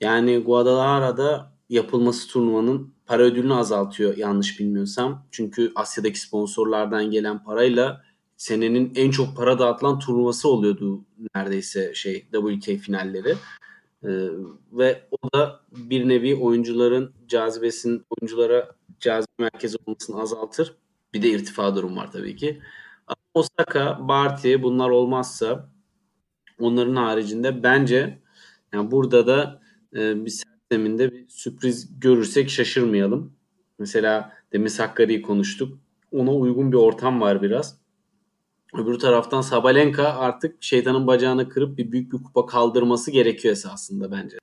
yani 0.00 0.38
Guadalajara'da 0.38 1.52
yapılması 1.68 2.28
turnuvanın 2.28 2.94
para 3.06 3.22
ödülünü 3.22 3.54
azaltıyor 3.54 4.16
yanlış 4.16 4.60
bilmiyorsam. 4.60 5.26
Çünkü 5.30 5.72
Asya'daki 5.74 6.20
sponsorlardan 6.20 7.10
gelen 7.10 7.44
parayla 7.44 8.02
senenin 8.36 8.92
en 8.96 9.10
çok 9.10 9.36
para 9.36 9.58
dağıtılan 9.58 9.98
turnuvası 9.98 10.48
oluyordu 10.48 11.04
neredeyse 11.34 11.94
şey 11.94 12.26
WTA 12.32 12.76
finalleri. 12.76 13.34
Ee, 14.04 14.28
ve 14.72 15.08
o 15.10 15.32
da 15.34 15.60
bir 15.72 16.08
nevi 16.08 16.36
oyuncuların 16.36 17.12
cazibesinin 17.28 18.04
oyunculara 18.10 18.76
cazibe 19.00 19.32
merkezi 19.38 19.76
olmasını 19.86 20.20
azaltır. 20.20 20.74
Bir 21.14 21.22
de 21.22 21.28
irtifa 21.28 21.76
durum 21.76 21.96
var 21.96 22.12
tabii 22.12 22.36
ki. 22.36 22.60
Osaka, 23.34 24.08
Barty 24.08 24.54
bunlar 24.62 24.90
olmazsa 24.90 25.70
onların 26.60 26.96
haricinde 26.96 27.62
bence 27.62 28.18
yani 28.72 28.90
burada 28.90 29.26
da 29.26 29.60
e, 29.94 30.24
bir 30.24 30.42
zeminde 30.72 31.12
bir 31.12 31.28
sürpriz 31.28 32.00
görürsek 32.00 32.50
şaşırmayalım. 32.50 33.32
Mesela 33.78 34.32
demin 34.52 34.66
Sakkari'yi 34.66 35.22
konuştuk. 35.22 35.78
Ona 36.12 36.32
uygun 36.34 36.72
bir 36.72 36.76
ortam 36.76 37.20
var 37.20 37.42
biraz. 37.42 37.78
Öbür 38.74 38.98
taraftan 38.98 39.40
Sabalenka 39.40 40.04
artık 40.04 40.62
şeytanın 40.62 41.06
bacağını 41.06 41.48
kırıp 41.48 41.78
bir 41.78 41.92
büyük 41.92 42.12
bir 42.12 42.22
kupa 42.22 42.46
kaldırması 42.46 43.10
gerekiyor 43.10 43.52
esasında 43.52 44.12
bence. 44.12 44.36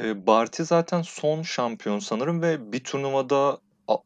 E, 0.00 0.26
Barty 0.26 0.62
zaten 0.62 1.02
son 1.02 1.42
şampiyon 1.42 1.98
sanırım 1.98 2.42
ve 2.42 2.72
bir 2.72 2.84
turnuvada 2.84 3.58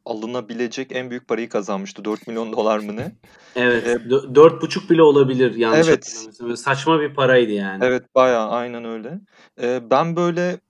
alınabilecek 0.04 0.92
en 0.92 1.10
büyük 1.10 1.28
parayı 1.28 1.48
kazanmıştı. 1.48 2.04
4 2.04 2.26
milyon 2.26 2.52
dolar 2.52 2.78
mı 2.78 2.96
ne? 2.96 3.12
Evet. 3.56 3.86
E, 3.86 4.10
Dört 4.34 4.62
buçuk 4.62 4.90
bile 4.90 5.02
olabilir 5.02 5.54
yanlış 5.54 5.88
Evet. 5.88 6.06
hatırlamıyorsam. 6.06 6.56
Saçma 6.56 7.00
bir 7.00 7.14
paraydı 7.14 7.52
yani. 7.52 7.84
Evet 7.84 8.14
bayağı 8.14 8.48
aynen 8.50 8.84
öyle. 8.84 9.20
E, 9.62 9.90
ben 9.90 10.16
böyle 10.16 10.60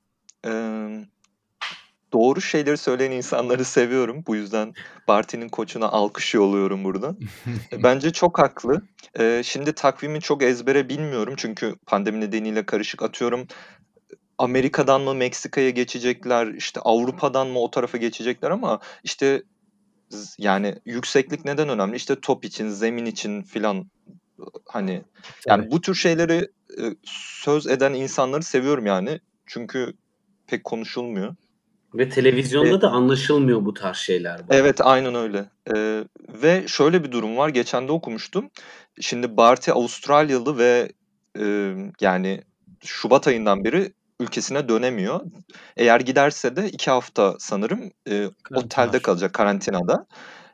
e, 0.46 0.50
doğru 2.12 2.40
şeyleri 2.40 2.76
söyleyen 2.76 3.10
insanları 3.10 3.64
seviyorum. 3.64 4.24
Bu 4.26 4.36
yüzden 4.36 4.74
Barty'nin 5.08 5.48
koçuna 5.48 5.88
alkış 5.88 6.34
yolluyorum 6.34 6.84
burada. 6.84 7.16
E, 7.72 7.82
Bence 7.82 8.12
çok 8.12 8.38
haklı. 8.38 8.82
E, 9.18 9.42
şimdi 9.44 9.72
takvimi 9.72 10.20
çok 10.20 10.42
ezbere 10.42 10.88
bilmiyorum 10.88 11.34
çünkü 11.36 11.74
pandemi 11.86 12.20
nedeniyle 12.20 12.66
karışık 12.66 13.02
atıyorum. 13.02 13.46
Amerika'dan 14.38 15.00
mı 15.00 15.14
Meksika'ya 15.14 15.70
geçecekler, 15.70 16.46
işte 16.46 16.80
Avrupa'dan 16.80 17.48
mı 17.48 17.58
o 17.58 17.70
tarafa 17.70 17.98
geçecekler 17.98 18.50
ama 18.50 18.80
işte 19.04 19.42
yani 20.38 20.74
yükseklik 20.84 21.44
neden 21.44 21.68
önemli? 21.68 21.96
İşte 21.96 22.20
top 22.20 22.44
için, 22.44 22.68
zemin 22.68 23.06
için 23.06 23.42
filan 23.42 23.90
hani 24.66 25.02
yani 25.46 25.70
bu 25.70 25.80
tür 25.80 25.94
şeyleri 25.94 26.48
e, 26.78 26.82
söz 27.42 27.66
eden 27.66 27.94
insanları 27.94 28.42
seviyorum 28.42 28.86
yani. 28.86 29.20
Çünkü 29.46 29.92
pek 30.46 30.64
konuşulmuyor. 30.64 31.34
Ve 31.94 32.08
televizyonda 32.08 32.76
E- 32.76 32.80
da 32.80 32.90
anlaşılmıyor 32.90 33.64
bu 33.64 33.74
tarz 33.74 33.96
şeyler. 33.96 34.40
Evet 34.50 34.80
aynen 34.80 35.14
öyle. 35.14 35.44
Ee, 35.74 36.04
ve 36.42 36.64
şöyle 36.66 37.04
bir 37.04 37.12
durum 37.12 37.36
var. 37.36 37.48
Geçen 37.48 37.88
de 37.88 37.92
okumuştum. 37.92 38.50
Şimdi 39.00 39.36
Barty 39.36 39.70
Avustralyalı 39.70 40.58
ve 40.58 40.92
e, 41.38 41.74
yani 42.00 42.40
Şubat 42.84 43.28
ayından 43.28 43.64
beri 43.64 43.92
ülkesine 44.20 44.68
dönemiyor. 44.68 45.20
Eğer 45.76 46.00
giderse 46.00 46.56
de 46.56 46.68
iki 46.68 46.90
hafta 46.90 47.34
sanırım 47.38 47.90
e, 48.10 48.28
otelde 48.54 48.98
kalacak 48.98 49.32
karantinada. 49.32 50.06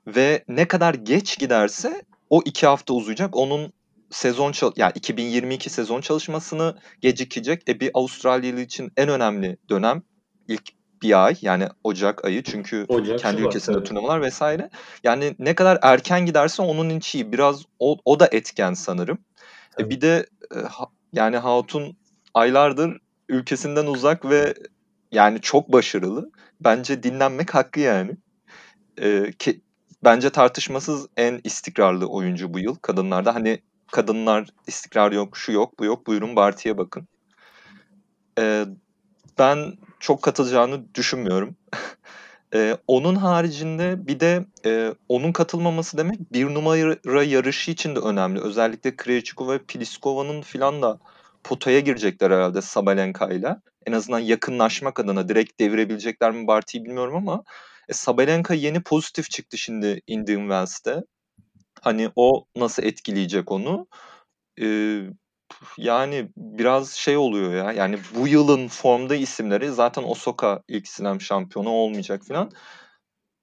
Ve 0.06 0.44
ne 0.48 0.68
kadar 0.68 0.94
geç 0.94 1.38
giderse 1.38 2.02
o 2.30 2.42
iki 2.44 2.66
hafta 2.66 2.94
uzayacak. 2.94 3.36
Onun 3.36 3.72
sezon 4.10 4.52
çal 4.52 4.72
yani 4.76 4.92
2022 4.94 5.70
sezon 5.70 6.00
çalışmasını 6.00 6.78
gecikecek. 7.00 7.68
E 7.68 7.80
bir 7.80 7.90
Avustralyalı 7.94 8.60
için 8.60 8.92
en 8.96 9.08
önemli 9.08 9.56
dönem 9.68 10.02
ilk 10.48 10.76
bir 11.02 11.24
ay 11.24 11.36
yani 11.42 11.68
Ocak 11.84 12.24
ayı 12.24 12.42
çünkü 12.42 12.84
Ocak, 12.88 13.18
kendi 13.18 13.38
Şubat, 13.38 13.54
ülkesinde 13.54 13.76
tabii. 13.76 13.88
turnuvalar 13.88 14.22
vesaire. 14.22 14.70
Yani 15.04 15.36
ne 15.38 15.54
kadar 15.54 15.78
erken 15.82 16.26
giderse 16.26 16.62
onun 16.62 16.90
için 16.90 17.18
iyi. 17.18 17.32
Biraz 17.32 17.64
o, 17.78 17.96
o 18.04 18.20
da 18.20 18.28
etken 18.32 18.74
sanırım. 18.74 19.18
E 19.80 19.90
bir 19.90 20.00
de 20.00 20.26
e, 20.54 20.58
ha- 20.58 20.90
yani 21.12 21.36
Hatun 21.36 21.96
aylardır 22.34 22.98
ülkesinden 23.28 23.86
uzak 23.86 24.24
ve 24.24 24.54
yani 25.12 25.40
çok 25.40 25.72
başarılı. 25.72 26.30
Bence 26.60 27.02
dinlenmek 27.02 27.54
hakkı 27.54 27.80
yani. 27.80 28.16
E, 28.98 29.32
ki, 29.32 29.60
bence 30.04 30.30
tartışmasız 30.30 31.06
en 31.16 31.40
istikrarlı 31.44 32.06
oyuncu 32.06 32.54
bu 32.54 32.58
yıl 32.58 32.74
kadınlarda. 32.74 33.34
Hani 33.34 33.60
kadınlar 33.92 34.48
istikrar 34.66 35.12
yok, 35.12 35.36
şu 35.36 35.52
yok, 35.52 35.78
bu 35.78 35.84
yok. 35.84 36.06
Buyurun 36.06 36.36
Barty'ye 36.36 36.78
bakın. 36.78 37.08
E, 38.38 38.64
ben 39.38 39.72
çok 40.00 40.22
katılacağını 40.22 40.94
düşünmüyorum. 40.94 41.56
Ee, 42.54 42.76
onun 42.86 43.14
haricinde 43.14 44.06
bir 44.06 44.20
de 44.20 44.44
e, 44.66 44.94
onun 45.08 45.32
katılmaması 45.32 45.98
demek 45.98 46.32
bir 46.32 46.46
numara 46.46 47.22
yarışı 47.22 47.70
için 47.70 47.96
de 47.96 47.98
önemli. 47.98 48.40
Özellikle 48.40 48.96
Krejcikova 48.96 49.52
ve 49.52 49.58
Pliskova'nın 49.58 50.42
filan 50.42 50.82
da 50.82 50.98
potaya 51.44 51.80
girecekler 51.80 52.30
herhalde 52.30 52.62
Sabalenka'yla. 52.62 53.62
En 53.86 53.92
azından 53.92 54.18
yakınlaşmak 54.18 55.00
adına 55.00 55.28
direkt 55.28 55.60
devirebilecekler 55.60 56.30
mi 56.30 56.46
Barty'yi 56.46 56.84
bilmiyorum 56.84 57.16
ama 57.16 57.44
e, 57.88 57.92
Sabalenka 57.92 58.54
yeni 58.54 58.82
pozitif 58.82 59.30
çıktı 59.30 59.58
şimdi 59.58 60.00
Indian 60.06 60.40
Wells'te. 60.40 61.02
Hani 61.80 62.10
o 62.16 62.44
nasıl 62.56 62.82
etkileyecek 62.82 63.52
onu? 63.52 63.86
Ee, 64.60 65.02
yani 65.78 66.28
biraz 66.36 66.92
şey 66.92 67.16
oluyor 67.16 67.54
ya. 67.54 67.72
Yani 67.72 67.98
bu 68.14 68.28
yılın 68.28 68.68
formda 68.68 69.14
isimleri 69.14 69.70
zaten 69.70 70.02
Osaka 70.02 70.62
ilk 70.68 70.88
slam 70.88 71.20
şampiyonu 71.20 71.70
olmayacak 71.70 72.22
falan. 72.28 72.50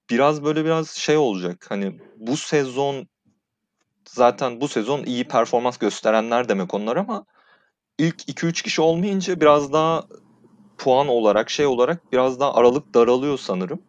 Biraz 0.10 0.44
böyle 0.44 0.66
biraz 0.66 0.90
şey 0.90 1.18
olacak. 1.18 1.66
Hani 1.70 2.00
bu 2.18 2.38
sezon 2.38 3.08
zaten 4.10 4.62
bu 4.62 4.68
sezon 4.68 5.04
iyi 5.04 5.28
performans 5.28 5.78
gösterenler 5.78 6.50
demek 6.50 6.74
onlar 6.74 6.98
ama 6.98 7.26
ilk 7.98 8.30
2-3 8.30 8.64
kişi 8.64 8.82
olmayınca 8.82 9.42
biraz 9.42 9.74
daha 9.74 10.04
puan 10.78 11.08
olarak 11.08 11.50
şey 11.50 11.66
olarak 11.66 12.12
biraz 12.12 12.40
daha 12.40 12.54
aralık 12.54 12.94
daralıyor 12.94 13.38
sanırım. 13.38 13.82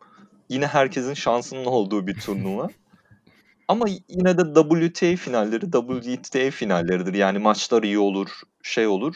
Yine 0.49 0.67
herkesin 0.67 1.15
şansının 1.15 1.65
olduğu 1.65 2.07
bir 2.07 2.19
turnuva. 2.19 2.69
Ama 3.69 3.87
yine 4.09 4.39
de 4.39 4.43
WTA 4.55 5.17
finalleri 5.17 5.71
WTA 5.71 6.51
finalleridir. 6.51 7.15
Yani 7.15 7.39
maçlar 7.39 7.83
iyi 7.83 7.99
olur, 7.99 8.29
şey 8.63 8.87
olur. 8.87 9.15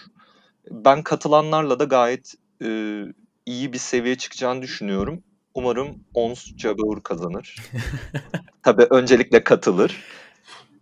Ben 0.70 1.02
katılanlarla 1.02 1.80
da 1.80 1.84
gayet 1.84 2.34
e, 2.64 3.02
iyi 3.46 3.72
bir 3.72 3.78
seviye 3.78 4.14
çıkacağını 4.14 4.62
düşünüyorum. 4.62 5.22
Umarım 5.54 6.04
Ons 6.14 6.56
Jabeur 6.56 7.02
kazanır. 7.02 7.56
Tabii 8.62 8.86
öncelikle 8.90 9.44
katılır. 9.44 9.96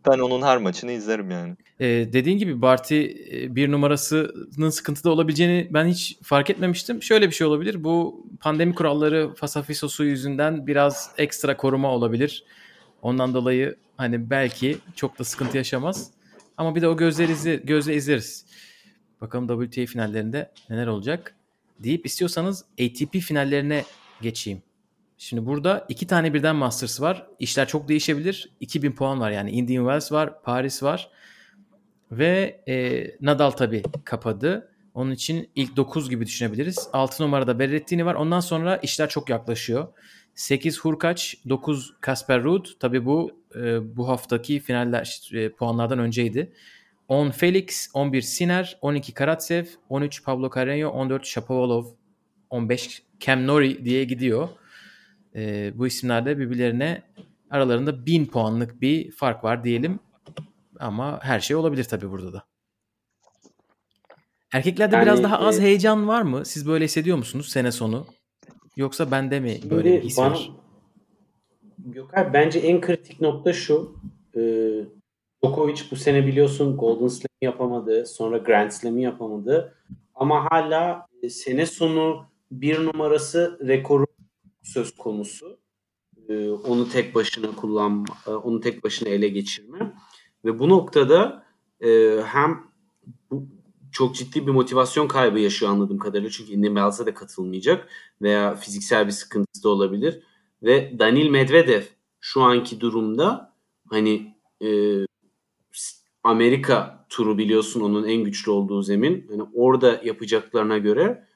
Ben 0.07 0.19
onun 0.19 0.43
her 0.43 0.59
maçını 0.59 0.93
izlerim 0.93 1.31
yani. 1.31 1.57
Ee, 1.81 1.87
dediğin 2.13 2.39
gibi 2.39 2.63
Barty 2.63 3.05
bir 3.33 3.73
numarasının 3.73 4.71
sıkıntıda 4.71 5.11
olabileceğini 5.11 5.69
ben 5.71 5.87
hiç 5.87 6.19
fark 6.23 6.51
etmemiştim. 6.51 7.03
Şöyle 7.03 7.27
bir 7.29 7.35
şey 7.35 7.47
olabilir. 7.47 7.85
Bu 7.85 8.27
pandemi 8.41 8.75
kuralları 8.75 9.35
Fasafisosu 9.35 10.05
yüzünden 10.05 10.67
biraz 10.67 11.11
ekstra 11.19 11.57
koruma 11.57 11.91
olabilir. 11.91 12.45
Ondan 13.07 13.35
dolayı 13.35 13.77
hani 13.97 14.31
belki 14.31 14.79
çok 14.95 15.19
da 15.19 15.25
sıkıntı 15.25 15.57
yaşamaz. 15.57 16.11
Ama 16.57 16.75
bir 16.75 16.83
de 16.83 16.89
o 16.89 16.97
gözleri 16.97 17.33
izle, 17.33 17.57
gözle 17.57 17.95
izleriz. 17.95 18.47
Bakalım 19.21 19.67
WTA 19.67 19.87
finallerinde 19.87 20.53
neler 20.71 20.87
olacak 20.87 21.35
deyip 21.79 22.07
istiyorsanız 22.07 22.65
ATP 22.73 23.19
finallerine 23.19 23.85
geçeyim. 24.21 24.63
Şimdi 25.19 25.47
burada 25.47 25.87
iki 25.89 26.07
tane 26.07 26.35
birden 26.35 26.57
Masters 26.57 27.01
var. 27.01 27.27
İşler 27.39 27.69
çok 27.69 27.89
değişebilir. 27.89 28.51
2000 28.61 28.93
puan 28.93 29.21
var 29.21 29.31
yani. 29.31 29.51
Indian 29.51 29.85
Wells 29.85 30.13
var, 30.13 30.43
Paris 30.43 30.83
var. 30.83 31.11
Ve 32.13 32.61
e, 32.69 33.07
Nadal 33.21 33.51
tabii 33.51 33.83
kapadı. 34.05 34.73
Onun 34.95 35.11
için 35.11 35.51
ilk 35.55 35.77
9 35.77 36.11
gibi 36.11 36.27
düşünebiliriz. 36.27 36.89
6 36.93 37.23
numarada 37.23 37.59
Berrettini 37.59 38.07
var. 38.07 38.15
Ondan 38.15 38.41
sonra 38.41 38.77
işler 38.77 39.09
çok 39.09 39.31
yaklaşıyor. 39.31 39.89
8 40.37 40.81
Hurkaç, 40.81 41.37
9 41.49 41.95
Kasper 42.01 42.43
Ruud. 42.43 42.67
Tabii 42.81 43.05
bu 43.05 43.31
e, 43.55 43.97
bu 43.97 44.09
haftaki 44.09 44.61
finaller 44.61 45.21
e, 45.33 45.53
puanlardan 45.53 45.99
önceydi. 45.99 46.53
10 47.09 47.31
Felix, 47.31 47.91
11 47.95 48.23
Sinner, 48.23 48.79
12 48.81 49.15
Karatsev, 49.15 49.67
13 49.89 50.25
Pablo 50.25 50.47
Carreño, 50.47 50.87
14 50.87 51.27
Shapovalov, 51.27 51.85
15 52.51 53.03
Cam 53.21 53.47
Norrie 53.47 53.85
diye 53.85 54.05
gidiyor. 54.05 54.49
E, 55.35 55.73
bu 55.79 55.87
isimlerde 55.87 56.39
birbirlerine 56.39 57.03
aralarında 57.51 58.07
1000 58.07 58.27
puanlık 58.27 58.81
bir 58.81 59.11
fark 59.11 59.45
var 59.45 59.65
diyelim. 59.65 60.01
Ama 60.81 61.21
her 61.23 61.41
şey 61.41 61.57
olabilir 61.57 61.85
tabii 61.85 62.11
burada 62.11 62.33
da. 62.33 62.45
Erkeklerde 64.53 64.97
Yani, 64.97 65.07
biraz 65.07 65.23
daha 65.23 65.39
az 65.39 65.59
e- 65.59 65.63
heyecan 65.63 66.09
var 66.09 66.23
mı? 66.23 66.45
Siz 66.45 66.67
böyle 66.67 66.85
hissediyor 66.85 67.17
musunuz 67.17 67.49
sene 67.49 67.73
sonu? 67.73 68.07
Yoksa 68.77 69.11
bende 69.11 69.41
mi 69.41 69.59
böyle 69.71 69.85
bir 69.85 69.93
Şimdi 69.93 70.07
his 70.07 70.19
bana 70.19 70.31
var? 70.31 70.51
Gökhan 71.79 72.33
bence 72.33 72.59
en 72.59 72.81
kritik 72.81 73.21
nokta 73.21 73.53
şu. 73.53 73.97
E, 74.37 74.41
Djokovic 75.45 75.83
bu 75.91 75.97
sene 75.97 76.27
biliyorsun 76.27 76.77
Golden 76.77 77.09
Slam 77.09 77.29
yapamadı. 77.43 78.07
Sonra 78.07 78.39
Grand 78.39 78.71
Slam'i 78.71 79.03
yapamadı. 79.03 79.75
Ama 80.15 80.49
hala 80.51 81.07
e, 81.23 81.29
sene 81.29 81.67
sonu 81.67 82.27
bir 82.51 82.85
numarası 82.85 83.59
rekoru 83.67 84.07
söz 84.63 84.97
konusu. 84.97 85.59
E, 86.29 86.51
onu 86.51 86.89
tek 86.89 87.15
başına 87.15 87.57
kullanma, 87.57 88.05
e, 88.27 88.31
onu 88.31 88.61
tek 88.61 88.85
başına 88.85 89.09
ele 89.09 89.29
geçirme. 89.29 89.93
Ve 90.45 90.59
bu 90.59 90.69
noktada 90.69 91.45
e, 91.81 92.21
hem 92.25 92.65
bu 93.31 93.47
çok 93.97 94.15
ciddi 94.15 94.47
bir 94.47 94.53
motivasyon 94.53 95.09
kaybı 95.09 95.39
yaşıyor 95.39 95.73
anladığım 95.73 95.99
kadarıyla. 95.99 96.31
Çünkü 96.31 96.53
Indian 96.53 96.75
Wells'a 96.75 97.07
da 97.07 97.15
katılmayacak 97.15 97.89
veya 98.23 98.55
fiziksel 98.55 99.07
bir 99.07 99.13
sıkıntısı 99.13 99.65
da 99.65 99.69
olabilir. 99.69 100.23
Ve 100.63 100.99
Danil 100.99 101.31
Medvedev 101.31 101.83
şu 102.21 102.43
anki 102.43 102.81
durumda 102.81 103.55
hani 103.91 104.35
e, 104.63 104.69
Amerika 106.25 107.07
turu 107.09 107.39
biliyorsun 107.39 107.81
onun 107.81 108.09
en 108.09 108.25
güçlü 108.25 108.51
olduğu 108.51 108.83
zemin. 108.83 109.27
Hani 109.31 109.43
orada 109.55 110.01
yapacaklarına 110.05 110.79
göre 110.79 111.27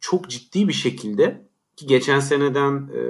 çok 0.00 0.30
ciddi 0.30 0.68
bir 0.68 0.72
şekilde 0.72 1.48
ki 1.76 1.86
geçen 1.86 2.20
seneden 2.20 2.90
e, 2.94 3.00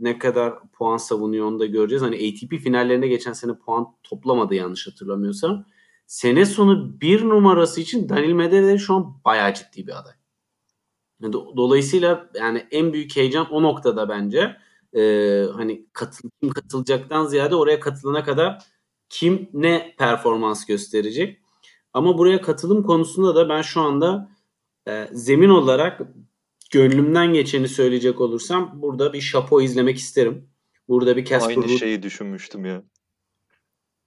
ne 0.00 0.18
kadar 0.18 0.54
puan 0.72 0.96
savunuyor 0.96 1.46
onu 1.46 1.58
da 1.58 1.66
göreceğiz. 1.66 2.02
Hani 2.02 2.16
ATP 2.16 2.62
finallerinde 2.62 3.08
geçen 3.08 3.32
sene 3.32 3.52
puan 3.54 3.86
toplamadı 4.02 4.54
yanlış 4.54 4.86
hatırlamıyorsam. 4.86 5.66
Sene 6.10 6.46
sonu 6.46 7.00
bir 7.00 7.28
numarası 7.28 7.80
için 7.80 8.08
Daniil 8.08 8.32
Medvedev 8.32 8.78
şu 8.78 8.94
an 8.94 9.24
bayağı 9.24 9.54
ciddi 9.54 9.86
bir 9.86 9.98
aday. 9.98 10.12
Do- 11.22 11.56
Dolayısıyla 11.56 12.30
yani 12.34 12.66
en 12.70 12.92
büyük 12.92 13.16
heyecan 13.16 13.50
o 13.50 13.62
noktada 13.62 14.08
bence. 14.08 14.56
Ee, 14.96 15.44
hani 15.56 15.86
katıl, 15.92 16.30
kim 16.40 16.50
katılacaktan 16.52 17.26
ziyade 17.26 17.54
oraya 17.54 17.80
katılana 17.80 18.24
kadar 18.24 18.62
kim 19.08 19.50
ne 19.52 19.94
performans 19.98 20.66
gösterecek. 20.66 21.40
Ama 21.92 22.18
buraya 22.18 22.42
katılım 22.42 22.82
konusunda 22.82 23.34
da 23.34 23.48
ben 23.48 23.62
şu 23.62 23.80
anda 23.80 24.30
e, 24.88 25.08
zemin 25.12 25.48
olarak 25.48 26.00
gönlümden 26.70 27.32
geçeni 27.32 27.68
söyleyecek 27.68 28.20
olursam 28.20 28.82
burada 28.82 29.12
bir 29.12 29.20
şapo 29.20 29.60
izlemek 29.60 29.98
isterim. 29.98 30.48
Burada 30.88 31.16
bir 31.16 31.24
Casper 31.24 31.62
Aynı 31.62 31.68
şeyi 31.68 32.02
düşünmüştüm 32.02 32.64
ya. 32.64 32.82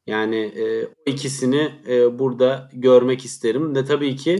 Yani 0.08 0.36
e, 0.36 0.86
o 0.86 0.89
ikisini 1.06 1.72
e, 1.88 2.20
burada 2.20 2.70
görmek 2.74 3.26
isterim. 3.26 3.76
Ve 3.76 3.86
tabii 3.86 4.16
ki 4.16 4.38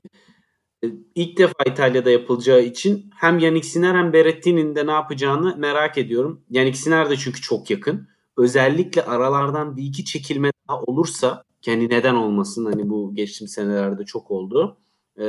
e, 0.84 0.88
ilk 1.16 1.38
defa 1.38 1.64
İtalya'da 1.68 2.10
yapılacağı 2.10 2.62
için 2.64 3.10
hem 3.16 3.40
Yannick 3.40 3.68
Sinner 3.68 3.96
hem 3.96 4.14
Berrettini'nin 4.14 4.76
de 4.76 4.88
ne 4.88 4.92
yapacağını 4.92 5.58
merak 5.58 5.98
ediyorum. 5.98 6.42
Yannick 6.50 6.78
Sinner 6.78 7.10
de 7.10 7.18
çünkü 7.18 7.42
çok 7.42 7.70
yakın. 7.70 8.08
Özellikle 8.38 9.06
aralardan 9.06 9.78
bir 9.78 9.84
iki 9.84 10.06
çekilme 10.06 10.52
daha 10.70 10.82
olursa 10.82 11.44
kendi 11.62 11.90
neden 11.90 12.16
olmasın 12.16 12.66
hani 12.66 12.90
bu 12.90 13.16
geçtiğim 13.16 13.48
senelerde 13.48 14.06
çok 14.06 14.32
oldu. 14.32 14.78
E, 15.18 15.24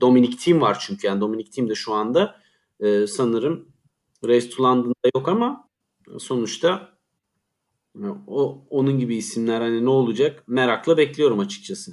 Dominic 0.00 0.36
Thiem 0.36 0.60
var 0.60 0.78
çünkü 0.80 1.06
yani 1.06 1.20
Dominic 1.20 1.50
Thiem 1.50 1.68
de 1.68 1.74
şu 1.74 1.94
anda 1.94 2.36
e, 2.80 3.06
sanırım 3.06 3.68
Race 4.26 4.50
to 4.50 4.62
London'da 4.62 5.10
yok 5.16 5.28
ama 5.28 5.68
sonuçta 6.18 6.95
o 8.26 8.64
onun 8.70 8.98
gibi 8.98 9.16
isimler 9.16 9.60
hani 9.60 9.84
ne 9.84 9.90
olacak 9.90 10.44
merakla 10.46 10.96
bekliyorum 10.96 11.38
açıkçası. 11.38 11.92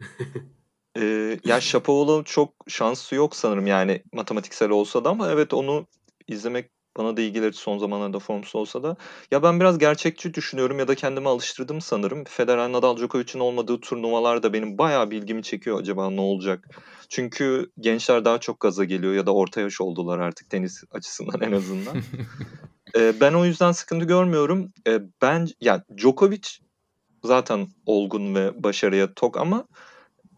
Ee, 0.98 1.38
ya 1.44 1.60
Shapovalov 1.60 2.22
çok 2.22 2.54
şansı 2.68 3.14
yok 3.14 3.36
sanırım 3.36 3.66
yani 3.66 4.02
matematiksel 4.12 4.70
olsa 4.70 5.04
da 5.04 5.10
ama 5.10 5.30
evet 5.30 5.54
onu 5.54 5.86
izlemek 6.28 6.70
bana 6.96 7.16
da 7.16 7.22
gelir 7.22 7.52
son 7.52 7.78
zamanlarda 7.78 8.18
formsuz 8.18 8.56
olsa 8.56 8.82
da. 8.82 8.96
Ya 9.30 9.42
ben 9.42 9.60
biraz 9.60 9.78
gerçekçi 9.78 10.34
düşünüyorum 10.34 10.78
ya 10.78 10.88
da 10.88 10.94
kendime 10.94 11.28
alıştırdım 11.28 11.80
sanırım. 11.80 12.24
Federer, 12.24 12.72
Nadal, 12.72 12.96
Djokovic'in 12.96 13.40
olmadığı 13.40 13.80
turnuvalar 13.80 14.42
da 14.42 14.52
benim 14.52 14.78
bayağı 14.78 15.10
bilgimi 15.10 15.42
çekiyor 15.42 15.80
acaba 15.80 16.10
ne 16.10 16.20
olacak. 16.20 16.68
Çünkü 17.08 17.70
gençler 17.80 18.24
daha 18.24 18.40
çok 18.40 18.60
gaza 18.60 18.84
geliyor 18.84 19.14
ya 19.14 19.26
da 19.26 19.34
orta 19.34 19.60
yaş 19.60 19.80
oldular 19.80 20.18
artık 20.18 20.50
tenis 20.50 20.84
açısından 20.90 21.40
en 21.40 21.52
azından. 21.52 21.96
ee, 22.96 23.20
ben 23.20 23.32
o 23.32 23.44
yüzden 23.44 23.72
sıkıntı 23.72 24.04
görmüyorum. 24.04 24.72
Ee, 24.88 25.00
ben 25.22 25.48
yani 25.60 25.82
Djokovic 25.96 26.48
zaten 27.24 27.68
olgun 27.86 28.34
ve 28.34 28.62
başarıya 28.62 29.14
tok 29.14 29.36
ama 29.36 29.66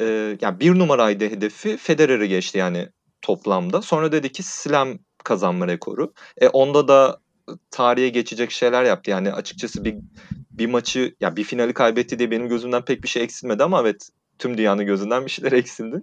e, 0.01 0.37
yani 0.41 0.61
bir 0.61 0.79
numaraydı 0.79 1.25
hedefi 1.25 1.77
Federer'i 1.77 2.29
geçti 2.29 2.59
yani 2.59 2.89
toplamda. 3.23 3.83
Sonra 3.83 4.13
dedi 4.13 4.33
ki 4.33 4.43
slam 4.43 4.99
kazanma 5.25 5.69
rekoru. 5.69 6.13
E 6.41 6.49
onda 6.49 6.89
da 6.89 7.21
tarihe 7.71 8.09
geçecek 8.09 8.51
şeyler 8.51 8.85
yaptı. 8.85 9.11
Yani 9.11 9.33
açıkçası 9.33 9.85
bir 9.85 9.97
bir 10.51 10.67
maçı 10.67 11.15
ya 11.21 11.37
bir 11.37 11.45
finali 11.45 11.75
kaybetti 11.75 12.19
diye 12.19 12.31
benim 12.31 12.49
gözümden 12.49 12.85
pek 12.85 13.03
bir 13.03 13.09
şey 13.09 13.23
eksilmedi 13.23 13.63
ama 13.65 13.81
evet 13.81 14.09
tüm 14.39 14.59
dünyanın 14.59 14.87
gözünden 14.87 15.25
bir 15.25 15.31
şeyler 15.31 15.53
eksildi. 15.53 16.03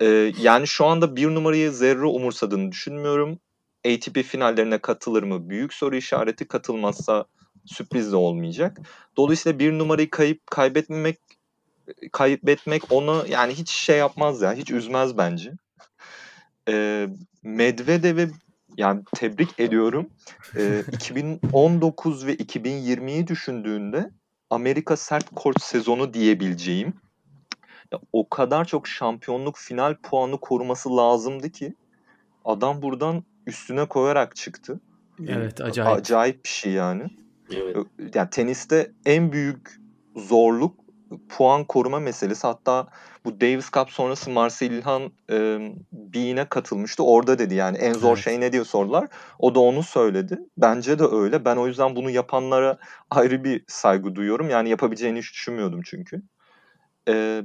Ee, 0.00 0.32
yani 0.40 0.66
şu 0.66 0.86
anda 0.86 1.16
bir 1.16 1.26
numarayı 1.28 1.72
zerre 1.72 2.04
umursadığını 2.04 2.72
düşünmüyorum. 2.72 3.38
ATP 3.86 4.22
finallerine 4.22 4.78
katılır 4.78 5.22
mı? 5.22 5.50
Büyük 5.50 5.74
soru 5.74 5.96
işareti 5.96 6.48
katılmazsa 6.48 7.24
sürpriz 7.66 8.12
de 8.12 8.16
olmayacak. 8.16 8.78
Dolayısıyla 9.16 9.58
bir 9.58 9.72
numarayı 9.72 10.10
kayıp 10.10 10.46
kaybetmemek 10.46 11.18
kaybetmek 12.12 12.92
onu 12.92 13.24
yani 13.28 13.54
hiç 13.54 13.70
şey 13.70 13.98
yapmaz 13.98 14.42
ya. 14.42 14.52
Hiç 14.52 14.70
üzmez 14.70 15.18
bence. 15.18 15.52
Ee, 16.68 17.08
Medvedev'e 17.42 18.30
yani 18.76 19.02
tebrik 19.14 19.60
ediyorum. 19.60 20.10
Ee, 20.56 20.82
2019 20.92 22.26
ve 22.26 22.34
2020'yi 22.34 23.26
düşündüğünde 23.26 24.10
Amerika 24.50 24.96
sert 24.96 25.30
kort 25.34 25.62
sezonu 25.62 26.14
diyebileceğim 26.14 26.94
ya, 27.92 28.00
o 28.12 28.28
kadar 28.28 28.64
çok 28.64 28.88
şampiyonluk 28.88 29.58
final 29.58 29.96
puanı 30.02 30.40
koruması 30.40 30.96
lazımdı 30.96 31.50
ki 31.50 31.74
adam 32.44 32.82
buradan 32.82 33.24
üstüne 33.48 33.84
koyarak 33.84 34.36
çıktı. 34.36 34.80
Evet 35.28 35.60
acayip. 35.60 35.98
Acayip 35.98 36.44
bir 36.44 36.50
şey 36.50 36.72
yani. 36.72 37.06
Evet. 37.54 37.76
Yani 38.14 38.30
teniste 38.30 38.92
en 39.06 39.32
büyük 39.32 39.80
zorluk 40.16 40.74
puan 41.28 41.64
koruma 41.64 41.98
meselesi. 42.00 42.46
Hatta 42.46 42.86
bu 43.24 43.40
Davis 43.40 43.70
Cup 43.70 43.90
sonrası 43.90 44.30
Marcel 44.30 44.70
İlhan 44.70 45.12
e, 45.30 45.36
Bean'e 45.92 46.44
katılmıştı. 46.44 47.02
Orada 47.02 47.38
dedi 47.38 47.54
yani 47.54 47.78
en 47.78 47.92
zor 47.92 48.12
Evet. 48.12 48.24
şey 48.24 48.40
ne 48.40 48.52
diye 48.52 48.64
sordular. 48.64 49.08
O 49.38 49.54
da 49.54 49.60
onu 49.60 49.82
söyledi. 49.82 50.38
Bence 50.58 50.98
de 50.98 51.04
öyle. 51.04 51.44
Ben 51.44 51.56
o 51.56 51.66
yüzden 51.66 51.96
bunu 51.96 52.10
yapanlara 52.10 52.78
ayrı 53.10 53.44
bir 53.44 53.64
saygı 53.66 54.14
duyuyorum. 54.14 54.50
Yani 54.50 54.68
yapabileceğini 54.68 55.18
hiç 55.18 55.32
düşünmüyordum 55.32 55.80
çünkü. 55.84 56.22
E, 57.08 57.42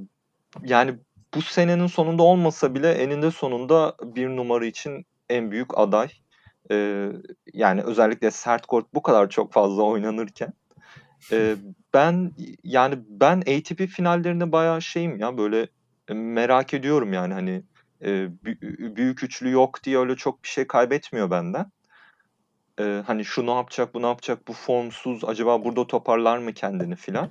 yani 0.64 0.96
bu 1.36 1.42
senenin 1.42 1.88
sonunda 1.88 2.24
olmasa 2.24 2.76
bile 2.76 2.92
eninde 2.92 3.32
sonunda 3.32 3.96
bir 4.04 4.28
numara 4.28 4.66
için 4.66 5.06
en 5.30 5.52
büyük 5.52 5.78
aday. 5.78 6.08
E, 6.72 7.08
yani 7.54 7.82
özellikle 7.82 8.32
sert 8.32 8.66
kort 8.66 8.94
bu 8.94 9.02
kadar 9.02 9.30
çok 9.30 9.54
fazla 9.54 9.84
oynanırken. 9.84 10.54
E, 11.32 11.56
ben 11.94 12.32
yani 12.64 12.96
ben 13.08 13.38
ATP 13.38 13.88
finallerine 13.88 14.52
bayağı 14.52 14.82
şeyim 14.82 15.20
ya 15.20 15.38
böyle 15.38 15.68
e, 16.08 16.14
merak 16.14 16.74
ediyorum 16.74 17.14
yani 17.14 17.34
hani 17.34 17.64
e, 18.02 18.10
bü- 18.46 18.96
büyük 18.96 19.24
üçlü 19.24 19.52
yok 19.52 19.84
diye 19.84 19.98
öyle 19.98 20.16
çok 20.16 20.44
bir 20.44 20.50
şey 20.50 20.68
kaybetmiyor 20.68 21.32
benden. 21.32 21.72
E, 22.80 23.04
hani 23.08 23.26
şu 23.26 23.46
ne 23.46 23.52
yapacak 23.52 23.94
bu 23.94 24.02
ne 24.02 24.08
yapacak 24.08 24.48
bu 24.48 24.54
formsuz 24.54 25.24
acaba 25.24 25.66
burada 25.66 25.88
toparlar 25.88 26.38
mı 26.38 26.54
kendini 26.54 26.96
filan. 26.96 27.30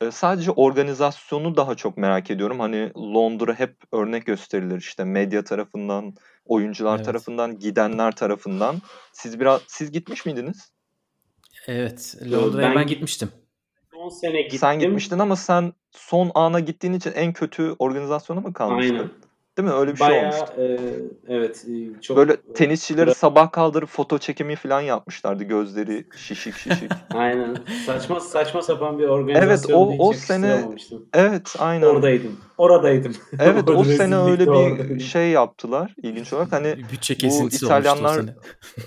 E, 0.00 0.10
sadece 0.10 0.50
organizasyonu 0.50 1.56
daha 1.56 1.74
çok 1.74 1.96
merak 1.96 2.30
ediyorum. 2.30 2.60
Hani 2.60 2.92
Londra 2.96 3.58
hep 3.58 3.76
örnek 3.92 4.26
gösterilir 4.26 4.78
işte 4.78 5.04
medya 5.04 5.44
tarafından, 5.44 6.14
oyuncular 6.44 6.96
Evet. 6.96 7.06
tarafından, 7.06 7.58
gidenler 7.58 8.16
tarafından. 8.16 8.76
Siz 9.12 9.40
biraz 9.40 9.60
siz 9.66 9.92
gitmiş 9.92 10.26
miydiniz? 10.26 10.72
Evet. 11.66 12.16
Londra'ya 12.32 12.68
ben, 12.68 12.76
Ben- 12.76 12.86
gitmiştim. 12.86 13.28
Son 13.94 14.08
sene 14.08 14.42
gittim. 14.42 14.58
Sen 14.58 14.78
gitmiştin 14.78 15.18
ama 15.18 15.36
sen 15.36 15.72
son 15.90 16.30
ana 16.34 16.60
gittiğin 16.60 16.92
için 16.94 17.12
en 17.12 17.32
kötü 17.32 17.74
organizasyona 17.78 18.40
mı 18.40 18.52
kalmıştın? 18.52 18.94
Aynen. 18.94 19.10
Değil 19.58 19.68
mi? 19.68 19.74
Öyle 19.74 19.92
bir 19.92 19.96
şey 19.98 20.08
Bayağı 20.08 20.32
olmuştu. 20.40 20.54
e, 20.60 21.34
evet 21.34 21.66
e, 21.68 22.00
çok 22.02 22.16
Böyle 22.16 22.36
tenisçileri 22.54 23.10
Bıra- 23.10 23.14
sabah 23.14 23.52
kaldırıp 23.52 23.88
foto 23.88 24.18
çekimi 24.18 24.56
falan 24.56 24.80
yapmışlardı. 24.80 25.44
Gözleri 25.44 26.06
şişik 26.16 26.54
şişik. 26.54 26.90
aynen 27.14 27.56
saçma 27.86 28.20
saçma 28.20 28.62
sapan 28.62 28.98
bir 28.98 29.04
organizasyon. 29.04 29.78
o- 29.78 30.08
o 30.08 30.12
sene- 30.12 30.68
evet 31.14 31.56
aynen. 31.58 31.86
oradaydım. 31.86 32.36
Oradaydım. 32.58 33.12
Evet 33.38 33.70
o 33.70 33.84
sene 33.84 34.16
öyle 34.16 34.50
oradaydım. 34.50 34.98
bir 34.98 35.00
şey 35.00 35.30
yaptılar 35.30 35.94
ilginç 36.02 36.32
olarak. 36.32 36.52
Hani 36.52 36.76
Bütçe 36.92 37.14
bu 37.14 37.18
kesintisi 37.18 37.64
İtalyanlar 37.64 38.24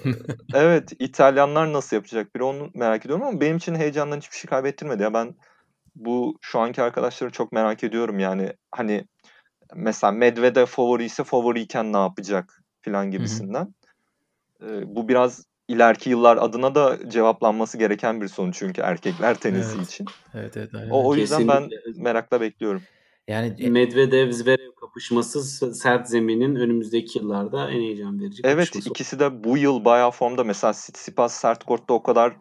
evet 0.53 0.91
İtalyanlar 0.99 1.73
nasıl 1.73 1.95
yapacak 1.95 2.35
biri 2.35 2.43
onu 2.43 2.69
merak 2.73 3.05
ediyorum 3.05 3.25
ama 3.25 3.41
benim 3.41 3.57
için 3.57 3.75
heyecandan 3.75 4.17
hiçbir 4.17 4.35
şey 4.37 4.49
kaybettirmedi. 4.49 5.03
Ya 5.03 5.13
ben 5.13 5.35
bu 5.95 6.37
şu 6.41 6.59
anki 6.59 6.81
arkadaşları 6.81 7.29
çok 7.31 7.51
merak 7.51 7.83
ediyorum 7.83 8.19
yani 8.19 8.53
hani 8.71 9.05
mesela 9.75 10.11
Medvedev 10.11 10.65
favori 10.65 11.03
ise 11.03 11.23
favoriyken 11.23 11.93
ne 11.93 11.97
yapacak 11.97 12.63
filan 12.81 13.11
gibisinden. 13.11 13.73
Ee, 14.61 14.95
bu 14.95 15.07
biraz 15.07 15.45
ileriki 15.67 16.09
yıllar 16.09 16.37
adına 16.37 16.75
da 16.75 17.09
cevaplanması 17.09 17.77
gereken 17.77 18.21
bir 18.21 18.27
soru 18.27 18.51
çünkü 18.51 18.81
erkekler 18.81 19.35
tenisi 19.39 19.77
Evet. 19.77 19.87
için. 19.87 20.05
Evet 20.33 20.57
evet. 20.57 20.75
aynen. 20.75 20.89
O, 20.89 21.09
o 21.09 21.15
yüzden 21.15 21.47
ben 21.47 21.69
merakla 21.95 22.41
bekliyorum. 22.41 22.81
Yani 23.27 23.55
e, 23.57 23.69
Medvedev 23.69 24.31
Zverev 24.31 24.71
kapışması 24.81 25.43
sert 25.75 26.09
zeminin 26.09 26.55
önümüzdeki 26.55 27.19
yıllarda 27.19 27.69
en 27.71 27.79
heyecan 27.79 28.19
verici 28.19 28.41
Evet 28.45 28.75
ikisi 28.75 29.19
de 29.19 29.43
bu 29.43 29.57
yıl 29.57 29.85
bayağı 29.85 30.11
formda. 30.11 30.43
Mesela 30.43 30.73
Tsitsipas 30.73 31.33
sert 31.33 31.63
kortta 31.63 31.93
o 31.93 32.03
kadar 32.03 32.33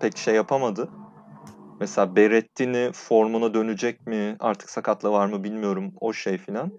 pek 0.00 0.18
şey 0.18 0.34
yapamadı. 0.34 0.88
Mesela 1.84 2.16
Berrettini 2.16 2.90
formuna 2.92 3.54
dönecek 3.54 4.06
mi? 4.06 4.36
Artık 4.40 4.70
sakatlığı 4.70 5.10
var 5.10 5.26
mı 5.26 5.44
bilmiyorum. 5.44 5.92
O 6.00 6.12
şey 6.12 6.38
filan. 6.38 6.72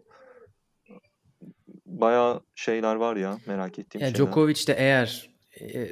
Bayağı 1.85 2.41
şeyler 2.55 2.95
var 2.95 3.15
ya 3.15 3.37
merak 3.47 3.79
ettiğim 3.79 4.03
yani 4.03 4.11
şeyler. 4.11 4.27
Djokovic 4.27 4.67
de 4.67 4.73
eğer 4.73 5.29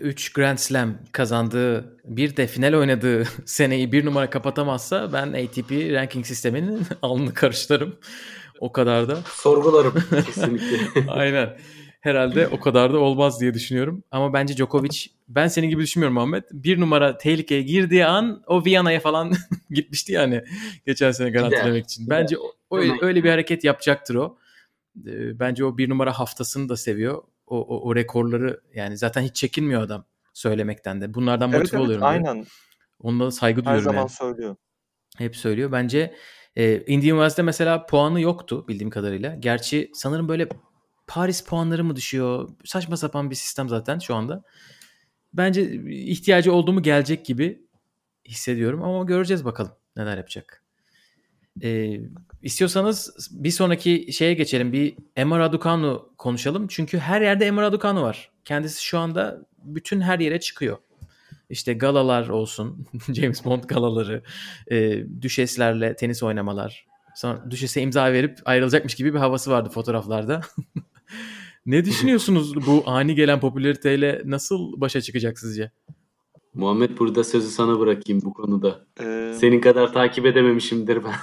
3 0.01 0.33
Grand 0.33 0.57
Slam 0.57 0.97
kazandığı 1.11 1.97
bir 2.05 2.37
de 2.37 2.47
final 2.47 2.73
oynadığı 2.73 3.23
seneyi 3.45 3.91
bir 3.91 4.05
numara 4.05 4.29
kapatamazsa 4.29 5.13
ben 5.13 5.27
ATP 5.27 5.71
ranking 5.71 6.25
sisteminin 6.25 6.81
alnını 7.01 7.33
karıştırırım. 7.33 7.95
O 8.59 8.71
kadar 8.71 9.07
da. 9.07 9.15
Sorgularım 9.25 9.93
kesinlikle. 10.25 11.11
Aynen. 11.11 11.57
Herhalde 12.03 12.47
o 12.47 12.59
kadar 12.59 12.93
da 12.93 12.97
olmaz 12.99 13.41
diye 13.41 13.53
düşünüyorum. 13.53 14.03
Ama 14.11 14.33
bence 14.33 14.57
Djokovic 14.57 15.05
ben 15.27 15.47
senin 15.47 15.69
gibi 15.69 15.81
düşünmüyorum 15.83 16.13
Muhammed. 16.13 16.43
Bir 16.51 16.79
numara 16.79 17.17
tehlikeye 17.17 17.61
girdiği 17.61 18.05
an 18.05 18.43
o 18.47 18.65
Viyana'ya 18.65 18.99
falan 18.99 19.33
gitmişti 19.69 20.13
yani 20.13 20.43
geçen 20.85 21.11
sene 21.11 21.29
garantilemek 21.29 21.85
için. 21.85 22.09
Bence 22.09 22.37
o, 22.69 22.77
öyle 23.01 23.23
bir 23.23 23.29
hareket 23.29 23.63
yapacaktır 23.63 24.15
o. 24.15 24.37
Ee, 25.07 25.39
Bence 25.39 25.65
o 25.65 25.77
bir 25.77 25.89
numara 25.89 26.19
haftasını 26.19 26.69
da 26.69 26.77
seviyor. 26.77 27.23
O, 27.47 27.59
o, 27.61 27.89
o 27.89 27.95
rekorları 27.95 28.61
yani 28.75 28.97
zaten 28.97 29.21
hiç 29.21 29.35
çekinmiyor 29.35 29.81
adam 29.81 30.05
söylemekten 30.33 31.01
de. 31.01 31.13
Bunlardan 31.13 31.49
motive 31.49 31.61
Evet 31.61 31.73
evet 31.73 31.83
oluyorum. 31.83 32.05
aynen. 32.05 32.45
Onunla 32.99 33.25
da 33.25 33.31
saygı 33.31 33.61
Her 33.61 33.65
duyuyorum 33.65 33.83
zaman 33.85 33.99
yani. 33.99 34.09
söylüyor. 34.09 34.55
Hep 35.17 35.35
söylüyor. 35.35 35.71
Bence 35.71 36.13
e, 36.55 36.77
Indian 36.87 37.15
Wells'de 37.17 37.41
mesela 37.41 37.85
puanı 37.85 38.21
yoktu 38.21 38.65
bildiğim 38.67 38.89
kadarıyla. 38.89 39.35
Gerçi 39.35 39.91
sanırım 39.93 40.27
böyle 40.27 40.47
Paris 41.13 41.43
puanları 41.43 41.83
mı 41.83 41.95
düşüyor? 41.95 42.49
Saçma 42.65 42.97
sapan 42.97 43.29
bir 43.29 43.35
sistem 43.35 43.69
zaten 43.69 43.99
şu 43.99 44.15
anda. 44.15 44.43
Bence 45.33 45.83
ihtiyacı 45.89 46.53
olduğumu 46.53 46.81
gelecek 46.81 47.25
gibi 47.25 47.61
hissediyorum 48.25 48.83
ama 48.83 49.03
göreceğiz 49.03 49.45
bakalım 49.45 49.71
neler 49.95 50.17
yapacak. 50.17 50.63
E, 51.63 51.99
istiyorsanız 52.41 53.29
bir 53.31 53.51
sonraki 53.51 54.13
şeye 54.13 54.33
geçelim. 54.33 54.73
Bir 54.73 54.95
Emma 55.15 55.39
Raducanu 55.39 56.13
konuşalım. 56.17 56.67
Çünkü 56.67 56.97
her 56.97 57.21
yerde 57.21 57.45
Emma 57.45 57.61
Raducanu 57.61 58.01
var. 58.01 58.31
Kendisi 58.45 58.83
şu 58.83 58.99
anda 58.99 59.45
bütün 59.63 60.01
her 60.01 60.19
yere 60.19 60.39
çıkıyor. 60.39 60.77
İşte 61.49 61.73
galalar 61.73 62.29
olsun, 62.29 62.87
James 63.13 63.45
Bond 63.45 63.63
galaları, 63.63 64.23
e, 64.71 65.03
düşeslerle 65.21 65.95
tenis 65.95 66.23
oynamalar. 66.23 66.85
Sonra 67.15 67.51
düşese 67.51 67.81
imza 67.81 68.13
verip 68.13 68.39
ayrılacakmış 68.45 68.95
gibi 68.95 69.13
bir 69.13 69.19
havası 69.19 69.51
vardı 69.51 69.69
fotoğraflarda. 69.69 70.41
Ne 71.65 71.85
düşünüyorsunuz 71.85 72.67
bu 72.67 72.83
ani 72.85 73.15
gelen 73.15 73.39
popülariteyle 73.39 74.21
nasıl 74.25 74.81
başa 74.81 75.01
çıkacak 75.01 75.39
sizce? 75.39 75.71
Muhammed 76.53 76.97
burada 76.97 77.23
sözü 77.23 77.47
sana 77.49 77.79
bırakayım 77.79 78.21
bu 78.21 78.33
konuda. 78.33 78.85
Ee, 79.01 79.33
Senin 79.39 79.61
kadar 79.61 79.93
takip 79.93 80.25
edememişimdir 80.25 80.99
ben. 81.03 81.13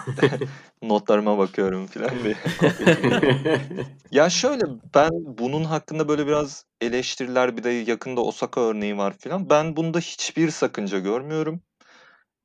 notlarıma 0.88 1.38
bakıyorum 1.38 1.86
falan 1.86 2.10
diye. 2.24 2.36
Ya 4.10 4.30
şöyle 4.30 4.62
ben 4.94 5.10
bunun 5.12 5.64
hakkında 5.64 6.08
böyle 6.08 6.26
biraz 6.26 6.64
eleştiriler 6.80 7.56
bir 7.56 7.64
de 7.64 7.70
yakında 7.70 8.20
Osaka 8.20 8.60
örneği 8.60 8.96
var 8.96 9.14
falan. 9.18 9.50
Ben 9.50 9.76
bunda 9.76 9.98
hiçbir 9.98 10.50
sakınca 10.50 10.98
görmüyorum. 10.98 11.60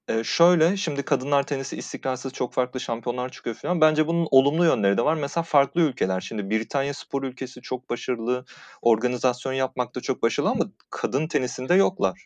Ee, 0.07 0.23
şöyle 0.23 0.77
şimdi 0.77 1.03
kadınlar 1.03 1.43
tenisi 1.43 1.77
istikrarsız 1.77 2.33
çok 2.33 2.53
farklı 2.53 2.79
şampiyonlar 2.79 3.29
çıkıyor 3.29 3.55
falan. 3.55 3.81
Bence 3.81 4.07
bunun 4.07 4.27
olumlu 4.31 4.65
yönleri 4.65 4.97
de 4.97 5.05
var. 5.05 5.15
Mesela 5.15 5.43
farklı 5.43 5.81
ülkeler. 5.81 6.21
Şimdi 6.21 6.49
Britanya 6.49 6.93
spor 6.93 7.23
ülkesi 7.23 7.61
çok 7.61 7.89
başarılı. 7.89 8.45
Organizasyon 8.81 9.53
yapmakta 9.53 10.01
çok 10.01 10.21
başarılı 10.21 10.49
ama 10.51 10.65
kadın 10.89 11.27
tenisinde 11.27 11.73
yoklar. 11.75 12.25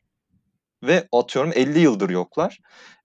Ve 0.83 1.07
atıyorum 1.11 1.51
50 1.55 1.79
yıldır 1.79 2.09
yoklar. 2.09 2.59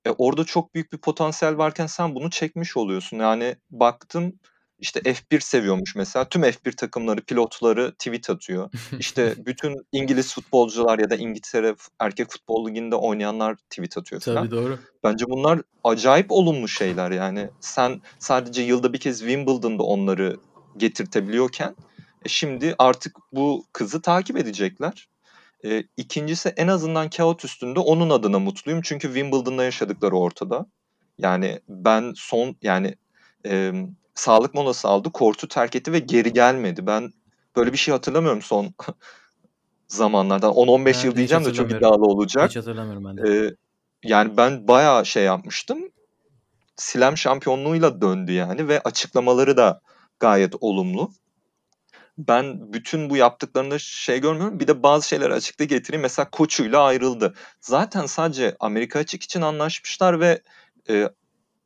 E, 0.04 0.10
orada 0.10 0.44
çok 0.44 0.74
büyük 0.74 0.92
bir 0.92 0.98
potansiyel 0.98 1.58
varken 1.58 1.86
sen 1.86 2.14
bunu 2.14 2.30
çekmiş 2.30 2.76
oluyorsun. 2.76 3.18
Yani 3.18 3.56
baktım 3.70 4.40
işte 4.84 5.00
F1 5.00 5.40
seviyormuş 5.40 5.96
mesela. 5.96 6.28
Tüm 6.28 6.42
F1 6.42 6.76
takımları, 6.76 7.20
pilotları 7.20 7.92
tweet 7.92 8.30
atıyor. 8.30 8.70
İşte 8.98 9.34
bütün 9.46 9.86
İngiliz 9.92 10.34
futbolcular 10.34 10.98
ya 10.98 11.10
da 11.10 11.16
İngiltere 11.16 11.74
erkek 11.98 12.30
futbol 12.30 12.68
liginde 12.68 12.96
oynayanlar 12.96 13.56
tweet 13.56 13.98
atıyor 13.98 14.20
falan. 14.20 14.44
Tabii 14.44 14.50
doğru. 14.50 14.78
Bence 15.04 15.24
bunlar 15.28 15.60
acayip 15.84 16.32
olumlu 16.32 16.68
şeyler 16.68 17.10
yani. 17.10 17.50
Sen 17.60 18.00
sadece 18.18 18.62
yılda 18.62 18.92
bir 18.92 18.98
kez 18.98 19.18
Wimbledon'da 19.18 19.82
onları 19.82 20.36
getirtebiliyorken 20.76 21.76
e, 22.24 22.28
şimdi 22.28 22.74
artık 22.78 23.16
bu 23.32 23.64
kızı 23.72 24.02
takip 24.02 24.36
edecekler. 24.36 25.08
E, 25.64 25.84
ikincisi 25.96 26.48
en 26.48 26.68
azından 26.68 27.10
kağıt 27.10 27.44
üstünde 27.44 27.80
onun 27.80 28.10
adına 28.10 28.38
mutluyum. 28.38 28.80
Çünkü 28.84 29.08
Wimbledon'da 29.08 29.64
yaşadıkları 29.64 30.16
ortada. 30.16 30.66
Yani 31.18 31.60
ben 31.68 32.12
son 32.16 32.56
yani 32.62 32.94
e, 33.46 33.72
sağlık 34.14 34.54
molası 34.54 34.88
aldı, 34.88 35.12
kortu 35.12 35.48
terk 35.48 35.76
etti 35.76 35.92
ve 35.92 35.98
geri 35.98 36.32
gelmedi. 36.32 36.86
Ben 36.86 37.12
böyle 37.56 37.72
bir 37.72 37.78
şey 37.78 37.92
hatırlamıyorum 37.92 38.42
son 38.42 38.74
zamanlardan. 39.88 40.52
10-15 40.52 40.84
Ben 40.84 41.08
yıl 41.08 41.16
diyeceğim 41.16 41.44
de 41.44 41.52
çok 41.52 41.70
iddialı 41.70 42.04
olacak. 42.04 42.50
Hiç 42.50 42.56
hatırlamıyorum 42.56 43.04
ben 43.04 43.16
de. 43.16 43.46
Ee, 43.46 43.54
yani 44.04 44.36
ben 44.36 44.68
bayağı 44.68 45.06
şey 45.06 45.24
yapmıştım. 45.24 45.78
Slam 46.76 47.16
şampiyonluğuyla 47.16 48.00
döndü 48.00 48.32
yani 48.32 48.68
ve 48.68 48.80
açıklamaları 48.80 49.56
da 49.56 49.80
gayet 50.20 50.54
olumlu. 50.60 51.10
Ben 52.18 52.72
bütün 52.72 53.10
bu 53.10 53.16
yaptıklarında 53.16 53.78
şey 53.78 54.20
görmüyorum. 54.20 54.60
Bir 54.60 54.66
de 54.66 54.82
bazı 54.82 55.08
şeyleri 55.08 55.32
açıkta 55.32 55.64
getireyim. 55.64 56.02
Mesela 56.02 56.30
koçuyla 56.30 56.82
ayrıldı. 56.82 57.34
Zaten 57.60 58.06
sadece 58.06 58.56
Amerika 58.60 58.98
açık 58.98 59.22
için 59.22 59.42
anlaşmışlar 59.42 60.20
ve 60.20 60.42
e, 60.88 61.08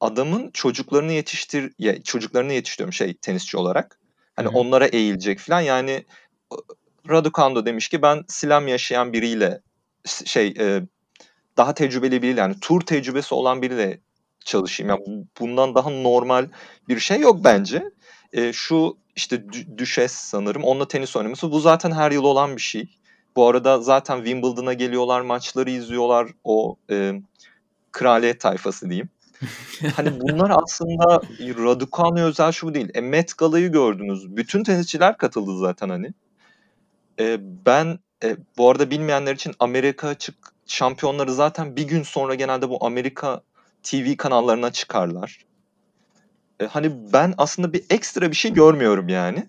adamın 0.01 0.51
çocuklarını 0.51 1.13
yetiştir 1.13 1.73
ya, 1.79 2.03
çocuklarını 2.03 2.53
yetiştiriyorum 2.53 2.93
şey 2.93 3.15
tenisçi 3.15 3.57
olarak. 3.57 3.99
Hani 4.37 4.47
Hı 4.49 4.51
hı. 4.53 4.57
onlara 4.57 4.87
eğilecek 4.87 5.39
falan. 5.39 5.61
Yani 5.61 6.05
Raducanu 7.09 7.67
demiş 7.67 7.89
ki 7.89 8.03
ben 8.03 8.25
slam 8.29 8.69
yaşayan 8.69 9.13
biriyle 9.13 9.61
şey 10.25 10.55
e, 10.59 10.83
daha 11.57 11.75
tecrübeli 11.75 12.23
biriyle 12.23 12.41
yani 12.41 12.61
tur 12.61 12.81
tecrübesi 12.81 13.35
olan 13.35 13.63
biriyle 13.63 14.01
çalışayım. 14.45 14.91
Yani 14.91 15.01
bu- 15.07 15.27
bundan 15.41 15.75
daha 15.75 15.91
normal 15.91 16.49
bir 16.89 16.99
şey 16.99 17.21
yok 17.21 17.45
bence. 17.45 17.85
E, 18.33 18.53
şu 18.53 18.97
işte 19.17 19.37
Dü- 19.37 19.79
Düşes 19.79 20.13
sanırım 20.13 20.65
onunla 20.65 20.89
tenis 20.89 21.17
oynaması 21.17 21.53
bu 21.53 21.61
zaten 21.61 21.91
her 21.91 22.11
yıl 22.11 22.25
olan 22.25 22.57
bir 22.57 22.61
şey. 22.61 22.99
Bu 23.37 23.49
arada 23.49 23.81
zaten 23.81 24.17
Wimbledon'a 24.17 24.73
geliyorlar, 24.73 25.21
maçları 25.21 25.71
izliyorlar. 25.71 26.29
O 26.45 26.77
e, 26.91 27.13
kraliyet 27.93 28.41
tayfası 28.41 28.91
diyeyim. 28.91 29.09
Hani 29.97 30.21
bunlar 30.21 30.53
aslında 30.63 31.21
Raducanu'ya 31.41 32.27
özel 32.27 32.53
şu 32.53 32.75
değil. 32.75 32.89
E, 32.95 33.01
Met 33.01 33.39
Gala'yı 33.39 33.73
gördünüz. 33.73 34.37
Bütün 34.37 34.65
tenisçiler 34.65 35.17
katıldı 35.17 35.59
zaten 35.59 35.89
hani. 35.89 36.13
E, 37.21 37.39
ben 37.67 37.99
e, 38.25 38.37
bu 38.59 38.71
arada 38.71 38.91
bilmeyenler 38.91 39.35
için 39.35 39.55
Amerika 39.59 40.09
açık 40.09 40.35
şampiyonları 40.67 41.35
zaten 41.35 41.77
bir 41.77 41.83
gün 41.83 42.03
sonra 42.03 42.35
genelde 42.35 42.69
bu 42.69 42.87
Amerika 42.87 43.43
TV 43.83 44.17
kanallarına 44.17 44.73
çıkarlar. 44.73 45.45
E, 46.61 46.67
hani 46.67 47.13
ben 47.13 47.35
aslında 47.39 47.73
bir 47.73 47.85
ekstra 47.91 48.31
bir 48.31 48.37
şey 48.37 48.53
görmüyorum 48.53 49.09
yani. 49.09 49.49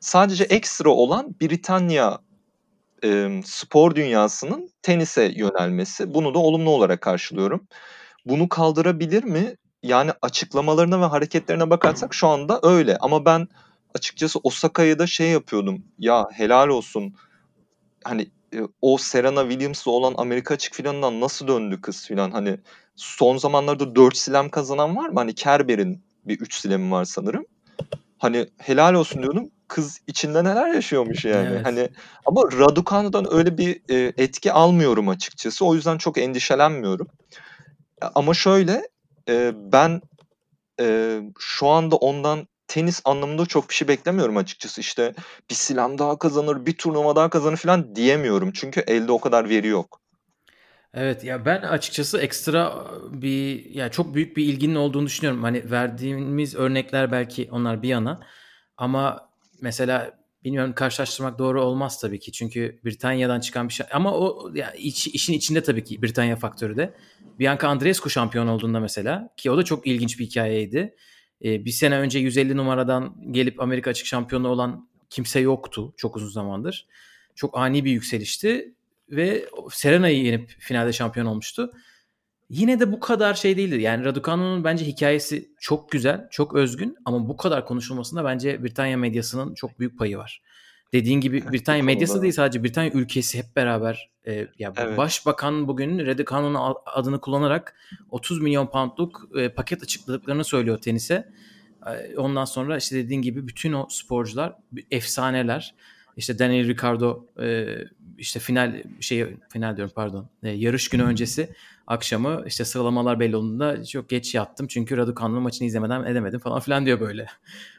Sadece 0.00 0.44
ekstra 0.44 0.90
olan 0.90 1.34
Britanya 1.40 2.18
e, 3.04 3.40
spor 3.44 3.94
dünyasının 3.94 4.70
tenise 4.82 5.32
yönelmesi. 5.36 6.14
Bunu 6.14 6.34
da 6.34 6.38
olumlu 6.38 6.70
olarak 6.70 7.00
karşılıyorum. 7.00 7.68
Bunu 8.26 8.48
kaldırabilir 8.48 9.24
mi? 9.24 9.54
Yani 9.82 10.10
açıklamalarına 10.22 11.00
ve 11.00 11.04
hareketlerine 11.04 11.70
bakarsak 11.70 12.14
şu 12.14 12.28
anda 12.28 12.60
öyle. 12.62 12.96
Ama 12.96 13.24
ben 13.24 13.48
açıkçası 13.94 14.38
Osaka'ya 14.42 14.98
da 14.98 15.06
şey 15.06 15.28
yapıyordum. 15.28 15.82
Ya 15.98 16.28
helal 16.32 16.68
olsun. 16.68 17.14
Hani 18.04 18.30
e, 18.54 18.58
o 18.82 18.98
Serena 18.98 19.42
Williams'la 19.42 19.90
olan 19.90 20.14
Amerika 20.16 20.54
açık 20.54 20.74
filanından 20.74 21.20
nasıl 21.20 21.48
döndü 21.48 21.80
kız 21.80 22.06
filan. 22.06 22.30
Hani 22.30 22.58
son 22.96 23.36
zamanlarda 23.36 23.94
4 23.94 24.16
slam 24.16 24.48
kazanan 24.48 24.96
var 24.96 25.08
mı? 25.08 25.20
Hani 25.20 25.34
Kerber'in 25.34 26.02
bir 26.24 26.40
3 26.40 26.54
slam'i 26.54 26.90
var 26.90 27.04
sanırım. 27.04 27.46
Hani 28.18 28.46
helal 28.58 28.94
olsun 28.94 29.22
diyordum. 29.22 29.50
Kız 29.68 30.00
içinde 30.06 30.44
neler 30.44 30.74
yaşıyormuş 30.74 31.24
yani. 31.24 31.48
Evet. 31.52 31.66
Hani 31.66 31.88
ama 32.26 32.42
Raducanu'dan 32.42 33.34
öyle 33.34 33.58
bir 33.58 33.80
e, 33.88 34.12
etki 34.16 34.52
almıyorum 34.52 35.08
açıkçası. 35.08 35.64
O 35.64 35.74
yüzden 35.74 35.98
çok 35.98 36.18
endişelenmiyorum. 36.18 37.08
Ama 38.14 38.34
şöyle 38.34 38.88
e, 39.28 39.52
ben 39.72 40.00
e, 40.80 41.18
şu 41.38 41.68
anda 41.68 41.96
ondan 41.96 42.46
tenis 42.68 43.02
anlamında 43.04 43.46
çok 43.46 43.68
bir 43.68 43.74
şey 43.74 43.88
beklemiyorum 43.88 44.36
açıkçası. 44.36 44.80
İşte 44.80 45.14
bir 45.50 45.54
slam 45.54 45.98
daha 45.98 46.18
kazanır, 46.18 46.66
bir 46.66 46.78
turnuva 46.78 47.16
daha 47.16 47.30
kazanır 47.30 47.56
falan 47.56 47.96
diyemiyorum. 47.96 48.52
Çünkü 48.52 48.80
elde 48.80 49.12
o 49.12 49.20
kadar 49.20 49.48
veri 49.48 49.66
yok. 49.66 50.00
Evet 50.94 51.24
ya 51.24 51.44
ben 51.44 51.62
açıkçası 51.62 52.18
ekstra 52.18 52.86
bir 53.10 53.64
ya 53.70 53.90
çok 53.90 54.14
büyük 54.14 54.36
bir 54.36 54.44
ilginin 54.44 54.74
olduğunu 54.74 55.06
düşünüyorum. 55.06 55.42
Hani 55.42 55.70
verdiğimiz 55.70 56.54
örnekler 56.54 57.12
belki 57.12 57.48
onlar 57.52 57.82
bir 57.82 57.88
yana 57.88 58.20
ama 58.76 59.28
mesela 59.60 60.21
bilmiyorum 60.44 60.72
karşılaştırmak 60.74 61.38
doğru 61.38 61.62
olmaz 61.64 62.00
tabii 62.00 62.18
ki. 62.20 62.32
Çünkü 62.32 62.80
Britanya'dan 62.84 63.40
çıkan 63.40 63.68
bir 63.68 63.72
şey 63.72 63.86
ama 63.92 64.12
o 64.18 64.50
ya 64.54 64.72
iç- 64.72 65.06
işin 65.06 65.32
içinde 65.32 65.62
tabii 65.62 65.84
ki 65.84 66.02
Britanya 66.02 66.36
faktörü 66.36 66.76
de. 66.76 66.94
Bianca 67.38 67.68
Andreescu 67.68 68.10
şampiyon 68.10 68.46
olduğunda 68.46 68.80
mesela 68.80 69.28
ki 69.36 69.50
o 69.50 69.56
da 69.56 69.62
çok 69.62 69.86
ilginç 69.86 70.18
bir 70.18 70.26
hikayeydi. 70.26 70.94
Ee, 71.44 71.64
bir 71.64 71.70
sene 71.70 71.98
önce 71.98 72.18
150 72.18 72.56
numaradan 72.56 73.16
gelip 73.30 73.60
Amerika 73.60 73.90
açık 73.90 74.06
şampiyonu 74.06 74.48
olan 74.48 74.88
kimse 75.10 75.40
yoktu 75.40 75.94
çok 75.96 76.16
uzun 76.16 76.28
zamandır. 76.28 76.86
Çok 77.34 77.58
ani 77.58 77.84
bir 77.84 77.90
yükselişti 77.90 78.74
ve 79.10 79.44
Serena'yı 79.70 80.24
yenip 80.24 80.50
finalde 80.58 80.92
şampiyon 80.92 81.26
olmuştu. 81.26 81.72
Yine 82.52 82.80
de 82.80 82.92
bu 82.92 83.00
kadar 83.00 83.34
şey 83.34 83.56
değildi. 83.56 83.82
Yani 83.82 84.04
Raducanu'nun 84.04 84.64
bence 84.64 84.84
hikayesi 84.86 85.48
çok 85.60 85.90
güzel, 85.90 86.28
çok 86.30 86.54
özgün 86.54 86.96
ama 87.04 87.28
bu 87.28 87.36
kadar 87.36 87.66
konuşulmasında 87.66 88.24
bence 88.24 88.64
Britanya 88.64 88.96
medyasının 88.96 89.54
çok 89.54 89.78
büyük 89.80 89.98
payı 89.98 90.18
var. 90.18 90.42
Dediğin 90.92 91.20
gibi 91.20 91.52
Britanya 91.52 91.82
medyası 91.82 92.22
değil 92.22 92.32
sadece 92.32 92.64
Britanya 92.64 92.90
ülkesi 92.90 93.38
hep 93.38 93.56
beraber 93.56 94.10
e, 94.26 94.48
ya 94.58 94.72
Evet. 94.76 94.98
başbakan 94.98 95.68
bugün 95.68 96.06
Raducanu'nun 96.06 96.74
adını 96.86 97.20
kullanarak 97.20 97.76
30 98.10 98.40
milyon 98.40 98.66
poundluk 98.66 99.28
e, 99.36 99.48
paket 99.48 99.82
açıkladıklarını 99.82 100.44
söylüyor 100.44 100.78
tenise. 100.78 101.28
E, 101.86 102.16
Ondan 102.16 102.44
sonra 102.44 102.76
işte 102.76 102.96
dediğin 102.96 103.22
gibi 103.22 103.48
bütün 103.48 103.72
o 103.72 103.86
sporcular 103.90 104.56
efsaneler. 104.90 105.74
İşte 106.16 106.38
Daniel 106.38 106.68
Ricardo 106.68 107.26
e, 107.40 107.66
işte 108.18 108.40
final 108.40 108.82
şey 109.00 109.26
final 109.48 109.76
diyorum 109.76 109.92
pardon. 109.96 110.28
E, 110.42 110.50
yarış 110.50 110.88
günü 110.88 111.02
öncesi 111.02 111.48
akşamı 111.86 112.44
işte 112.46 112.64
sıralamalar 112.64 113.20
belli 113.20 113.36
olduğunda 113.36 113.84
çok 113.84 114.08
geç 114.08 114.34
yattım 114.34 114.66
çünkü 114.66 114.96
Raducanu'nun 114.96 115.42
maçını 115.42 115.66
izlemeden 115.66 116.04
edemedim 116.04 116.40
falan 116.40 116.60
filan 116.60 116.86
diyor 116.86 117.00
böyle. 117.00 117.26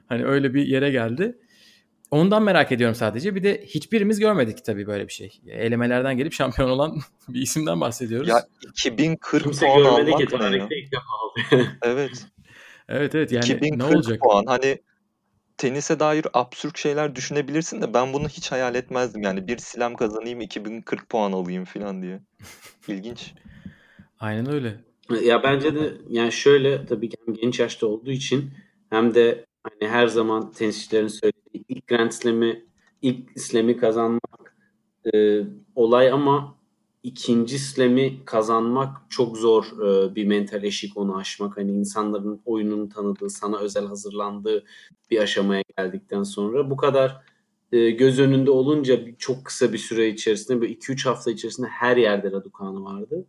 Hani 0.10 0.26
öyle 0.26 0.54
bir 0.54 0.66
yere 0.68 0.92
geldi. 0.92 1.38
Ondan 2.12 2.44
merak 2.44 2.72
ediyorum 2.72 2.96
sadece. 2.96 3.36
Bir 3.36 3.44
de 3.44 3.64
hiçbirimiz 3.66 4.20
görmedik 4.20 4.66
tabii 4.66 4.88
böyle 4.88 5.08
bir 5.08 5.14
şey. 5.14 5.42
Elemelerden 5.48 6.18
gelip 6.18 6.34
şampiyon 6.34 6.70
olan 6.70 7.00
bir 7.28 7.42
isimden 7.42 7.82
bahsediyoruz. 7.82 8.28
Ya 8.30 8.48
2040 8.70 9.44
Kimse 9.44 9.66
puan 9.66 9.84
ki 9.84 9.88
almak 9.88 10.06
ne 10.08 10.22
ya? 10.22 10.28
tarihte 10.28 10.80
ilk 10.80 10.92
defa 10.92 11.04
aldı. 11.24 11.68
Evet. 11.82 12.26
Evet 12.90 13.16
evet 13.16 13.32
yani 13.32 13.46
2040 13.46 13.78
ne 13.78 13.84
olacak? 13.84 14.20
puan. 14.20 14.46
Hani 14.48 14.78
tenise 15.58 16.00
dair 16.00 16.26
absürt 16.34 16.78
şeyler 16.78 17.16
düşünebilirsin 17.16 17.82
de 17.82 17.94
ben 17.94 18.14
bunu 18.14 18.28
hiç 18.30 18.52
hayal 18.52 18.76
etmezdim. 18.76 19.24
Yani 19.24 19.48
bir 19.48 19.58
slam 19.58 19.96
kazanayım 19.96 20.42
2040 20.42 21.10
puan 21.10 21.32
alayım 21.32 21.66
falan 21.66 22.02
diye. 22.02 22.20
İlginç. 22.88 23.34
Aynen 24.24 24.54
öyle. 24.54 24.80
Ya 25.24 25.44
bence 25.44 25.76
de 25.76 25.94
yani 26.10 26.32
şöyle 26.32 26.86
tabii 26.86 27.10
ki 27.10 27.18
hem 27.26 27.36
genç 27.36 27.60
yaşta 27.60 27.88
olduğu 27.88 28.12
için 28.12 28.52
hem 28.90 29.16
de 29.16 29.46
hani 29.64 29.90
her 29.92 30.08
zaman 30.08 30.52
tenisçilerin 30.52 31.08
söylediği 31.08 31.66
ilk 31.70 31.88
Grand 31.88 32.12
Slam'i 32.12 32.66
ilk 33.02 33.40
slam'i 33.40 33.78
kazanmak 33.78 34.56
e, 35.14 35.42
olay 35.76 36.12
ama 36.12 36.56
ikinci 37.04 37.60
slam'i 37.60 38.26
kazanmak 38.26 38.98
çok 39.10 39.38
zor 39.38 39.66
e, 39.66 40.16
bir 40.16 40.26
mental 40.26 40.64
eşik 40.64 40.98
onu 40.98 41.18
aşmak. 41.18 41.58
Hani 41.58 41.72
insanların 41.72 42.42
oyununu 42.46 42.90
tanıdığı, 42.90 43.30
sana 43.30 43.60
özel 43.60 43.86
hazırlandığı 43.86 44.64
bir 45.12 45.20
aşamaya 45.20 45.64
geldikten 45.78 46.24
sonra 46.24 46.70
bu 46.70 46.78
kadar 46.78 47.22
e, 47.72 47.90
göz 47.90 48.20
önünde 48.20 48.52
olunca 48.52 49.00
çok 49.18 49.46
kısa 49.46 49.74
bir 49.74 49.78
süre 49.78 50.10
içerisinde 50.10 50.62
böyle 50.62 50.74
2-3 50.74 51.06
hafta 51.10 51.32
içerisinde 51.32 51.68
her 51.68 51.98
yerde 51.98 52.32
Raducanu 52.32 52.86
vardı. 52.86 53.26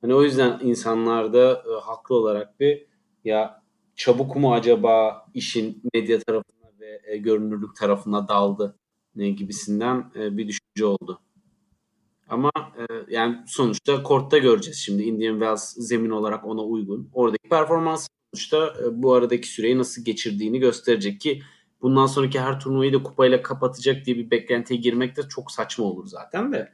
Hani 0.00 0.14
o 0.14 0.22
yüzden 0.22 0.60
insanlarda 0.62 1.52
e, 1.52 1.80
haklı 1.80 2.14
olarak 2.14 2.60
bir 2.60 2.86
ya 3.24 3.62
çabuk 3.96 4.36
mu 4.36 4.54
acaba 4.54 5.26
işin 5.34 5.82
medya 5.94 6.18
tarafına 6.20 6.70
ve 6.80 7.00
e, 7.06 7.16
görünürlük 7.16 7.76
tarafına 7.76 8.28
daldı 8.28 8.78
ne 9.16 9.30
gibisinden 9.30 10.12
e, 10.16 10.36
bir 10.36 10.48
düşünce 10.48 10.84
oldu. 10.84 11.20
Ama 12.28 12.50
e, 12.56 12.84
yani 13.08 13.36
sonuçta 13.46 14.02
kortta 14.02 14.38
göreceğiz 14.38 14.78
şimdi 14.78 15.02
Indian 15.02 15.32
Wells 15.32 15.74
zemin 15.76 16.10
olarak 16.10 16.46
ona 16.46 16.62
uygun. 16.62 17.10
Oradaki 17.12 17.48
performans 17.48 18.08
sonuçta 18.34 18.74
e, 18.84 19.02
bu 19.02 19.14
aradaki 19.14 19.48
süreyi 19.48 19.78
nasıl 19.78 20.04
geçirdiğini 20.04 20.58
gösterecek 20.58 21.20
ki 21.20 21.42
bundan 21.82 22.06
sonraki 22.06 22.40
her 22.40 22.60
turnuvayı 22.60 22.92
da 22.92 23.02
kupayla 23.02 23.42
kapatacak 23.42 24.06
diye 24.06 24.16
bir 24.16 24.30
beklentiye 24.30 24.80
girmek 24.80 25.16
de 25.16 25.22
çok 25.28 25.50
saçma 25.50 25.84
olur 25.84 26.06
zaten 26.06 26.52
de. 26.52 26.72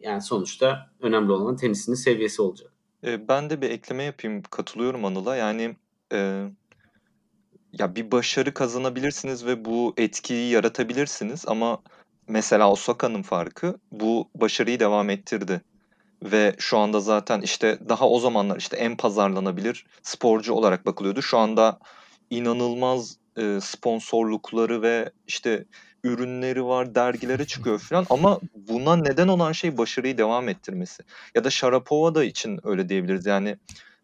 Yani 0.00 0.22
sonuçta 0.22 0.90
önemli 1.00 1.32
olan 1.32 1.56
tenisinin 1.56 1.96
seviyesi 1.96 2.42
olacak. 2.42 2.72
E, 3.04 3.28
ben 3.28 3.50
de 3.50 3.60
bir 3.60 3.70
ekleme 3.70 4.02
yapayım. 4.02 4.42
Katılıyorum 4.42 5.04
Anıl'a. 5.04 5.36
Yani 5.36 5.76
e, 6.12 6.46
ya 7.72 7.94
bir 7.94 8.10
başarı 8.10 8.54
kazanabilirsiniz 8.54 9.46
ve 9.46 9.64
bu 9.64 9.94
etkiyi 9.96 10.50
yaratabilirsiniz 10.50 11.44
ama 11.46 11.82
mesela 12.28 12.70
Osaka'nın 12.70 13.22
farkı 13.22 13.78
bu 13.92 14.28
başarıyı 14.34 14.80
devam 14.80 15.10
ettirdi. 15.10 15.60
Ve 16.22 16.54
şu 16.58 16.78
anda 16.78 17.00
zaten 17.00 17.40
işte 17.40 17.78
daha 17.88 18.08
o 18.08 18.18
zamanlar 18.18 18.56
işte 18.56 18.76
en 18.76 18.96
pazarlanabilir 18.96 19.86
sporcu 20.02 20.52
olarak 20.52 20.86
bakılıyordu. 20.86 21.22
Şu 21.22 21.38
anda 21.38 21.78
inanılmaz 22.30 23.16
e, 23.36 23.58
sponsorlukları 23.60 24.82
ve 24.82 25.10
işte 25.26 25.64
ürünleri 26.04 26.64
var, 26.64 26.94
dergilere 26.94 27.44
çıkıyor 27.44 27.78
falan 27.78 28.06
ama 28.10 28.40
buna 28.68 28.96
neden 28.96 29.28
olan 29.28 29.52
şey 29.52 29.78
başarıyı 29.78 30.18
devam 30.18 30.48
ettirmesi. 30.48 31.02
Ya 31.34 31.44
da 31.44 31.50
Sharapova 31.50 32.14
da 32.14 32.24
için 32.24 32.60
öyle 32.62 32.88
diyebiliriz. 32.88 33.26
Yani 33.26 33.56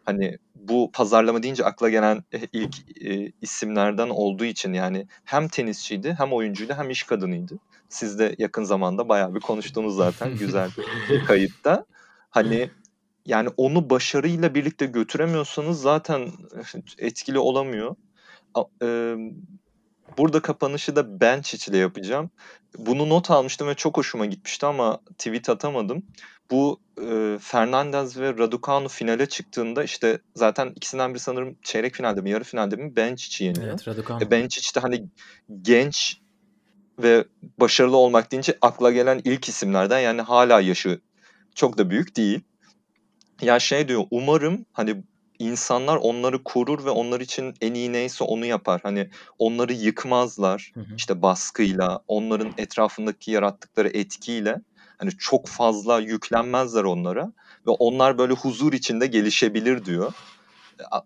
hani 0.05 0.39
bu 0.55 0.91
pazarlama 0.93 1.43
deyince 1.43 1.65
akla 1.65 1.89
gelen 1.89 2.25
ilk 2.53 2.77
e, 3.05 3.33
isimlerden 3.43 4.09
olduğu 4.09 4.45
için 4.45 4.73
yani 4.73 5.07
hem 5.25 5.49
tenisçiydi, 5.49 6.15
hem 6.19 6.33
oyuncuydu, 6.33 6.75
hem 6.75 6.91
iş 6.91 7.03
kadınıydı. 7.03 7.59
Siz 7.89 8.19
de 8.19 8.35
yakın 8.39 8.65
zamanda 8.65 9.09
bayağı 9.09 9.35
bir 9.35 9.41
konuştunuz 9.41 9.97
zaten 9.97 10.37
güzel 10.39 10.71
bir 11.11 11.25
kayıtta. 11.25 11.85
Hani 12.31 12.71
yani 13.27 13.49
onu 13.57 13.91
başarıyla 13.91 14.55
birlikte 14.55 14.87
götüremiyorsanız 14.87 15.81
zaten 15.81 16.29
etkili 16.99 17.39
olamıyor. 17.39 17.97
E, 18.83 19.17
burada 20.19 20.41
kapanışı 20.41 20.97
da 20.97 21.21
Bench 21.21 21.69
ile 21.69 21.79
yapacağım. 21.79 22.31
Bunu 22.79 23.09
not 23.09 23.31
almıştım 23.31 23.69
ve 23.69 23.75
çok 23.75 23.97
hoşuma 23.97 24.27
gitmişti 24.27 24.67
ama 24.67 25.01
tweet 25.19 25.49
atamadım. 25.49 26.03
Bu 26.51 26.81
e, 27.03 27.39
Fernandez 27.41 28.21
ve 28.21 28.29
Raducanu 28.29 28.89
finale 28.89 29.27
çıktığında 29.27 29.85
işte 29.85 30.19
zaten 30.35 30.73
ikisinden 30.77 31.11
biri 31.11 31.21
sanırım 31.21 31.57
çeyrek 31.63 31.95
finalde 31.95 32.21
mi 32.21 32.31
yarı 32.31 32.45
finalde 32.45 32.77
mi 32.77 32.97
Benchic'i 32.97 33.45
yeniyor. 33.45 33.67
Evet 33.67 33.89
Raducanu. 33.89 34.23
E, 34.23 34.31
Benchic 34.31 34.75
de 34.75 34.81
hani 34.81 35.05
genç 35.63 36.21
ve 36.99 37.25
başarılı 37.59 37.97
olmak 37.97 38.33
deyince 38.33 38.59
akla 38.61 38.91
gelen 38.91 39.21
ilk 39.25 39.49
isimlerden 39.49 40.01
yani 40.01 40.21
hala 40.21 40.61
yaşı 40.61 41.01
çok 41.55 41.79
da 41.79 41.91
büyük 41.91 42.17
değil. 42.17 42.41
Ya 43.43 43.59
şey 43.59 43.89
diyor 43.89 44.05
umarım 44.11 44.67
hani 44.73 45.03
insanlar 45.39 45.97
onları 45.97 46.43
korur 46.43 46.85
ve 46.85 46.91
onlar 46.91 47.21
için 47.21 47.55
en 47.61 47.75
iyi 47.75 47.93
neyse 47.93 48.25
onu 48.25 48.47
yapar. 48.47 48.81
Hani 48.83 49.11
onları 49.39 49.73
yıkmazlar 49.73 50.73
Hı 50.75 50.81
hı. 50.81 50.95
işte 50.97 51.23
baskıyla, 51.23 52.01
onların 52.09 52.53
etrafındaki 52.59 53.31
yarattıkları 53.31 53.89
etkiyle. 53.89 54.61
Hani 54.99 55.11
çok 55.11 55.49
fazla 55.49 56.01
yüklenmezler 56.01 56.85
onlara 56.85 57.33
ve 57.67 57.71
onlar 57.71 58.19
böyle 58.19 58.33
huzur 58.33 58.73
içinde 58.73 59.07
gelişebilir 59.07 59.85
diyor. 59.85 60.13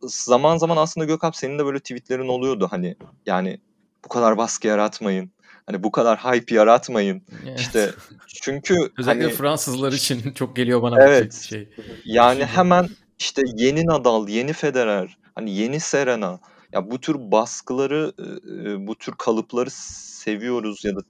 Zaman 0.02 0.56
zaman 0.56 0.76
aslında 0.76 1.04
Gökhan 1.04 1.30
senin 1.30 1.58
de 1.58 1.64
böyle 1.64 1.78
tweetlerin 1.78 2.28
oluyordu 2.28 2.68
hani 2.70 2.96
yani 3.26 3.60
bu 4.04 4.08
kadar 4.08 4.36
baskı 4.36 4.66
yaratmayın. 4.66 5.30
Hani 5.66 5.82
bu 5.82 5.90
kadar 5.90 6.18
hype 6.18 6.54
yaratmayın. 6.54 7.22
Evet. 7.46 7.60
İşte 7.60 7.90
çünkü 8.26 8.74
Özellikle 8.98 9.24
hani 9.24 9.34
Fransızlar 9.34 9.92
için 9.92 10.32
çok 10.32 10.56
geliyor 10.56 10.82
bana 10.82 11.02
Evet. 11.02 11.34
şey. 11.34 11.68
yani 12.04 12.44
hemen 12.44 12.88
işte 13.20 13.42
yeni 13.56 13.86
Nadal, 13.86 14.28
yeni 14.28 14.52
Federer, 14.52 15.18
hani 15.34 15.56
yeni 15.56 15.80
Serena. 15.80 16.40
Ya 16.72 16.90
bu 16.90 17.00
tür 17.00 17.16
baskıları, 17.18 18.12
e, 18.18 18.86
bu 18.86 18.94
tür 18.94 19.12
kalıpları 19.18 19.70
seviyoruz 19.70 20.84
ya 20.84 20.96
da 20.96 21.00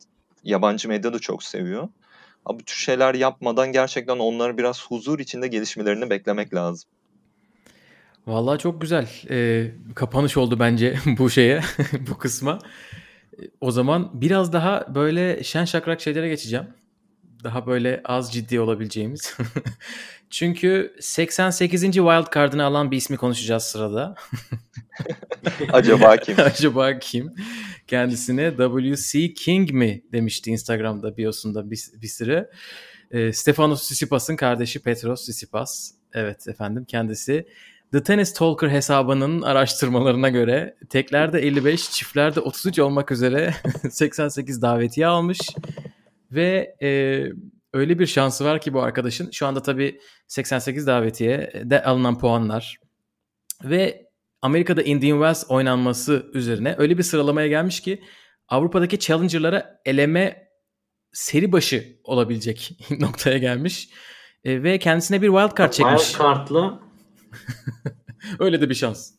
yabancı 0.45 0.89
medya 0.89 1.13
da 1.13 1.19
çok 1.19 1.43
seviyor. 1.43 1.89
Ama 2.45 2.59
bu 2.59 2.65
tür 2.65 2.77
şeyler 2.77 3.15
yapmadan 3.15 3.73
gerçekten 3.73 4.19
onları 4.19 4.59
biraz 4.59 4.87
huzur 4.87 5.19
içinde 5.19 5.49
gelişmelerini 5.49 6.11
beklemek 6.11 6.55
lazım. 6.55 6.91
Vallahi 8.27 8.59
çok 8.59 8.81
güzel. 8.81 9.09
Ee, 9.31 9.71
kapanış 9.95 10.37
oldu 10.37 10.61
bence 10.61 10.99
bu 11.19 11.31
şeye, 11.31 11.61
bu 12.11 12.19
kısma. 12.19 12.59
O 13.61 13.71
zaman 13.71 14.11
biraz 14.13 14.53
daha 14.53 14.95
böyle 14.95 15.45
şen 15.45 15.65
şakrak 15.65 16.01
şeylere 16.01 16.29
geçeceğim. 16.29 16.67
Daha 17.45 17.67
böyle 17.67 18.01
az 18.05 18.33
ciddi 18.33 18.61
olabileceğimiz. 18.61 19.37
Çünkü 20.31 20.97
88. 21.01 21.83
wild 21.83 22.35
card'ını 22.35 22.64
alan 22.64 22.91
bir 22.91 22.97
ismi 22.97 23.16
konuşacağız 23.16 23.62
sırada. 23.62 24.14
Acaba 25.72 26.16
kim? 26.16 26.37
Acaba 26.41 26.99
kim? 26.99 27.35
Kendisine 27.87 28.55
WC 28.57 29.35
King 29.35 29.70
mi 29.70 30.03
demişti 30.12 30.51
Instagram'da 30.51 31.16
biosunda 31.16 31.70
bir, 31.70 31.81
bir 32.03 32.09
süre. 32.09 32.51
Ee, 33.11 33.33
Stefanos 33.33 33.83
Tsitsipas'ın 33.83 34.37
kardeşi 34.37 34.83
Petros 34.83 35.22
Tsitsipas. 35.22 35.91
Evet 36.12 36.49
efendim 36.49 36.85
kendisi. 36.85 37.47
The 37.93 38.03
Tennis 38.03 38.35
Talker 38.35 38.68
hesabının 38.68 39.43
araştırmalarına 39.43 40.28
göre 40.28 40.76
teklerde 40.89 41.39
55, 41.41 41.91
çiftlerde 41.91 42.41
33 42.41 42.78
olmak 42.78 43.11
üzere 43.11 43.55
88 43.91 44.62
davetiye 44.62 45.07
almış. 45.07 45.39
Ve 46.33 46.76
e, 46.83 47.22
öyle 47.73 47.99
bir 47.99 48.07
şansı 48.07 48.45
var 48.45 48.61
ki 48.61 48.73
bu 48.75 48.83
arkadaşın. 48.83 49.31
Şu 49.31 49.47
anda 49.47 49.62
tabii 49.62 50.01
88 50.27 50.87
davetiye 50.87 51.53
de 51.64 51.83
alınan 51.83 52.18
puanlar 52.18 52.77
ve 53.64 54.11
Amerika'da 54.43 54.83
Indian 54.83 55.16
Wells 55.16 55.45
oynanması 55.49 56.31
üzerine 56.35 56.75
öyle 56.79 56.99
bir 56.99 57.03
sıralamaya 57.03 57.49
gelmiş 57.49 57.81
ki 57.81 58.03
Avrupa'daki 58.49 58.99
Challenger'lara 58.99 59.81
eleme 59.85 60.49
seri 61.12 61.53
başı 61.53 61.99
olabilecek 62.05 62.79
noktaya 63.01 63.39
gelmiş. 63.39 63.89
E, 64.45 64.62
ve 64.62 64.79
kendisine 64.79 65.23
bir 65.23 65.29
wild 65.29 65.59
card 65.59 65.73
çekmiş. 65.73 66.03
Wild 66.03 66.18
Card'la 66.18 66.81
öyle 68.39 68.61
de 68.61 68.71
bir 68.71 68.75
şans. 68.75 69.12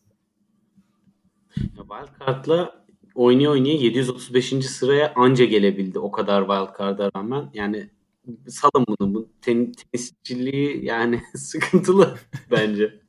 Wild 1.54 2.26
Card'la 2.26 2.84
oynaya 3.14 3.50
oynaya 3.50 3.74
735. 3.74 4.66
sıraya 4.66 5.12
anca 5.16 5.44
gelebildi 5.44 5.98
o 5.98 6.10
kadar 6.10 6.40
Wild 6.40 6.78
Card'a 6.78 7.10
rağmen. 7.16 7.50
Yani 7.54 7.90
salın 8.48 8.86
bunu. 8.88 9.14
Bu 9.14 9.28
ten, 9.42 9.72
tenisçiliği 9.72 10.84
yani 10.84 11.22
sıkıntılı 11.34 12.18
bence. 12.50 13.00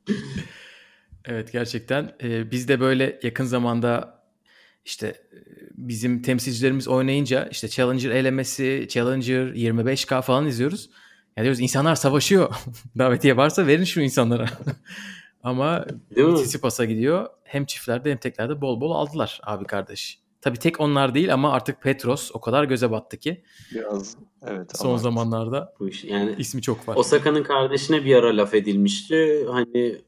Evet 1.24 1.52
gerçekten 1.52 2.12
e, 2.22 2.50
biz 2.50 2.68
de 2.68 2.80
böyle 2.80 3.20
yakın 3.22 3.44
zamanda 3.44 4.22
işte 4.84 5.06
e, 5.06 5.38
bizim 5.72 6.22
temsilcilerimiz 6.22 6.88
oynayınca 6.88 7.48
işte 7.50 7.68
Challenger 7.68 8.10
elemesi, 8.10 8.86
Challenger 8.90 9.46
25K 9.46 10.22
falan 10.22 10.46
izliyoruz. 10.46 10.90
Ya 11.36 11.44
diyoruz 11.44 11.60
insanlar 11.60 11.94
savaşıyor. 11.94 12.54
Davetiye 12.98 13.36
varsa 13.36 13.66
verin 13.66 13.84
şu 13.84 14.00
insanlara. 14.00 14.46
Ama? 15.42 15.86
Tsitsipas'a 16.34 16.84
gidiyor. 16.84 17.26
Hem 17.44 17.64
çiftlerde 17.64 18.10
hem 18.10 18.18
teklerde 18.18 18.60
bol 18.60 18.80
bol 18.80 18.90
aldılar 18.90 19.40
abi 19.42 19.64
kardeş. 19.64 20.23
Tabii 20.44 20.58
tek 20.58 20.80
onlar 20.80 21.14
değil 21.14 21.34
ama 21.34 21.52
artık 21.52 21.82
Petros 21.82 22.30
o 22.34 22.40
kadar 22.40 22.64
göze 22.64 22.90
battı 22.90 23.16
ki 23.16 23.42
Biraz 23.74 24.16
evet. 24.46 24.78
son 24.78 24.88
ama 24.88 24.98
zamanlarda 24.98 25.74
Bu 25.80 25.88
iş. 25.88 26.04
Yani 26.04 26.34
ismi 26.38 26.62
çok 26.62 26.88
var. 26.88 26.96
Osaka'nın 26.96 27.42
kardeşine 27.42 28.04
bir 28.04 28.16
ara 28.16 28.36
laf 28.36 28.54
edilmişti. 28.54 29.46
Hani 29.50 30.02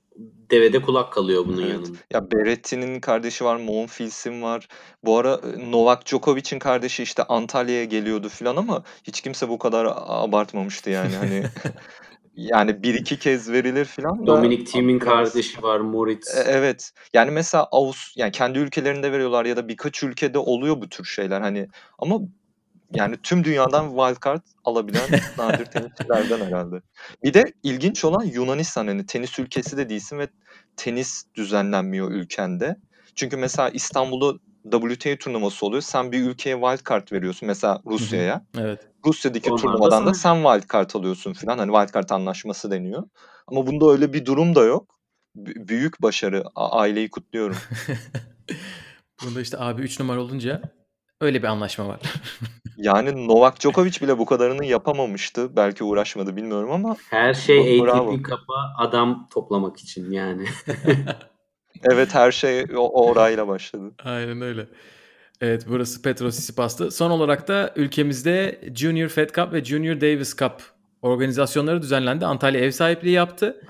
devede 0.50 0.82
kulak 0.82 1.12
kalıyor 1.12 1.46
bunun 1.46 1.62
Evet. 1.62 1.70
yanında. 1.70 1.98
Ya 2.12 2.30
Berretti'nin 2.30 3.00
kardeşi 3.00 3.44
var, 3.44 3.56
Monfils'in 3.56 4.42
var. 4.42 4.68
Bu 5.04 5.18
ara 5.18 5.34
e, 5.34 5.70
Novak 5.70 6.06
Djokovic'in 6.06 6.58
kardeşi 6.58 7.02
işte 7.02 7.22
Antalya'ya 7.22 7.84
geliyordu 7.84 8.28
falan 8.28 8.56
ama 8.56 8.82
hiç 9.04 9.20
kimse 9.20 9.48
bu 9.48 9.58
kadar 9.58 9.88
abartmamıştı 9.96 10.90
yani 10.90 11.16
hani 11.16 11.42
yani 12.36 12.82
bir 12.82 12.94
iki 12.94 13.18
kez 13.18 13.52
verilir 13.52 13.84
falan 13.84 14.22
da 14.22 14.26
Dominic 14.26 14.64
Thiem'in 14.64 14.98
kardeşi 14.98 15.62
var 15.62 15.80
Moritz. 15.80 16.36
E, 16.36 16.40
Evet. 16.46 16.92
Yani 17.14 17.30
mesela 17.30 17.68
Avus 17.72 18.12
yani 18.16 18.32
kendi 18.32 18.58
ülkelerinde 18.58 19.12
veriyorlar 19.12 19.44
ya 19.44 19.56
da 19.56 19.68
birkaç 19.68 20.02
ülkede 20.02 20.38
oluyor 20.38 20.80
bu 20.80 20.88
tür 20.88 21.04
şeyler 21.04 21.40
hani 21.40 21.68
ama 21.98 22.20
yani 22.94 23.16
tüm 23.22 23.44
dünyadan 23.44 23.88
wildcard 23.88 24.42
alabilen 24.64 25.08
nadir 25.38 25.64
tenisçilerden 25.64 26.46
herhalde. 26.46 26.82
Bir 27.24 27.34
de 27.34 27.44
ilginç 27.62 28.04
olan 28.04 28.24
Yunanistan 28.24 28.86
hani 28.86 29.06
tenis 29.06 29.38
ülkesi 29.38 29.76
de 29.76 29.88
değilsin 29.88 30.18
ve 30.18 30.28
tenis 30.76 31.24
düzenlenmiyor 31.34 32.10
ülkende. 32.10 32.76
Çünkü 33.14 33.36
mesela 33.36 33.68
İstanbul'da 33.68 34.38
WTA 34.70 35.16
turnuvası 35.16 35.66
oluyor. 35.66 35.82
Sen 35.82 36.12
bir 36.12 36.22
ülkeye 36.22 36.56
wildcard 36.56 37.12
veriyorsun 37.12 37.46
mesela 37.46 37.80
Rusya'ya. 37.86 38.46
Evet. 38.58 38.80
Rusya'daki 39.06 39.50
Onlar 39.50 39.58
da 39.58 39.62
turnuvadan 39.62 40.06
da 40.06 40.14
sana- 40.14 40.34
sen 40.42 40.42
wildcard 40.58 40.90
alıyorsun 40.94 41.32
falan. 41.32 41.58
Hani 41.58 41.72
wildcard 41.72 42.10
anlaşması 42.10 42.70
deniyor. 42.70 43.02
Ama 43.46 43.66
bunda 43.66 43.90
öyle 43.90 44.12
bir 44.12 44.26
durum 44.26 44.54
da 44.54 44.64
yok. 44.64 44.94
B- 45.36 45.68
büyük 45.68 46.02
başarı. 46.02 46.44
A- 46.54 46.78
aileyi 46.80 47.10
kutluyorum. 47.10 47.56
Bunda 49.24 49.40
işte 49.40 49.58
abi 49.58 49.82
3 49.82 50.00
numara 50.00 50.20
olunca 50.20 50.62
öyle 51.20 51.42
bir 51.42 51.48
anlaşma 51.48 51.88
var. 51.88 52.00
Yani 52.78 53.28
Novak 53.28 53.60
Djokovic 53.60 54.00
bile 54.00 54.18
bu 54.18 54.26
kadarını 54.26 54.64
yapamamıştı. 54.64 55.56
Belki 55.56 55.84
uğraşmadı 55.84 56.36
bilmiyorum 56.36 56.70
ama 56.72 56.96
Her 57.10 57.34
şey. 57.34 57.80
ATP 57.82 58.22
kapa 58.22 58.54
adam 58.78 59.28
toplamak 59.32 59.76
için 59.78 60.10
yani. 60.10 60.44
evet 61.90 62.14
her 62.14 62.32
şey 62.32 62.64
o, 62.76 63.08
orayla 63.08 63.48
başladı. 63.48 63.94
Aynen 64.04 64.40
öyle. 64.40 64.66
Evet 65.40 65.64
burası 65.68 66.02
Petro 66.02 66.30
Tsitsipas'tı. 66.30 66.90
Son 66.90 67.10
olarak 67.10 67.48
da 67.48 67.72
ülkemizde 67.76 68.60
Junior 68.74 69.08
Fed 69.08 69.30
Cup 69.30 69.52
ve 69.52 69.64
Junior 69.64 70.00
Davis 70.00 70.36
Cup 70.36 70.52
organizasyonları 71.02 71.82
düzenlendi. 71.82 72.26
Antalya 72.26 72.60
ev 72.60 72.70
sahipliği 72.70 73.10
yaptı. 73.10 73.60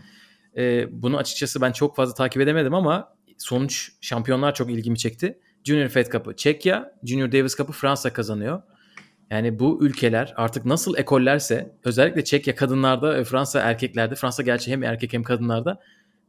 Ee, 0.56 0.86
bunu 0.90 1.16
açıkçası 1.16 1.60
ben 1.60 1.72
çok 1.72 1.96
fazla 1.96 2.14
takip 2.14 2.42
edemedim 2.42 2.74
ama 2.74 3.16
sonuç 3.38 3.92
şampiyonlar 4.00 4.54
çok 4.54 4.70
ilgimi 4.70 4.98
çekti. 4.98 5.38
Junior 5.64 5.88
Fed 5.88 6.06
Cup'ı 6.06 6.36
Çekya, 6.36 6.92
Junior 7.04 7.32
Davis 7.32 7.56
Cup'ı 7.56 7.72
Fransa 7.72 8.12
kazanıyor. 8.12 8.62
Yani 9.30 9.58
bu 9.58 9.78
ülkeler 9.82 10.34
artık 10.36 10.64
nasıl 10.64 10.96
ekollerse 10.96 11.76
özellikle 11.84 12.24
Çekya 12.24 12.54
kadınlarda 12.54 13.14
ve 13.14 13.24
Fransa 13.24 13.60
erkeklerde, 13.60 14.14
Fransa 14.14 14.42
gerçi 14.42 14.72
hem 14.72 14.82
erkek 14.82 15.12
hem 15.12 15.22
kadınlarda 15.22 15.80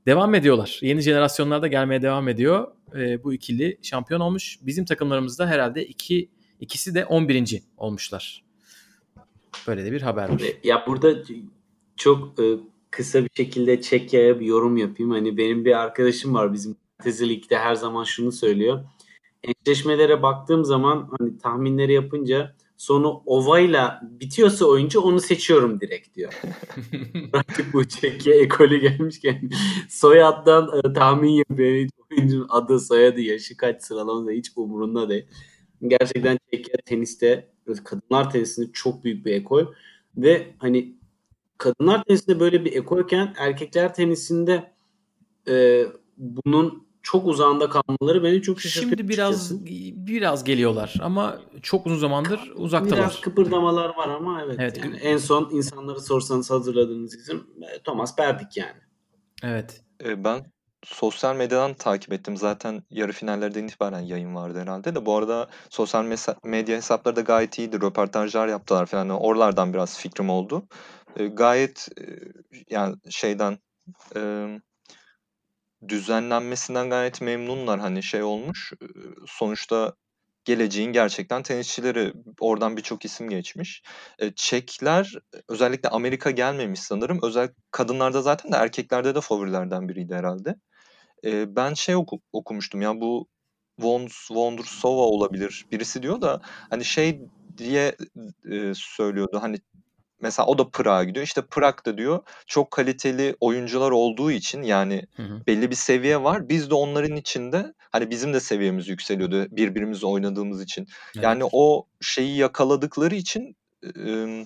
devam 0.08 0.36
ediyorlar. 0.36 0.80
Yeni 0.82 1.02
jenerasyonlarda 1.02 1.68
gelmeye 1.68 2.02
devam 2.02 2.28
ediyor. 2.28 2.68
Ee, 2.96 3.24
bu 3.24 3.34
ikili 3.34 3.78
şampiyon 3.82 4.20
olmuş. 4.20 4.60
Bizim 4.62 4.86
takımlarımızda 4.86 5.48
herhalde 5.48 5.86
iki 5.86 6.30
ikisi 6.60 6.96
de 6.96 7.06
11. 7.06 7.64
olmuşlar. 7.78 8.44
Böyle 9.68 9.86
de 9.86 9.92
bir 9.92 10.02
haber 10.02 10.30
var. 10.30 10.42
ya 10.64 10.84
burada 10.88 11.24
çok 11.96 12.40
e, 12.40 12.44
kısa 12.92 13.24
bir 13.24 13.30
şekilde 13.38 13.82
Çekya'ya 13.82 14.40
bir 14.40 14.46
yorum 14.46 14.78
yapayım. 14.78 15.12
Hani 15.12 15.38
benim 15.38 15.66
bir 15.66 15.80
arkadaşım 15.80 16.34
var 16.34 16.54
bizim 16.54 16.76
Lig'de 17.06 17.58
her 17.58 17.76
zaman 17.76 18.04
şunu 18.04 18.32
söylüyor. 18.32 18.86
Eşleşmelere 19.44 20.22
baktığım 20.22 20.66
zaman 20.66 21.10
hani 21.20 21.38
tahminleri 21.38 21.94
yapınca 21.94 22.56
sonu 22.78 23.24
ovayla 23.26 24.02
bitiyorsa 24.04 24.66
oyuncu 24.66 25.02
onu 25.02 25.20
seçiyorum 25.20 25.82
direkt 25.82 26.16
diyor. 26.16 26.34
Artık 27.34 27.74
bu 27.74 27.88
Çekya 27.88 28.36
ekolü 28.36 28.78
gelmişken 28.78 29.50
soyaddan 29.90 30.72
e, 30.80 30.94
tahmin 30.94 31.32
yapıyor. 31.32 31.90
Oyuncunun 32.12 32.48
adı, 32.50 32.80
soyadı, 32.80 33.22
yaşı 33.22 33.58
kaç 33.58 33.84
sıralaması 33.84 34.32
hiç 34.32 34.52
umurunda 34.56 35.10
değil. 35.10 35.26
Gerçekten 35.88 36.40
Çekya 36.52 36.76
teniste, 36.86 37.48
kadınlar 37.84 38.32
tenisinde 38.32 38.72
çok 38.74 39.04
büyük 39.04 39.26
bir 39.26 39.34
ekol 39.34 39.66
ve 40.18 40.48
hani 40.58 40.96
kadınlar 41.58 42.04
tenisinde 42.04 42.40
böyle 42.40 42.66
bir 42.66 42.74
ekolken 42.74 43.34
erkekler 43.38 43.94
tenisinde 43.94 44.72
e, 45.48 45.86
bunun 46.18 46.87
çok 47.08 47.28
uzağında 47.28 47.70
kalmaları 47.70 48.24
beni 48.24 48.42
çok 48.42 48.62
şaşırtıyor. 48.62 48.98
Şimdi 48.98 49.10
biraz 49.10 49.52
açıkçası. 49.52 49.66
biraz 50.08 50.44
geliyorlar 50.44 50.94
ama 51.02 51.40
çok 51.62 51.86
uzun 51.86 51.98
zamandır 51.98 52.52
uzaktalar. 52.56 53.00
Biraz 53.00 53.22
kıpırdamalar 53.22 53.90
var 53.90 54.10
ama 54.10 54.42
evet, 54.46 54.56
Evet. 54.60 54.78
yani 54.78 54.96
en 54.96 55.18
son 55.18 55.50
insanları 55.52 56.00
sorsanız 56.00 56.52
hazırladığınız 56.52 57.16
isim 57.16 57.48
e, 57.62 57.82
Thomas 57.84 58.16
Perdik 58.16 58.58
yani. 58.58 58.82
Evet. 59.44 59.82
Ee, 60.04 60.24
ben 60.24 60.46
sosyal 60.84 61.36
medyadan 61.36 61.74
takip 61.74 62.14
ettim. 62.14 62.38
Zaten 62.38 62.84
yarı 62.90 63.12
finallerden 63.12 63.64
itibaren 63.64 64.00
yayın 64.00 64.36
vardı 64.36 64.60
herhalde 64.60 64.96
de. 64.96 65.06
Bu 65.06 65.16
arada 65.16 65.48
sosyal 65.70 66.06
medya 66.44 66.78
hesapları 66.78 67.16
da 67.16 67.22
gayet 67.22 67.60
iyiydi. 67.60 67.82
Röportajlar 67.82 68.48
yaptılar 68.48 68.86
falan. 68.86 69.06
Yani 69.06 69.20
Oralardan 69.20 69.74
biraz 69.74 69.98
fikrim 69.98 70.30
oldu. 70.30 70.64
Ee, 71.16 71.28
gayet 71.28 71.88
e, 72.00 72.04
yani 72.70 72.96
şeyden 73.10 73.58
e, 74.16 74.48
düzenlenmesinden 75.90 76.90
gayet 76.90 77.22
memnunlar. 77.22 77.80
Hani 77.80 78.04
şey 78.04 78.24
olmuş. 78.24 78.74
Sonuçta 79.28 79.94
geleceğin 80.46 80.92
gerçekten 80.94 81.44
tenisçileri. 81.44 82.14
Oradan 82.40 82.78
birçok 82.78 83.06
isim 83.06 83.30
geçmiş. 83.30 83.84
E, 84.20 84.32
Çekler 84.36 85.14
özellikle 85.50 85.90
Amerika 85.90 86.32
gelmemiş 86.32 86.80
sanırım. 86.80 87.20
Özel 87.24 87.50
kadınlarda 87.72 88.22
zaten 88.22 88.52
de 88.52 88.56
erkeklerde 88.56 89.16
de 89.16 89.22
favorilerden 89.22 89.90
biriydi 89.90 90.16
herhalde. 90.16 90.56
E, 91.26 91.56
ben 91.56 91.74
şey 91.74 91.96
oku- 91.96 92.22
okumuştum 92.34 92.82
ya 92.82 93.02
bu 93.02 93.28
Vons 93.80 94.32
Vondrasova 94.32 95.02
olabilir. 95.02 95.66
Birisi 95.72 96.04
diyor 96.04 96.22
da 96.22 96.42
hani 96.70 96.86
şey 96.86 97.22
diye 97.58 97.96
söylüyordu. 98.74 99.40
Hani 99.42 99.58
mesela 100.22 100.46
o 100.46 100.58
da 100.58 100.70
Prag'a 100.70 101.04
gidiyor. 101.04 101.26
İşte 101.26 101.42
Prag'da 101.52 101.98
diyor 101.98 102.20
çok 102.48 102.72
kaliteli 102.72 103.36
oyuncular 103.40 103.92
olduğu 103.92 104.32
için 104.32 104.64
yani 104.64 105.04
Hı 105.16 105.24
hı. 105.24 105.42
belli 105.48 105.70
bir 105.70 105.76
seviye 105.76 106.24
var. 106.24 106.50
Biz 106.50 106.70
de 106.70 106.76
onların 106.76 107.16
içinde 107.16 107.74
hani 107.92 108.10
bizim 108.10 108.34
de 108.34 108.40
seviyemiz 108.40 108.88
yükseliyordu 108.88 109.48
birbirimizle 109.52 110.08
oynadığımız 110.08 110.62
için. 110.64 110.88
Yani 111.16 111.42
Evet. 111.44 111.50
o 111.54 111.86
şeyi 112.02 112.38
yakaladıkları 112.38 113.16
için 113.16 113.56
e, 114.06 114.46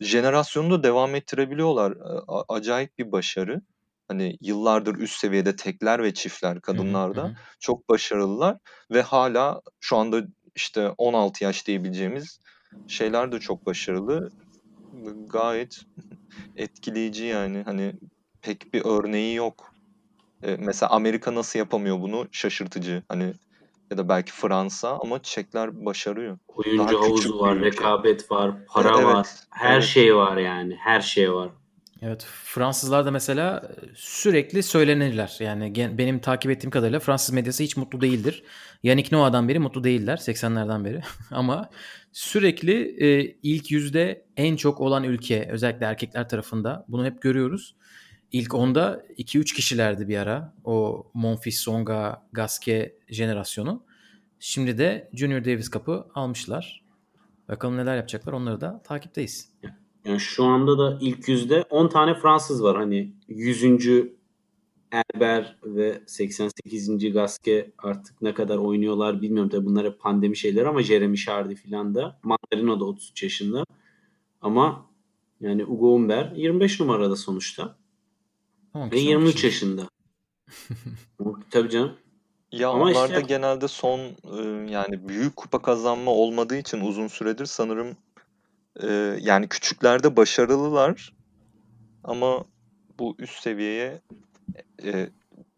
jenerasyonu 0.00 0.70
da 0.70 0.82
devam 0.82 1.14
ettirebiliyorlar. 1.14 1.94
A- 2.28 2.54
acayip 2.54 2.98
bir 2.98 3.12
başarı. 3.12 3.60
Hani 4.08 4.36
yıllardır 4.40 4.94
üst 4.94 5.18
seviyede 5.18 5.56
tekler 5.56 6.02
ve 6.02 6.14
çiftler 6.14 6.60
kadınlarda 6.60 7.22
hı 7.22 7.26
hı. 7.26 7.34
çok 7.60 7.88
başarılılar 7.88 8.56
ve 8.90 9.02
hala 9.02 9.60
şu 9.80 9.96
anda 9.96 10.22
işte 10.54 10.88
16 10.98 11.44
yaş 11.44 11.66
diyebileceğimiz 11.66 12.38
şeyler 12.88 13.32
de 13.32 13.40
çok 13.40 13.66
başarılı. 13.66 14.30
Gayet 15.28 15.80
etkileyici 16.56 17.24
yani. 17.24 17.62
Hani 17.64 17.92
pek 18.42 18.74
bir 18.74 18.84
örneği 18.84 19.34
yok. 19.34 19.74
E, 20.42 20.56
mesela 20.56 20.90
Amerika 20.90 21.34
nasıl 21.34 21.58
yapamıyor 21.58 22.00
bunu? 22.00 22.26
Şaşırtıcı. 22.32 23.02
Hani 23.08 23.34
ya 23.90 23.98
da 23.98 24.08
belki 24.08 24.32
Fransa 24.32 24.98
ama 25.02 25.22
Çekler 25.22 25.84
başarıyor. 25.84 26.38
Oyuncu 26.48 26.94
Daha 26.94 27.04
havuzu 27.04 27.40
var, 27.40 27.60
rekabet 27.60 28.30
var, 28.30 28.54
para 28.66 28.88
Evet, 28.94 29.04
var. 29.04 29.28
Her 29.50 29.74
evet. 29.74 29.84
şey 29.84 30.16
var 30.16 30.36
yani. 30.36 30.76
Her 30.76 31.00
şey 31.00 31.32
var. 31.32 31.50
Evet 32.04 32.26
Fransızlar 32.44 33.06
da 33.06 33.10
mesela 33.10 33.70
sürekli 33.94 34.62
söylenirler. 34.62 35.36
Yani 35.40 35.74
benim 35.98 36.18
takip 36.18 36.50
ettiğim 36.50 36.70
kadarıyla 36.70 37.00
Fransız 37.00 37.34
medyası 37.34 37.62
hiç 37.62 37.76
mutlu 37.76 38.00
değildir. 38.00 38.42
Yannick 38.82 39.16
Noah'dan 39.16 39.48
beri 39.48 39.58
mutlu 39.58 39.84
değiller 39.84 40.16
80'lerden 40.16 40.84
beri. 40.84 41.00
Ama 41.30 41.70
sürekli 42.12 43.04
e, 43.04 43.36
ilk 43.42 43.70
yüzde 43.70 44.24
en 44.36 44.56
çok 44.56 44.80
olan 44.80 45.04
ülke 45.04 45.48
özellikle 45.50 45.86
erkekler 45.86 46.28
tarafında 46.28 46.84
bunu 46.88 47.04
hep 47.04 47.22
görüyoruz. 47.22 47.76
İlk 48.32 48.54
onda 48.54 49.02
2-3 49.18 49.54
kişilerdi 49.54 50.08
bir 50.08 50.18
ara. 50.18 50.54
O 50.64 51.06
Monfils, 51.14 51.56
Songa, 51.56 52.26
Gasquet 52.32 52.98
jenerasyonu. 53.08 53.84
Şimdi 54.40 54.78
de 54.78 55.10
Junior 55.12 55.44
Davis 55.44 55.70
Cup'ı 55.70 56.06
almışlar. 56.14 56.82
Bakalım 57.48 57.76
neler 57.76 57.96
yapacaklar 57.96 58.32
onları 58.32 58.60
da 58.60 58.82
takipteyiz. 58.84 59.52
Yani 60.04 60.20
şu 60.20 60.44
anda 60.44 60.78
da 60.78 60.98
ilk 61.00 61.28
yüzde 61.28 61.64
10 61.70 61.88
tane 61.88 62.14
Fransız 62.14 62.62
var. 62.62 62.76
Hani 62.76 63.12
100. 63.28 63.64
Elber 65.14 65.56
ve 65.64 66.02
88. 66.06 67.12
Gasquet 67.12 67.72
artık 67.78 68.22
ne 68.22 68.34
kadar 68.34 68.56
oynuyorlar 68.56 69.22
bilmiyorum. 69.22 69.50
Tabii 69.50 69.66
bunlar 69.66 69.86
hep 69.86 70.00
pandemi 70.00 70.36
şeyler 70.36 70.64
ama 70.66 70.82
Jeremy 70.82 71.16
Chardy 71.16 71.54
filan 71.54 71.94
da. 71.94 72.20
Mandarino 72.22 72.80
da 72.80 72.84
33 72.84 73.22
yaşında. 73.22 73.64
Ama 74.40 74.86
yani 75.40 75.64
Ugo 75.64 75.94
Umber 75.94 76.32
25 76.36 76.80
numarada 76.80 77.16
sonuçta. 77.16 77.76
On 78.74 78.86
Ve 78.90 78.90
kişi, 78.90 79.06
on 79.06 79.10
23 79.10 79.34
kişi. 79.34 79.46
yaşında. 79.46 79.88
Tabii 81.50 81.70
canım. 81.70 81.92
Ya 82.52 82.68
Ama 82.70 82.84
onlarda 82.84 83.06
işte- 83.18 83.26
genelde 83.28 83.68
son 83.68 83.98
e, 83.98 84.70
yani 84.70 85.08
büyük 85.08 85.36
kupa 85.36 85.62
kazanma 85.62 86.10
olmadığı 86.10 86.56
için 86.56 86.80
uzun 86.80 87.08
süredir 87.08 87.46
sanırım 87.46 87.96
e, 88.80 89.16
yani 89.20 89.48
küçüklerde 89.48 90.16
başarılılar 90.16 91.12
ama 92.04 92.44
bu 92.98 93.16
üst 93.18 93.42
seviyeye 93.42 94.00
e, 94.84 95.10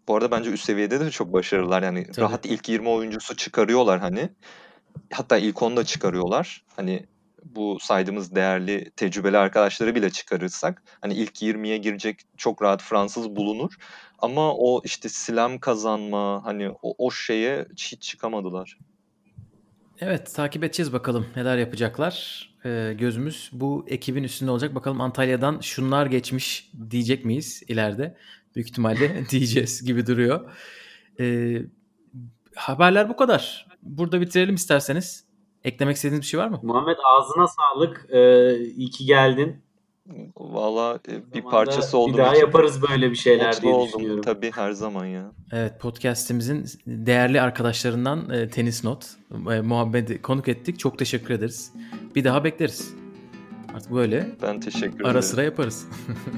bu 0.09 0.17
arada 0.17 0.31
bence 0.31 0.51
üst 0.51 0.65
seviyede 0.65 1.01
de 1.01 1.11
çok 1.11 1.33
başarılılar. 1.33 1.83
Yani 1.83 2.07
Tabii. 2.07 2.21
rahat 2.21 2.47
ilk 2.47 2.69
20 2.69 2.89
oyuncusu 2.89 3.37
çıkarıyorlar 3.37 4.01
hani. 4.01 4.29
Hatta 5.13 5.39
ilk 5.39 5.63
10 5.63 5.77
da 5.77 5.85
çıkarıyorlar. 5.85 6.65
Hani 6.77 7.07
bu 7.45 7.79
saydığımız 7.81 8.35
değerli 8.35 8.91
tecrübeli 8.91 9.39
arkadaşları 9.39 9.95
bile 9.95 10.11
çıkarırsak 10.11 10.83
hani 11.01 11.15
ilk 11.15 11.43
20'ye 11.43 11.77
girecek 11.77 12.21
çok 12.37 12.63
rahat 12.63 12.83
Fransız 12.83 13.37
bulunur. 13.37 13.73
Ama 14.19 14.55
o 14.55 14.81
işte 14.85 15.09
slam 15.09 15.59
kazanma 15.59 16.45
hani 16.45 16.71
o, 16.71 16.95
o 16.99 17.11
şeye 17.11 17.67
hiç 17.77 18.03
çıkamadılar. 18.03 18.79
Evet 20.01 20.35
takip 20.35 20.65
edeceğiz 20.65 20.93
bakalım 20.93 21.27
neler 21.37 21.59
yapacaklar. 21.59 22.45
Ee, 22.65 22.95
gözümüz 22.99 23.51
bu 23.53 23.85
ekibin 23.89 24.25
üstünde 24.25 24.51
olacak. 24.51 24.75
Bakalım 24.75 25.01
Antalya'dan 25.01 25.61
şunlar 25.61 26.07
geçmiş 26.07 26.71
diyecek 26.91 27.25
miyiz 27.25 27.63
ileride? 27.69 28.17
Büyük 28.55 28.69
ihtimalle 28.69 29.25
diyeceğiz 29.31 29.85
gibi 29.85 30.07
duruyor. 30.07 30.51
Ee, 31.21 31.63
haberler 32.55 33.09
bu 33.09 33.17
kadar. 33.17 33.67
Burada 33.83 34.21
bitirelim 34.21 34.55
isterseniz. 34.55 35.25
Eklemek 35.65 35.97
istediğiniz 35.97 36.23
bir 36.23 36.27
şey 36.27 36.41
var 36.41 36.49
mı? 36.49 36.61
Muhammed 36.63 36.97
ağzına 37.05 37.47
sağlık. 37.47 38.07
Ee, 38.11 38.57
iyi 38.57 38.91
ki 38.91 39.05
geldin. 39.05 39.63
Valla 40.37 40.99
e, 41.09 41.35
bir 41.35 41.43
parçası 41.43 41.99
olduğum 41.99 42.13
Bir 42.13 42.19
daha 42.19 42.37
yaparız 42.37 42.83
böyle 42.91 43.11
bir 43.11 43.17
şeyler 43.17 43.49
mutlu 43.49 43.63
diye 43.63 43.73
oldum. 43.75 43.89
düşünüyorum. 43.89 44.23
Tabii 44.23 44.51
her 44.55 44.73
zaman 44.73 45.05
ya. 45.07 45.31
Evet 45.53 45.81
podcastimizin 45.81 46.67
değerli 46.87 47.41
arkadaşlarından 47.41 48.31
e, 48.31 48.49
Tenis 48.51 48.85
Not 48.85 49.07
e, 49.53 49.61
Muhammed'i 49.61 50.23
konuk 50.23 50.49
ettik. 50.49 50.79
Çok 50.79 50.99
teşekkür 50.99 51.35
ederiz. 51.35 51.73
Bir 52.15 52.25
daha 52.25 52.45
bekleriz. 52.45 52.95
Artık 53.75 53.93
böyle 53.95 54.31
Ben 54.43 54.61
teşekkür 54.61 54.95
ederim. 54.95 55.07
ara 55.07 55.23
sıra 55.23 55.43
yaparız. 55.43 55.87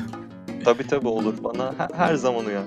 Tabii 0.65 0.87
tabii 0.87 1.09
olur. 1.09 1.35
Bana 1.45 1.75
her, 1.79 1.89
her 1.95 2.15
zaman 2.15 2.45
uyar. 2.47 2.63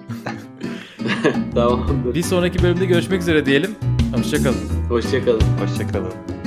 Tamamdır. 1.56 2.16
Bir 2.16 2.24
sonraki 2.24 2.64
bölümde 2.64 2.86
görüşmek 2.86 3.22
üzere 3.22 3.45
diyelim. 3.45 3.76
Hoşçakalın. 4.16 4.70
Hoşçakalın. 4.89 5.41
Hoşçakalın. 5.41 6.39